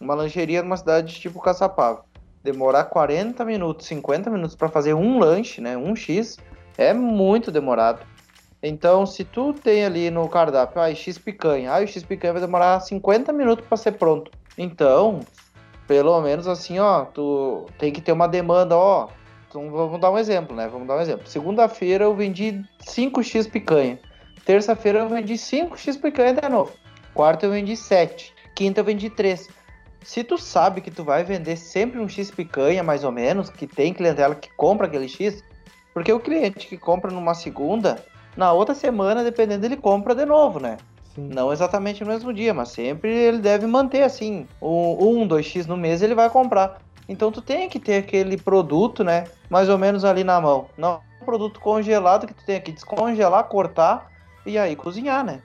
uma 0.00 0.12
lancheria 0.12 0.60
numa 0.60 0.76
cidade 0.76 1.20
tipo 1.20 1.40
Caçapava. 1.40 2.04
Demorar 2.42 2.86
40 2.86 3.44
minutos, 3.44 3.86
50 3.86 4.28
minutos 4.28 4.56
para 4.56 4.68
fazer 4.68 4.94
um 4.94 5.20
lanche, 5.20 5.60
né? 5.60 5.76
Um 5.76 5.94
X, 5.94 6.36
é 6.76 6.92
muito 6.92 7.52
demorado. 7.52 8.04
Então, 8.60 9.06
se 9.06 9.22
tu 9.22 9.52
tem 9.52 9.84
ali 9.84 10.10
no 10.10 10.28
cardápio, 10.28 10.80
ah, 10.80 10.92
X 10.92 11.16
picanha, 11.16 11.72
ah, 11.72 11.78
o 11.78 11.86
X 11.86 12.02
picanha 12.02 12.32
vai 12.32 12.42
demorar 12.42 12.80
50 12.80 13.32
minutos 13.32 13.64
para 13.68 13.76
ser 13.76 13.92
pronto. 13.92 14.32
Então, 14.56 15.20
pelo 15.88 16.20
menos 16.20 16.46
assim, 16.46 16.78
ó, 16.78 17.06
tu 17.06 17.66
tem 17.78 17.90
que 17.90 18.02
ter 18.02 18.12
uma 18.12 18.28
demanda, 18.28 18.76
ó. 18.76 19.08
Então, 19.48 19.70
vamos 19.70 19.98
dar 19.98 20.10
um 20.10 20.18
exemplo, 20.18 20.54
né? 20.54 20.68
Vamos 20.68 20.86
dar 20.86 20.96
um 20.96 21.00
exemplo. 21.00 21.26
Segunda-feira 21.26 22.04
eu 22.04 22.14
vendi 22.14 22.62
5x 22.86 23.50
picanha. 23.50 23.98
Terça-feira 24.44 24.98
eu 24.98 25.08
vendi 25.08 25.34
5x 25.34 25.98
picanha 25.98 26.34
de 26.34 26.46
novo. 26.46 26.72
Quarta 27.14 27.46
eu 27.46 27.50
vendi 27.50 27.74
7. 27.74 28.34
Quinta 28.54 28.80
eu 28.80 28.84
vendi 28.84 29.08
3. 29.08 29.48
Se 30.02 30.22
tu 30.22 30.36
sabe 30.36 30.82
que 30.82 30.90
tu 30.90 31.02
vai 31.02 31.24
vender 31.24 31.56
sempre 31.56 31.98
um 31.98 32.08
X 32.08 32.30
picanha, 32.30 32.82
mais 32.82 33.02
ou 33.02 33.10
menos, 33.10 33.48
que 33.48 33.66
tem 33.66 33.94
clientela 33.94 34.34
que 34.34 34.50
compra 34.56 34.86
aquele 34.86 35.08
X, 35.08 35.42
porque 35.94 36.12
o 36.12 36.20
cliente 36.20 36.66
que 36.66 36.76
compra 36.76 37.10
numa 37.10 37.34
segunda, 37.34 38.04
na 38.36 38.52
outra 38.52 38.74
semana, 38.74 39.24
dependendo, 39.24 39.64
ele 39.64 39.76
compra 39.76 40.14
de 40.14 40.26
novo, 40.26 40.60
né? 40.60 40.76
Sim. 41.18 41.30
Não 41.34 41.52
exatamente 41.52 42.04
no 42.04 42.10
mesmo 42.10 42.32
dia, 42.32 42.54
mas 42.54 42.68
sempre 42.68 43.10
ele 43.10 43.38
deve 43.38 43.66
manter 43.66 44.04
assim, 44.04 44.46
um, 44.62 45.26
dois 45.26 45.46
X 45.46 45.66
no 45.66 45.76
mês 45.76 46.00
ele 46.00 46.14
vai 46.14 46.30
comprar. 46.30 46.80
Então 47.08 47.32
tu 47.32 47.42
tem 47.42 47.68
que 47.68 47.80
ter 47.80 47.96
aquele 47.96 48.36
produto, 48.36 49.02
né? 49.02 49.24
Mais 49.50 49.68
ou 49.68 49.76
menos 49.76 50.04
ali 50.04 50.22
na 50.22 50.40
mão. 50.40 50.66
Não 50.76 51.00
um 51.20 51.24
produto 51.24 51.58
congelado 51.58 52.26
que 52.26 52.34
tu 52.34 52.44
tem 52.44 52.60
que 52.60 52.70
descongelar, 52.70 53.44
cortar 53.44 54.08
e 54.46 54.56
aí 54.56 54.76
cozinhar, 54.76 55.24
né? 55.24 55.42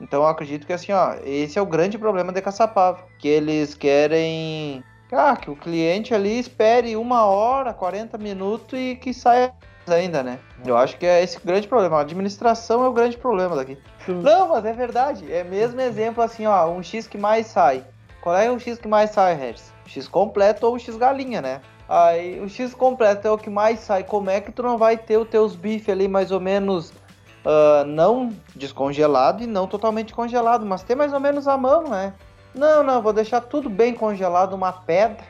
Então 0.00 0.22
eu 0.22 0.28
acredito 0.28 0.66
que 0.66 0.72
assim, 0.72 0.92
ó, 0.92 1.14
esse 1.24 1.58
é 1.58 1.62
o 1.62 1.66
grande 1.66 1.98
problema 1.98 2.32
de 2.32 2.40
Caçapava, 2.40 3.04
que 3.18 3.28
eles 3.28 3.74
querem 3.74 4.82
ah, 5.12 5.36
que 5.36 5.50
o 5.50 5.56
cliente 5.56 6.14
ali 6.14 6.38
espere 6.38 6.96
uma 6.96 7.26
hora, 7.26 7.74
40 7.74 8.16
minutos 8.16 8.78
e 8.78 8.96
que 8.96 9.12
saia 9.12 9.52
ainda, 9.90 10.22
né? 10.22 10.38
Eu 10.64 10.76
acho 10.76 10.96
que 10.96 11.06
é 11.06 11.22
esse 11.22 11.38
o 11.38 11.40
grande 11.40 11.66
problema. 11.66 11.98
A 11.98 12.00
administração 12.02 12.84
é 12.84 12.88
o 12.88 12.92
grande 12.92 13.16
problema 13.16 13.56
daqui. 13.56 13.78
Não, 14.06 14.48
mas 14.48 14.64
é 14.64 14.72
verdade. 14.72 15.32
É 15.32 15.42
mesmo 15.42 15.80
exemplo 15.80 16.22
assim, 16.22 16.46
ó, 16.46 16.68
um 16.68 16.82
X 16.82 17.06
que 17.06 17.18
mais 17.18 17.46
sai. 17.46 17.84
Qual 18.20 18.36
é 18.36 18.50
o 18.50 18.58
X 18.58 18.78
que 18.78 18.88
mais 18.88 19.10
sai, 19.10 19.34
Regis? 19.34 19.72
X 19.86 20.06
completo 20.06 20.66
ou 20.66 20.74
o 20.74 20.78
X 20.78 20.96
galinha, 20.96 21.42
né? 21.42 21.60
Aí 21.88 22.40
o 22.40 22.48
X 22.48 22.72
completo 22.74 23.26
é 23.26 23.30
o 23.30 23.38
que 23.38 23.50
mais 23.50 23.80
sai. 23.80 24.04
Como 24.04 24.30
é 24.30 24.40
que 24.40 24.52
tu 24.52 24.62
não 24.62 24.78
vai 24.78 24.96
ter 24.96 25.18
os 25.18 25.28
teus 25.28 25.56
bifes 25.56 25.88
ali 25.88 26.06
mais 26.06 26.30
ou 26.30 26.40
menos 26.40 26.90
uh, 26.90 27.84
não 27.86 28.30
descongelado 28.54 29.42
e 29.42 29.46
não 29.46 29.66
totalmente 29.66 30.14
congelado, 30.14 30.64
mas 30.64 30.82
ter 30.82 30.94
mais 30.94 31.12
ou 31.12 31.20
menos 31.20 31.48
a 31.48 31.56
mão, 31.56 31.84
né? 31.84 32.14
Não, 32.54 32.82
não, 32.82 33.00
vou 33.02 33.12
deixar 33.12 33.40
tudo 33.40 33.68
bem 33.68 33.94
congelado, 33.94 34.52
uma 34.52 34.72
pedra. 34.72 35.24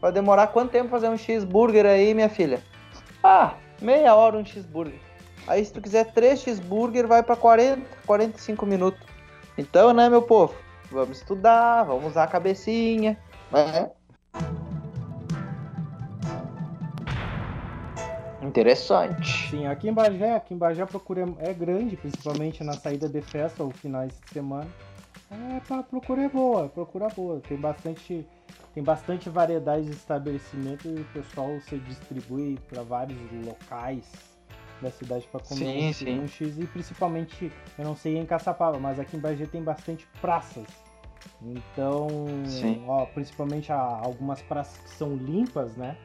Vai 0.00 0.12
demorar 0.12 0.46
quanto 0.48 0.70
tempo 0.70 0.88
fazer 0.88 1.08
um 1.08 1.16
cheeseburger 1.16 1.84
aí, 1.84 2.14
minha 2.14 2.28
filha? 2.28 2.62
Ah, 3.22 3.52
meia 3.80 4.14
hora 4.14 4.36
um 4.36 4.44
cheeseburger. 4.44 4.98
Aí 5.46 5.64
se 5.64 5.72
tu 5.72 5.80
quiser 5.80 6.12
três 6.12 6.40
cheeseburger, 6.40 7.06
vai 7.06 7.22
para 7.22 7.36
40, 7.36 7.82
45 8.06 8.66
minutos. 8.66 9.00
Então, 9.56 9.92
né, 9.92 10.08
meu 10.08 10.22
povo? 10.22 10.54
Vamos 10.90 11.18
estudar, 11.18 11.84
vamos 11.84 12.06
usar 12.06 12.24
a 12.24 12.26
cabecinha, 12.26 13.18
né? 13.52 13.90
Interessante. 18.42 19.50
Sim, 19.50 19.66
aqui 19.66 19.88
em 19.88 19.92
Bagé, 19.92 20.34
aqui 20.34 20.54
em 20.54 20.58
Bagé 20.58 20.82
a 20.82 20.86
procura 20.86 21.28
é 21.38 21.52
grande, 21.52 21.96
principalmente 21.96 22.64
na 22.64 22.72
saída 22.72 23.08
de 23.08 23.20
festa 23.20 23.62
ou 23.62 23.70
finais 23.70 24.10
de 24.10 24.32
semana. 24.32 24.66
É, 25.30 25.74
a 25.74 25.82
procura 25.82 26.22
é 26.22 26.28
boa, 26.28 26.68
procura 26.68 27.08
boa. 27.08 27.40
Tem 27.40 27.56
bastante, 27.56 28.26
tem 28.74 28.82
bastante 28.82 29.30
variedade 29.30 29.86
de 29.86 29.92
estabelecimento 29.92 30.88
e 30.88 31.00
o 31.00 31.04
pessoal 31.12 31.60
se 31.60 31.78
distribui 31.78 32.58
para 32.68 32.82
vários 32.82 33.18
locais 33.44 34.10
da 34.82 34.90
cidade 34.90 35.28
para 35.30 35.40
comer 35.40 35.92
sim, 35.92 36.20
um, 36.22 36.26
sim. 36.26 36.28
X 36.28 36.58
e 36.58 36.66
principalmente, 36.66 37.52
eu 37.78 37.84
não 37.84 37.94
sei 37.94 38.16
em 38.16 38.26
Caçapava, 38.26 38.78
mas 38.78 38.98
aqui 38.98 39.16
em 39.16 39.20
Bagé 39.20 39.46
tem 39.46 39.62
bastante 39.62 40.08
praças. 40.20 40.66
Então, 41.42 42.08
sim. 42.46 42.82
ó, 42.86 43.04
principalmente 43.06 43.70
algumas 43.70 44.40
praças 44.42 44.78
que 44.78 44.90
são 44.90 45.14
limpas, 45.14 45.76
né? 45.76 45.96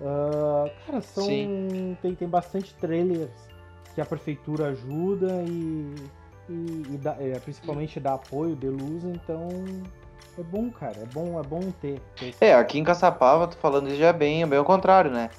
Uh, 0.00 0.70
cara, 0.84 1.00
são. 1.00 1.26
Tem, 1.26 2.14
tem 2.14 2.28
bastante 2.28 2.74
trailers 2.74 3.30
que 3.94 4.00
a 4.00 4.04
prefeitura 4.04 4.68
ajuda 4.68 5.42
e, 5.48 5.94
e, 6.48 6.82
e 6.92 6.98
dá, 6.98 7.16
é, 7.18 7.38
principalmente 7.38 8.00
dá 8.00 8.14
apoio 8.14 8.56
de 8.56 8.68
luz, 8.68 9.04
então 9.04 9.48
é 10.38 10.42
bom, 10.42 10.70
cara. 10.70 10.96
É 10.98 11.06
bom, 11.06 11.38
é 11.38 11.42
bom 11.42 11.72
ter. 11.80 12.00
ter 12.16 12.34
é, 12.40 12.54
aqui 12.54 12.78
em 12.78 12.84
Caçapava, 12.84 13.46
tô 13.46 13.56
falando 13.56 13.88
isso 13.88 13.96
já 13.96 14.08
é 14.08 14.12
bem, 14.12 14.42
é 14.42 14.46
bem 14.46 14.58
o 14.58 14.64
contrário, 14.64 15.10
né? 15.10 15.30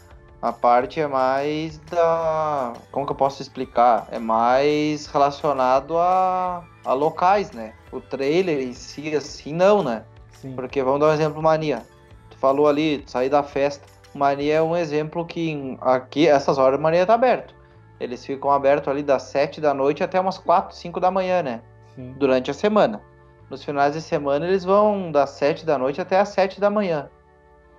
A 0.41 0.53
parte 0.53 0.99
é 0.99 1.07
mais 1.07 1.79
da. 1.89 2.73
Como 2.91 3.05
que 3.05 3.11
eu 3.11 3.15
posso 3.15 3.41
explicar? 3.41 4.07
É 4.11 4.19
mais 4.19 5.07
relacionado 5.07 5.97
a, 5.97 6.63
a 6.85 6.93
locais, 6.93 7.51
né? 7.51 7.73
O 7.91 7.99
trailer 7.99 8.59
em 8.59 8.73
si, 8.73 9.15
assim, 9.15 9.51
não, 9.53 9.81
né? 9.81 10.03
Sim. 10.31 10.53
Porque 10.53 10.83
vamos 10.83 10.99
dar 10.99 11.07
um 11.07 11.13
exemplo, 11.13 11.41
Mania. 11.41 11.83
Tu 12.29 12.37
falou 12.37 12.67
ali, 12.67 13.03
sair 13.07 13.29
da 13.29 13.41
festa 13.41 13.97
Maria 14.17 14.55
é 14.55 14.61
um 14.61 14.75
exemplo 14.75 15.25
que 15.25 15.77
aqui, 15.79 16.27
essas 16.27 16.57
horas, 16.57 16.79
Maria 16.79 17.05
tá 17.05 17.13
aberto. 17.13 17.53
Eles 17.99 18.25
ficam 18.25 18.51
abertos 18.51 18.87
ali 18.87 19.01
das 19.01 19.23
7 19.23 19.59
da 19.59 19.73
noite 19.73 20.03
até 20.03 20.19
umas 20.19 20.37
4, 20.37 20.75
5 20.75 20.99
da 20.99 21.09
manhã, 21.09 21.41
né? 21.41 21.61
Sim. 21.95 22.13
Durante 22.17 22.51
a 22.51 22.53
semana. 22.53 23.01
Nos 23.49 23.63
finais 23.63 23.93
de 23.93 24.01
semana 24.01 24.45
eles 24.47 24.63
vão 24.63 25.11
das 25.11 25.31
7 25.31 25.65
da 25.65 25.77
noite 25.77 26.01
até 26.01 26.19
as 26.19 26.29
7 26.29 26.59
da 26.59 26.69
manhã. 26.69 27.09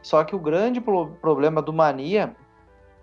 Só 0.03 0.25
que 0.25 0.35
o 0.35 0.39
grande 0.39 0.81
problema 0.81 1.61
do 1.61 1.73
Mania 1.73 2.35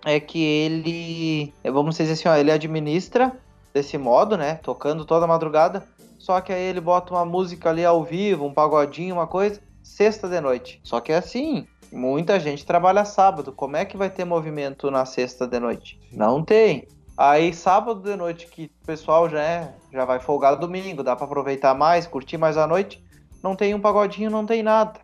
é 0.04 0.20
que 0.20 0.44
ele, 0.44 1.54
vamos 1.64 1.98
dizer 1.98 2.14
assim, 2.14 2.28
ó, 2.28 2.36
ele 2.36 2.52
administra 2.52 3.32
desse 3.74 3.98
modo, 3.98 4.38
né? 4.38 4.56
Tocando 4.56 5.06
toda 5.06 5.28
madrugada. 5.28 5.88
Só 6.18 6.42
que 6.42 6.52
aí 6.52 6.62
ele 6.62 6.82
bota 6.82 7.14
uma 7.14 7.26
música 7.26 7.70
ali 7.70 7.86
ao 7.86 8.04
vivo, 8.04 8.46
um 8.46 8.54
pagodinho, 8.54 9.16
uma 9.16 9.28
coisa, 9.28 9.62
sexta 9.84 10.28
de 10.28 10.40
noite. 10.40 10.80
Só 10.84 11.00
que 11.00 11.12
é 11.12 11.18
assim, 11.18 11.68
Muita 11.96 12.40
gente 12.40 12.66
trabalha 12.66 13.06
sábado. 13.06 13.54
Como 13.54 13.78
é 13.78 13.86
que 13.86 13.96
vai 13.96 14.10
ter 14.10 14.26
movimento 14.26 14.92
na 14.92 15.06
sexta 15.06 15.48
de 15.48 15.60
noite? 15.60 16.00
Sim. 16.10 16.18
Não 16.18 16.44
tem. 16.44 16.88
Aí 17.18 17.54
sábado 17.54 18.02
de 18.02 18.16
noite 18.16 18.48
que 18.48 18.70
o 18.84 18.86
pessoal 18.86 19.30
já 19.30 19.42
é, 19.42 19.74
já 19.92 20.04
vai 20.04 20.20
folgar 20.20 20.58
domingo, 20.58 21.02
dá 21.02 21.16
para 21.16 21.26
aproveitar 21.26 21.74
mais, 21.74 22.06
curtir 22.06 22.38
mais 22.38 22.58
a 22.58 22.68
noite. 22.68 23.04
não 23.42 23.56
tem 23.56 23.74
um 23.74 23.80
pagodinho, 23.80 24.30
não 24.30 24.46
tem 24.46 24.62
nada. 24.62 25.00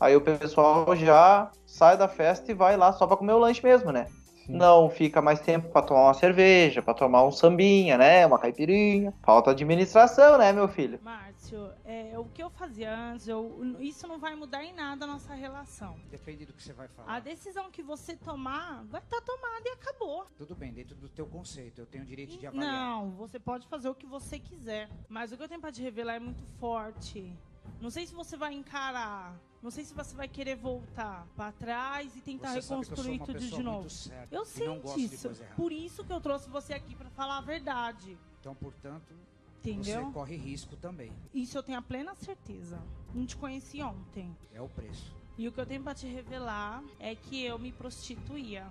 Aí 0.00 0.14
o 0.14 0.20
pessoal 0.20 0.94
já 0.94 1.50
sai 1.66 1.96
da 1.96 2.06
festa 2.06 2.52
e 2.52 2.54
vai 2.54 2.76
lá 2.76 2.92
só 2.92 3.06
pra 3.06 3.16
comer 3.16 3.32
o 3.32 3.38
lanche 3.38 3.62
mesmo, 3.64 3.90
né? 3.90 4.06
Sim. 4.46 4.52
Não 4.56 4.88
fica 4.88 5.20
mais 5.20 5.40
tempo 5.40 5.68
pra 5.70 5.82
tomar 5.82 6.04
uma 6.04 6.14
cerveja, 6.14 6.80
pra 6.80 6.94
tomar 6.94 7.24
um 7.24 7.32
sambinha, 7.32 7.98
né? 7.98 8.24
Uma 8.26 8.38
caipirinha. 8.38 9.12
Falta 9.22 9.50
administração, 9.50 10.38
né, 10.38 10.52
meu 10.52 10.68
filho? 10.68 11.00
Márcio, 11.02 11.70
é, 11.84 12.12
o 12.18 12.24
que 12.26 12.42
eu 12.42 12.48
fazia 12.50 12.94
antes, 12.96 13.26
eu- 13.28 13.76
isso 13.80 14.06
não 14.06 14.18
vai 14.18 14.34
mudar 14.34 14.62
em 14.64 14.72
nada 14.72 15.04
a 15.04 15.08
nossa 15.08 15.34
relação. 15.34 15.96
Depende 16.10 16.44
do 16.46 16.52
que 16.52 16.62
você 16.62 16.72
vai 16.72 16.86
falar. 16.88 17.16
A 17.16 17.20
decisão 17.20 17.70
que 17.70 17.82
você 17.82 18.16
tomar 18.16 18.84
vai 18.84 19.00
estar 19.00 19.20
tomada 19.20 19.62
e 19.64 19.72
acabou. 19.72 20.26
Tudo 20.38 20.54
bem, 20.54 20.72
dentro 20.72 20.94
do 20.96 21.08
teu 21.08 21.26
conceito. 21.26 21.80
Eu 21.80 21.86
tenho 21.86 22.04
o 22.04 22.06
direito 22.06 22.38
de 22.38 22.46
avaliar. 22.46 22.72
Não, 22.72 23.10
você 23.12 23.38
pode 23.38 23.66
fazer 23.66 23.88
o 23.88 23.94
que 23.94 24.06
você 24.06 24.38
quiser. 24.38 24.88
Mas 25.08 25.32
o 25.32 25.36
que 25.36 25.42
eu 25.42 25.48
tenho 25.48 25.60
pra 25.60 25.72
te 25.72 25.82
revelar 25.82 26.14
é 26.14 26.20
muito 26.20 26.44
forte. 26.60 27.32
Não 27.80 27.90
sei 27.90 28.06
se 28.06 28.14
você 28.14 28.36
vai 28.36 28.54
encarar. 28.54 29.34
Não 29.66 29.70
sei 29.72 29.84
se 29.84 29.92
você 29.92 30.14
vai 30.14 30.28
querer 30.28 30.54
voltar 30.54 31.26
pra 31.34 31.50
trás 31.50 32.14
e 32.14 32.20
tentar 32.20 32.52
Você 32.52 32.62
sabe 32.62 32.86
que 32.86 32.92
eu 32.92 32.96
sou 32.96 33.04
reconstruir 33.04 33.16
uma 33.16 33.26
tudo 33.26 33.38
de 33.40 33.62
novo. 33.64 33.80
muito 33.80 33.90
certa 33.90 34.32
Eu 34.32 34.44
sei 34.44 34.68
não 34.68 34.78
gosto 34.78 35.00
de 35.00 35.08
disso. 35.08 35.30
Por 35.56 35.72
isso 35.72 36.04
que 36.04 36.12
eu 36.12 36.20
trouxe 36.20 36.48
você 36.48 36.72
aqui 36.72 36.94
pra 36.94 37.10
falar 37.10 37.38
a 37.38 37.40
verdade. 37.40 38.16
Então, 38.38 38.54
portanto, 38.54 39.12
Entendeu? 39.58 40.04
você 40.04 40.12
corre 40.12 40.36
risco 40.36 40.76
também. 40.76 41.12
Isso 41.34 41.58
eu 41.58 41.64
tenho 41.64 41.80
a 41.80 41.82
plena 41.82 42.14
certeza. 42.14 42.80
Não 43.12 43.26
te 43.26 43.34
conheci 43.34 43.82
ontem. 43.82 44.36
É 44.54 44.62
o 44.62 44.68
preço. 44.68 45.12
E 45.36 45.48
o 45.48 45.50
que 45.52 45.60
eu 45.60 45.66
tenho 45.66 45.82
pra 45.82 45.96
te 45.96 46.06
revelar 46.06 46.80
é 47.00 47.16
que 47.16 47.44
eu 47.44 47.58
me 47.58 47.72
prostituía. 47.72 48.68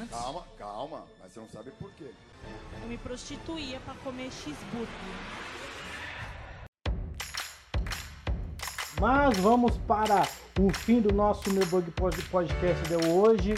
Antes, 0.00 0.08
Calma, 0.18 0.46
calma, 0.56 1.04
mas 1.20 1.30
você 1.30 1.40
não 1.40 1.48
sabe 1.50 1.70
por 1.72 1.92
quê. 1.92 2.10
Eu 2.80 2.88
me 2.88 2.96
prostituía 2.96 3.78
pra 3.80 3.94
comer 3.96 4.32
cheeseburger. 4.32 4.88
Mas 9.04 9.36
vamos 9.36 9.76
para 9.86 10.26
o 10.58 10.72
fim 10.72 10.98
do 10.98 11.12
nosso 11.12 11.52
Meu 11.52 11.66
Pod- 11.66 12.22
Podcast 12.30 12.82
de 12.88 13.06
hoje. 13.06 13.54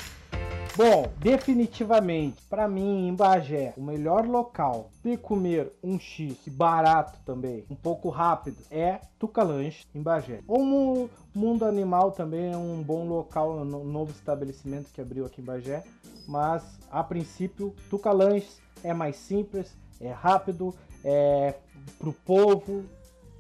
Bom, 0.77 1.13
definitivamente, 1.19 2.43
para 2.51 2.67
mim, 2.67 3.07
em 3.07 3.15
Bagé, 3.15 3.73
o 3.77 3.81
melhor 3.81 4.27
local 4.27 4.91
de 5.05 5.17
comer 5.17 5.71
um 5.85 6.01
X 6.01 6.37
barato 6.49 7.21
também, 7.25 7.65
um 7.71 7.77
pouco 7.77 8.09
rápido, 8.09 8.57
é 8.73 8.99
Tucalanche, 9.21 9.85
em 9.95 10.03
Bagé. 10.03 10.41
Como 10.49 11.09
Mundo 11.33 11.65
Animal 11.65 12.11
também 12.11 12.53
é 12.53 12.57
um 12.57 12.83
bom 12.83 13.07
local, 13.07 13.57
um 13.57 13.65
novo 13.85 14.11
estabelecimento 14.11 14.91
que 14.93 15.01
abriu 15.01 15.27
aqui 15.27 15.41
em 15.41 15.45
Bagé, 15.45 15.85
mas 16.27 16.77
a 16.91 17.05
princípio, 17.05 17.73
Tucalanches 17.89 18.61
é 18.83 18.93
mais 18.93 19.15
simples, 19.15 19.77
é 20.01 20.11
rápido, 20.11 20.75
é 21.05 21.55
pro 22.01 22.13
povo, 22.13 22.85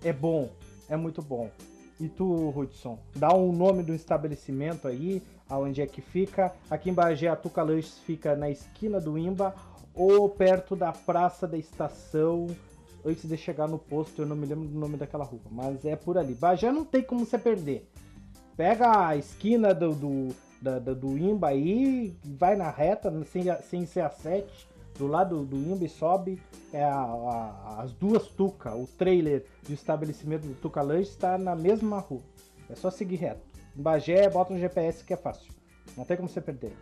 é 0.04 0.12
bom, 0.12 0.50
é 0.88 0.96
muito 0.96 1.20
bom. 1.20 1.50
E 1.98 2.08
tu, 2.08 2.52
Hudson, 2.54 2.98
dá 3.14 3.34
um 3.34 3.52
nome 3.52 3.82
do 3.82 3.94
estabelecimento 3.94 4.86
aí, 4.86 5.22
aonde 5.48 5.80
é 5.80 5.86
que 5.86 6.02
fica. 6.02 6.52
Aqui 6.70 6.90
em 6.90 6.94
Bagé, 6.94 7.28
a 7.28 7.36
Tuca 7.36 7.62
Lanches 7.62 7.98
fica 8.00 8.36
na 8.36 8.50
esquina 8.50 9.00
do 9.00 9.16
Imba 9.16 9.54
ou 9.94 10.28
perto 10.28 10.76
da 10.76 10.92
Praça 10.92 11.46
da 11.48 11.56
Estação, 11.56 12.46
antes 13.04 13.26
de 13.26 13.36
chegar 13.36 13.66
no 13.66 13.78
posto, 13.78 14.20
eu 14.20 14.26
não 14.26 14.36
me 14.36 14.44
lembro 14.46 14.68
do 14.68 14.78
nome 14.78 14.96
daquela 14.98 15.24
rua, 15.24 15.40
mas 15.50 15.84
é 15.86 15.96
por 15.96 16.18
ali. 16.18 16.34
Bagé 16.34 16.70
não 16.70 16.84
tem 16.84 17.02
como 17.02 17.24
você 17.24 17.38
perder. 17.38 17.88
Pega 18.56 19.06
a 19.08 19.16
esquina 19.16 19.72
do, 19.74 19.94
do, 19.94 20.28
da- 20.60 20.78
do 20.78 21.16
Imba 21.16 21.48
aí, 21.48 22.14
vai 22.24 22.56
na 22.56 22.68
reta, 22.70 23.10
sem, 23.24 23.48
a- 23.48 23.62
sem 23.62 23.86
ser 23.86 24.00
a 24.00 24.10
7, 24.10 24.68
do 24.98 25.06
lado 25.06 25.44
do 25.44 25.56
Imba 25.56 25.84
e 25.84 25.88
sobe 25.88 26.40
é 26.72 26.82
a- 26.82 26.94
a- 26.94 27.82
as 27.82 27.92
duas 27.92 28.26
Tuca, 28.28 28.74
o 28.74 28.86
trailer 28.86 29.44
do 29.66 29.72
estabelecimento 29.72 30.46
do 30.46 30.54
Tuca 30.54 30.82
Lanche 30.82 31.10
está 31.10 31.36
na 31.38 31.54
mesma 31.54 31.98
rua. 31.98 32.22
É 32.70 32.74
só 32.74 32.90
seguir 32.90 33.16
reto. 33.16 33.40
Em 33.76 33.82
Bagé, 33.82 34.28
bota 34.28 34.52
no 34.52 34.58
GPS 34.58 35.04
que 35.04 35.12
é 35.12 35.16
fácil. 35.16 35.52
Não 35.96 36.04
tem 36.04 36.16
como 36.16 36.28
você 36.28 36.40
perder. 36.40 36.72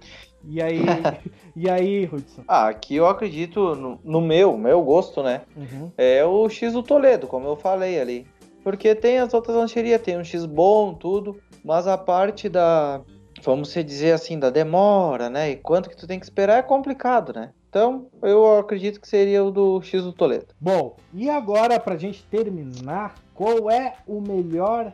E 0.45 0.63
aí, 0.63 0.79
e 1.55 1.69
aí, 1.69 2.09
Hudson? 2.11 2.43
Ah, 2.49 2.69
aqui 2.69 2.97
eu 2.97 3.07
acredito 3.07 3.75
no, 3.75 3.99
no 4.03 4.21
meu, 4.21 4.57
meu 4.57 4.83
gosto, 4.83 5.23
né? 5.23 5.43
Uhum. 5.57 5.91
É 5.97 6.25
o 6.25 6.49
X 6.49 6.73
do 6.73 6.83
Toledo, 6.83 7.27
como 7.27 7.47
eu 7.47 7.57
falei 7.57 8.01
ali. 8.01 8.27
Porque 8.63 8.95
tem 8.95 9.19
as 9.19 9.35
outras 9.35 9.57
lancherias, 9.57 10.01
tem 10.01 10.17
um 10.17 10.25
X 10.25 10.47
bom, 10.47 10.95
tudo, 10.95 11.39
mas 11.63 11.87
a 11.87 11.99
parte 11.99 12.49
da, 12.49 13.03
vamos 13.43 13.73
dizer 13.75 14.13
assim, 14.13 14.39
da 14.39 14.49
demora, 14.49 15.29
né? 15.29 15.51
E 15.51 15.57
quanto 15.57 15.91
que 15.91 15.97
tu 15.97 16.07
tem 16.07 16.19
que 16.19 16.25
esperar 16.25 16.59
é 16.59 16.63
complicado, 16.63 17.33
né? 17.35 17.53
Então, 17.75 18.07
eu 18.23 18.57
acredito 18.57 19.01
que 19.01 19.09
seria 19.09 19.43
o 19.43 19.51
do 19.51 19.83
X 19.83 20.05
do 20.05 20.13
Toledo. 20.13 20.47
Bom, 20.61 20.95
e 21.13 21.29
agora 21.29 21.81
pra 21.81 21.97
gente 21.97 22.23
terminar, 22.27 23.17
qual 23.35 23.69
é 23.69 23.97
o 24.07 24.21
melhor 24.21 24.93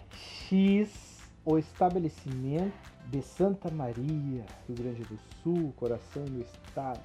X 0.48 1.20
ou 1.44 1.58
estabelecimento 1.58 2.72
de 3.08 3.20
Santa 3.20 3.70
Maria, 3.70 4.46
Rio 4.66 4.78
Grande 4.78 5.02
do 5.02 5.18
Sul, 5.42 5.74
coração 5.76 6.24
do 6.24 6.40
estado? 6.40 7.00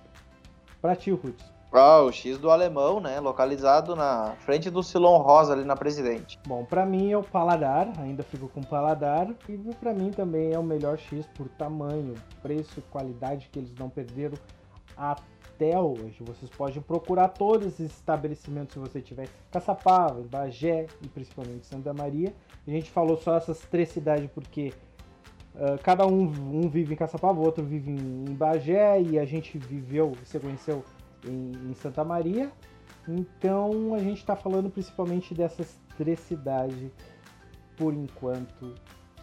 Pra 0.82 0.96
ti, 0.96 1.12
Hudson. 1.12 1.54
Ah, 1.74 2.04
o 2.04 2.10
X 2.10 2.38
do 2.38 2.50
Alemão, 2.50 3.02
né? 3.02 3.20
Localizado 3.20 3.98
na 3.98 4.34
frente 4.46 4.70
do 4.70 4.82
Silon 4.82 5.18
Rosa 5.18 5.52
ali 5.52 5.66
na 5.66 5.76
Presidente. 5.76 6.40
Bom, 6.48 6.64
pra 6.64 6.86
mim 6.86 7.12
é 7.12 7.18
o 7.18 7.22
paladar, 7.22 7.92
ainda 8.00 8.24
fico 8.24 8.48
com 8.48 8.64
paladar. 8.64 9.28
E 9.50 9.58
pra 9.82 9.94
mim 9.94 10.12
também 10.12 10.54
é 10.54 10.58
o 10.58 10.64
melhor 10.64 10.98
X 10.98 11.28
por 11.36 11.50
tamanho, 11.50 12.14
preço 12.42 12.80
e 12.80 12.82
qualidade 12.84 13.50
que 13.52 13.60
eles 13.60 13.76
não 13.78 13.90
perderam 13.90 14.38
até 14.98 15.80
hoje. 15.80 16.18
Vocês 16.22 16.50
podem 16.52 16.82
procurar 16.82 17.30
todos 17.30 17.68
esses 17.68 17.92
estabelecimentos 17.92 18.74
se 18.74 18.80
você 18.80 19.02
tiver 19.02 19.28
Caçapava, 19.52 20.22
Bagé 20.22 20.88
e 21.02 21.08
principalmente 21.08 21.66
Santa 21.66 21.94
Maria. 21.94 22.34
A 22.68 22.72
gente 22.72 22.90
falou 22.90 23.18
só 23.18 23.38
essas 23.38 23.60
três 23.62 23.90
cidades 23.90 24.30
porque 24.32 24.74
ah, 25.58 25.78
cada 25.82 26.06
um, 26.06 26.24
um 26.24 26.70
vive 26.70 26.94
em 26.94 26.98
Caçapava, 26.98 27.40
o 27.40 27.44
outro 27.44 27.64
vive 27.64 27.92
em, 27.92 28.26
em 28.30 28.34
Bagé 28.34 29.02
e 29.02 29.18
a 29.18 29.26
gente 29.26 29.58
viveu, 29.58 30.14
se 30.24 30.40
conheceu 30.40 30.84
em, 31.26 31.52
em 31.70 31.74
Santa 31.74 32.04
Maria. 32.04 32.52
Então 33.08 33.94
a 33.94 34.00
gente 34.00 34.18
está 34.18 34.36
falando 34.36 34.70
principalmente 34.70 35.34
dessas 35.34 35.80
três 35.98 36.20
cidades 36.20 36.92
por 37.78 37.94
enquanto 37.94 38.74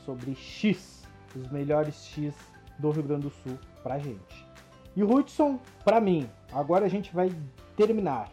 sobre 0.04 0.34
X, 0.34 1.02
os 1.36 1.50
melhores 1.50 2.04
X 2.06 2.34
do 2.78 2.90
Rio 2.90 3.02
Grande 3.02 3.22
do 3.22 3.30
Sul 3.30 3.58
pra 3.82 3.98
gente. 3.98 4.51
E 4.94 5.02
o 5.02 5.10
Hudson, 5.10 5.58
pra 5.84 6.00
mim, 6.00 6.28
agora 6.52 6.84
a 6.84 6.88
gente 6.88 7.14
vai 7.14 7.30
terminar. 7.76 8.30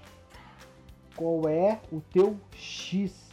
Qual 1.15 1.47
é 1.47 1.79
o 1.91 2.01
teu 2.01 2.37
X 2.53 3.29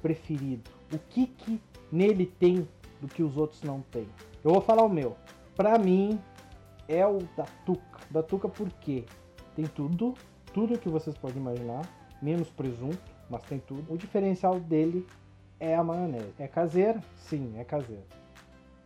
preferido? 0.00 0.70
O 0.92 0.98
que 0.98 1.26
que 1.26 1.60
nele 1.90 2.26
tem 2.26 2.68
do 3.00 3.08
que 3.08 3.22
os 3.22 3.36
outros 3.36 3.62
não 3.62 3.80
têm? 3.80 4.08
Eu 4.44 4.52
vou 4.52 4.60
falar 4.60 4.84
o 4.84 4.88
meu. 4.88 5.16
Pra 5.56 5.78
mim 5.78 6.20
é 6.88 7.04
o 7.06 7.18
da 7.36 7.44
Tuca. 7.66 8.00
Da 8.10 8.22
Tuca 8.22 8.48
por 8.48 8.70
quê? 8.74 9.04
Tem 9.56 9.64
tudo, 9.64 10.14
tudo 10.52 10.78
que 10.78 10.88
vocês 10.88 11.16
podem 11.16 11.38
imaginar, 11.38 11.82
menos 12.20 12.50
presunto, 12.50 13.02
mas 13.28 13.42
tem 13.44 13.58
tudo. 13.58 13.92
O 13.92 13.96
diferencial 13.96 14.60
dele 14.60 15.06
é 15.58 15.74
a 15.74 15.82
maionese. 15.82 16.34
É 16.38 16.46
caseira? 16.46 17.02
Sim, 17.16 17.54
é 17.56 17.64
caseira. 17.64 18.04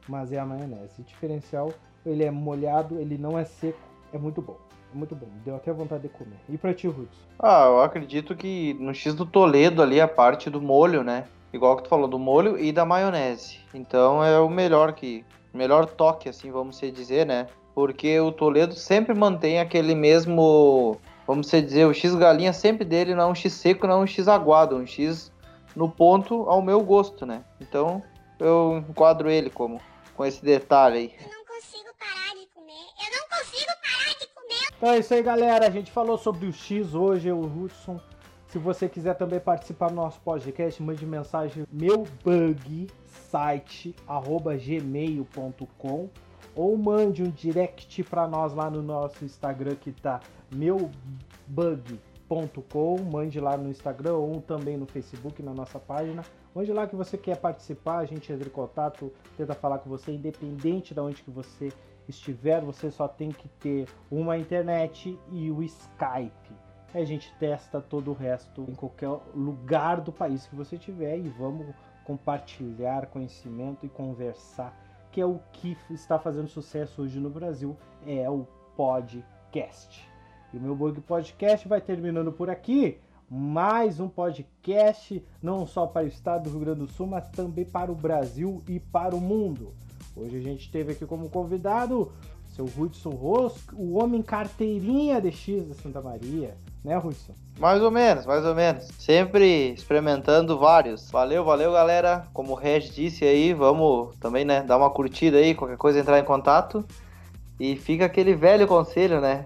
Mas 0.08 0.32
é 0.32 0.38
a 0.38 0.46
maionese. 0.46 1.00
O 1.00 1.04
diferencial, 1.04 1.72
ele 2.08 2.24
é 2.24 2.30
molhado, 2.30 2.98
ele 3.00 3.18
não 3.18 3.38
é 3.38 3.44
seco, 3.44 3.78
é 4.12 4.18
muito 4.18 4.40
bom. 4.40 4.56
É 4.92 4.96
muito 4.96 5.14
bom, 5.14 5.28
deu 5.44 5.54
até 5.56 5.70
vontade 5.70 6.04
de 6.04 6.08
comer. 6.08 6.38
E 6.48 6.56
pra 6.56 6.72
ti, 6.72 6.88
Hudson? 6.88 7.06
Ah, 7.38 7.66
eu 7.66 7.82
acredito 7.82 8.34
que 8.34 8.72
no 8.80 8.94
X 8.94 9.14
do 9.14 9.26
Toledo 9.26 9.82
ali 9.82 10.00
a 10.00 10.08
parte 10.08 10.48
do 10.48 10.62
molho, 10.62 11.04
né? 11.04 11.24
Igual 11.52 11.76
que 11.76 11.82
tu 11.82 11.88
falou, 11.88 12.08
do 12.08 12.18
molho 12.18 12.58
e 12.58 12.72
da 12.72 12.86
maionese. 12.86 13.58
Então 13.74 14.24
é 14.24 14.38
o 14.38 14.48
melhor 14.48 14.92
que. 14.92 15.24
Melhor 15.52 15.86
toque, 15.86 16.28
assim, 16.28 16.50
vamos 16.50 16.78
dizer, 16.80 17.26
né? 17.26 17.48
Porque 17.74 18.18
o 18.20 18.32
Toledo 18.32 18.74
sempre 18.74 19.14
mantém 19.14 19.60
aquele 19.60 19.94
mesmo. 19.94 20.98
Vamos 21.26 21.50
dizer, 21.50 21.86
o 21.86 21.92
X 21.92 22.14
galinha 22.14 22.52
sempre 22.52 22.84
dele 22.84 23.14
não 23.14 23.24
é 23.24 23.26
um 23.26 23.34
X 23.34 23.52
seco, 23.52 23.86
não 23.86 24.00
é 24.00 24.02
um 24.04 24.06
X 24.06 24.28
aguado, 24.28 24.76
um 24.76 24.86
X 24.86 25.30
no 25.76 25.88
ponto 25.88 26.48
ao 26.48 26.62
meu 26.62 26.80
gosto, 26.82 27.26
né? 27.26 27.44
Então 27.60 28.02
eu 28.38 28.84
enquadro 28.88 29.30
ele 29.30 29.50
como 29.50 29.80
com 30.14 30.24
esse 30.24 30.44
detalhe 30.44 30.96
aí. 30.96 31.14
Eu 31.20 31.30
não 31.30 31.44
consigo 31.44 31.90
parar 31.98 32.34
de 32.34 32.46
comer. 32.46 32.86
Eu 32.98 33.18
não 33.18 33.38
consigo 33.38 33.72
parar 33.80 34.18
de 34.18 34.26
comer. 34.34 34.67
Então 34.78 34.90
é 34.90 34.98
isso 35.00 35.12
aí, 35.12 35.24
galera. 35.24 35.66
A 35.66 35.70
gente 35.70 35.90
falou 35.90 36.16
sobre 36.16 36.46
o 36.46 36.52
X 36.52 36.94
hoje, 36.94 37.32
o 37.32 37.40
Hudson. 37.40 38.00
Se 38.46 38.58
você 38.58 38.88
quiser 38.88 39.14
também 39.14 39.40
participar 39.40 39.88
do 39.88 39.96
nosso 39.96 40.20
podcast, 40.20 40.80
mande 40.80 41.04
mensagem 41.04 41.66
meu 41.70 42.06
bug 42.24 42.86
site 43.04 43.92
arroba 44.06 44.56
gmail.com 44.56 46.08
ou 46.54 46.78
mande 46.78 47.24
um 47.24 47.30
direct 47.30 48.04
para 48.04 48.28
nós 48.28 48.54
lá 48.54 48.70
no 48.70 48.80
nosso 48.80 49.24
Instagram 49.24 49.74
que 49.74 49.90
tá 49.90 50.20
meubug.com, 50.54 50.96
mande 53.02 53.40
lá 53.40 53.56
no 53.56 53.68
Instagram 53.68 54.14
ou 54.14 54.40
também 54.40 54.76
no 54.76 54.86
Facebook 54.86 55.42
na 55.42 55.52
nossa 55.52 55.80
página. 55.80 56.24
Mande 56.54 56.72
lá 56.72 56.86
que 56.86 56.94
você 56.94 57.18
quer 57.18 57.36
participar, 57.36 57.98
a 57.98 58.04
gente 58.04 58.32
entra 58.32 58.46
em 58.46 58.52
contato, 58.52 59.12
tenta 59.36 59.54
falar 59.54 59.78
com 59.78 59.90
você 59.90 60.12
independente 60.12 60.94
de 60.94 61.00
onde 61.00 61.20
que 61.20 61.30
você 61.32 61.72
estiver, 62.08 62.60
você 62.62 62.90
só 62.90 63.06
tem 63.06 63.30
que 63.30 63.48
ter 63.48 63.88
uma 64.10 64.38
internet 64.38 65.18
e 65.30 65.50
o 65.50 65.62
Skype. 65.62 66.56
a 66.94 67.04
gente 67.04 67.32
testa 67.38 67.80
todo 67.80 68.10
o 68.10 68.14
resto 68.14 68.64
em 68.66 68.74
qualquer 68.74 69.10
lugar 69.34 70.00
do 70.00 70.10
país 70.10 70.46
que 70.46 70.56
você 70.56 70.78
tiver 70.78 71.18
e 71.18 71.28
vamos 71.28 71.66
compartilhar 72.04 73.06
conhecimento 73.06 73.84
e 73.84 73.88
conversar, 73.88 74.74
que 75.12 75.20
é 75.20 75.26
o 75.26 75.38
que 75.52 75.76
está 75.90 76.18
fazendo 76.18 76.48
sucesso 76.48 77.02
hoje 77.02 77.20
no 77.20 77.28
Brasil, 77.28 77.76
é 78.06 78.28
o 78.30 78.46
podcast. 78.74 80.08
E 80.52 80.56
o 80.56 80.60
meu 80.60 80.74
Bug 80.74 81.02
Podcast 81.02 81.68
vai 81.68 81.82
terminando 81.82 82.32
por 82.32 82.48
aqui. 82.48 82.98
Mais 83.30 84.00
um 84.00 84.08
podcast, 84.08 85.22
não 85.42 85.66
só 85.66 85.86
para 85.86 86.06
o 86.06 86.08
estado 86.08 86.44
do 86.44 86.50
Rio 86.50 86.60
Grande 86.60 86.80
do 86.80 86.86
Sul, 86.86 87.06
mas 87.06 87.28
também 87.28 87.66
para 87.66 87.92
o 87.92 87.94
Brasil 87.94 88.62
e 88.66 88.80
para 88.80 89.14
o 89.14 89.20
mundo. 89.20 89.74
Hoje 90.20 90.36
a 90.36 90.40
gente 90.40 90.70
teve 90.70 90.92
aqui 90.92 91.06
como 91.06 91.28
convidado 91.28 92.10
seu 92.58 92.64
Hudson 92.64 93.10
Rosco, 93.10 93.76
o 93.76 94.02
homem 94.02 94.20
carteirinha 94.20 95.20
de 95.20 95.30
X 95.30 95.64
da 95.68 95.74
Santa 95.74 96.00
Maria, 96.00 96.56
né, 96.84 96.98
Hudson? 96.98 97.32
Mais 97.56 97.80
ou 97.80 97.90
menos, 97.90 98.26
mais 98.26 98.44
ou 98.44 98.52
menos. 98.52 98.88
Sempre 98.98 99.72
experimentando 99.72 100.58
vários. 100.58 101.08
Valeu, 101.08 101.44
valeu, 101.44 101.72
galera. 101.72 102.26
Como 102.32 102.52
o 102.52 102.56
Reg 102.56 102.90
disse 102.90 103.24
aí, 103.24 103.54
vamos 103.54 104.16
também, 104.16 104.44
né, 104.44 104.62
dar 104.62 104.76
uma 104.76 104.90
curtida 104.90 105.38
aí, 105.38 105.54
qualquer 105.54 105.76
coisa 105.76 106.00
entrar 106.00 106.18
em 106.18 106.24
contato. 106.24 106.84
E 107.60 107.76
fica 107.76 108.06
aquele 108.06 108.34
velho 108.34 108.66
conselho, 108.66 109.20
né? 109.20 109.44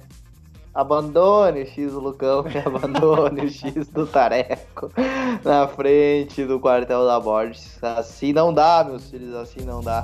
Abandone 0.75 1.62
o 1.62 1.66
X 1.66 1.93
do 1.93 2.01
Lucão 2.01 2.45
e 2.49 2.57
abandone 2.66 3.43
o 3.43 3.51
X 3.51 3.89
do 3.89 4.07
Tareco 4.07 4.91
na 5.45 5.68
frente 5.68 6.47
do 6.47 6.59
quartel 6.59 7.05
da 7.05 7.20
Borges. 7.20 7.79
Assim 7.83 8.33
não 8.33 8.55
dá, 8.55 8.83
meus 8.83 9.11
filhos, 9.11 9.35
assim 9.35 9.61
não 9.61 9.83
dá. 9.83 10.01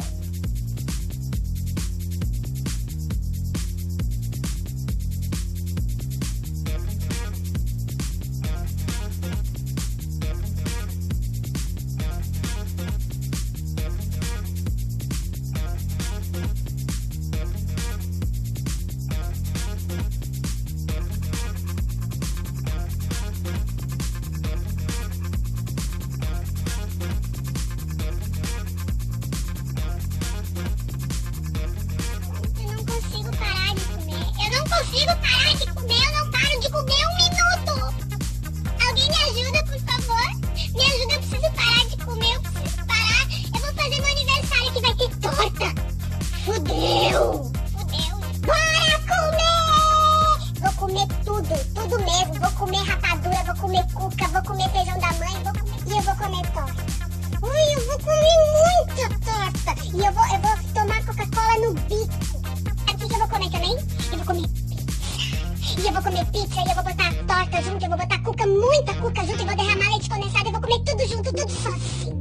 Comer 66.08 66.24
pizza 66.26 66.60
e 66.60 66.68
eu 66.68 66.74
vou 66.74 66.84
botar 66.84 67.14
torta 67.26 67.62
junto, 67.62 67.84
eu 67.84 67.88
vou 67.90 67.98
botar 67.98 68.18
cuca, 68.22 68.46
muita 68.46 68.94
cuca 68.94 69.26
junto, 69.26 69.42
e 69.42 69.46
vou 69.46 69.56
derramar 69.56 69.90
leite 69.90 70.08
condensado, 70.08 70.46
eu 70.46 70.52
vou 70.52 70.60
comer 70.60 70.78
tudo 70.84 71.06
junto, 71.06 71.32
tudo 71.32 71.50
sozinho. 71.50 72.20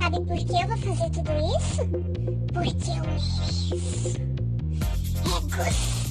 Sabe 0.00 0.20
por 0.20 0.36
que 0.38 0.52
eu 0.52 0.68
vou 0.68 0.78
fazer 0.78 1.10
tudo 1.10 1.30
isso? 1.58 1.82
Porque 2.54 2.90
eu 2.90 3.04
mereço. 3.04 4.22
É 5.16 5.28
gostoso. 5.28 6.01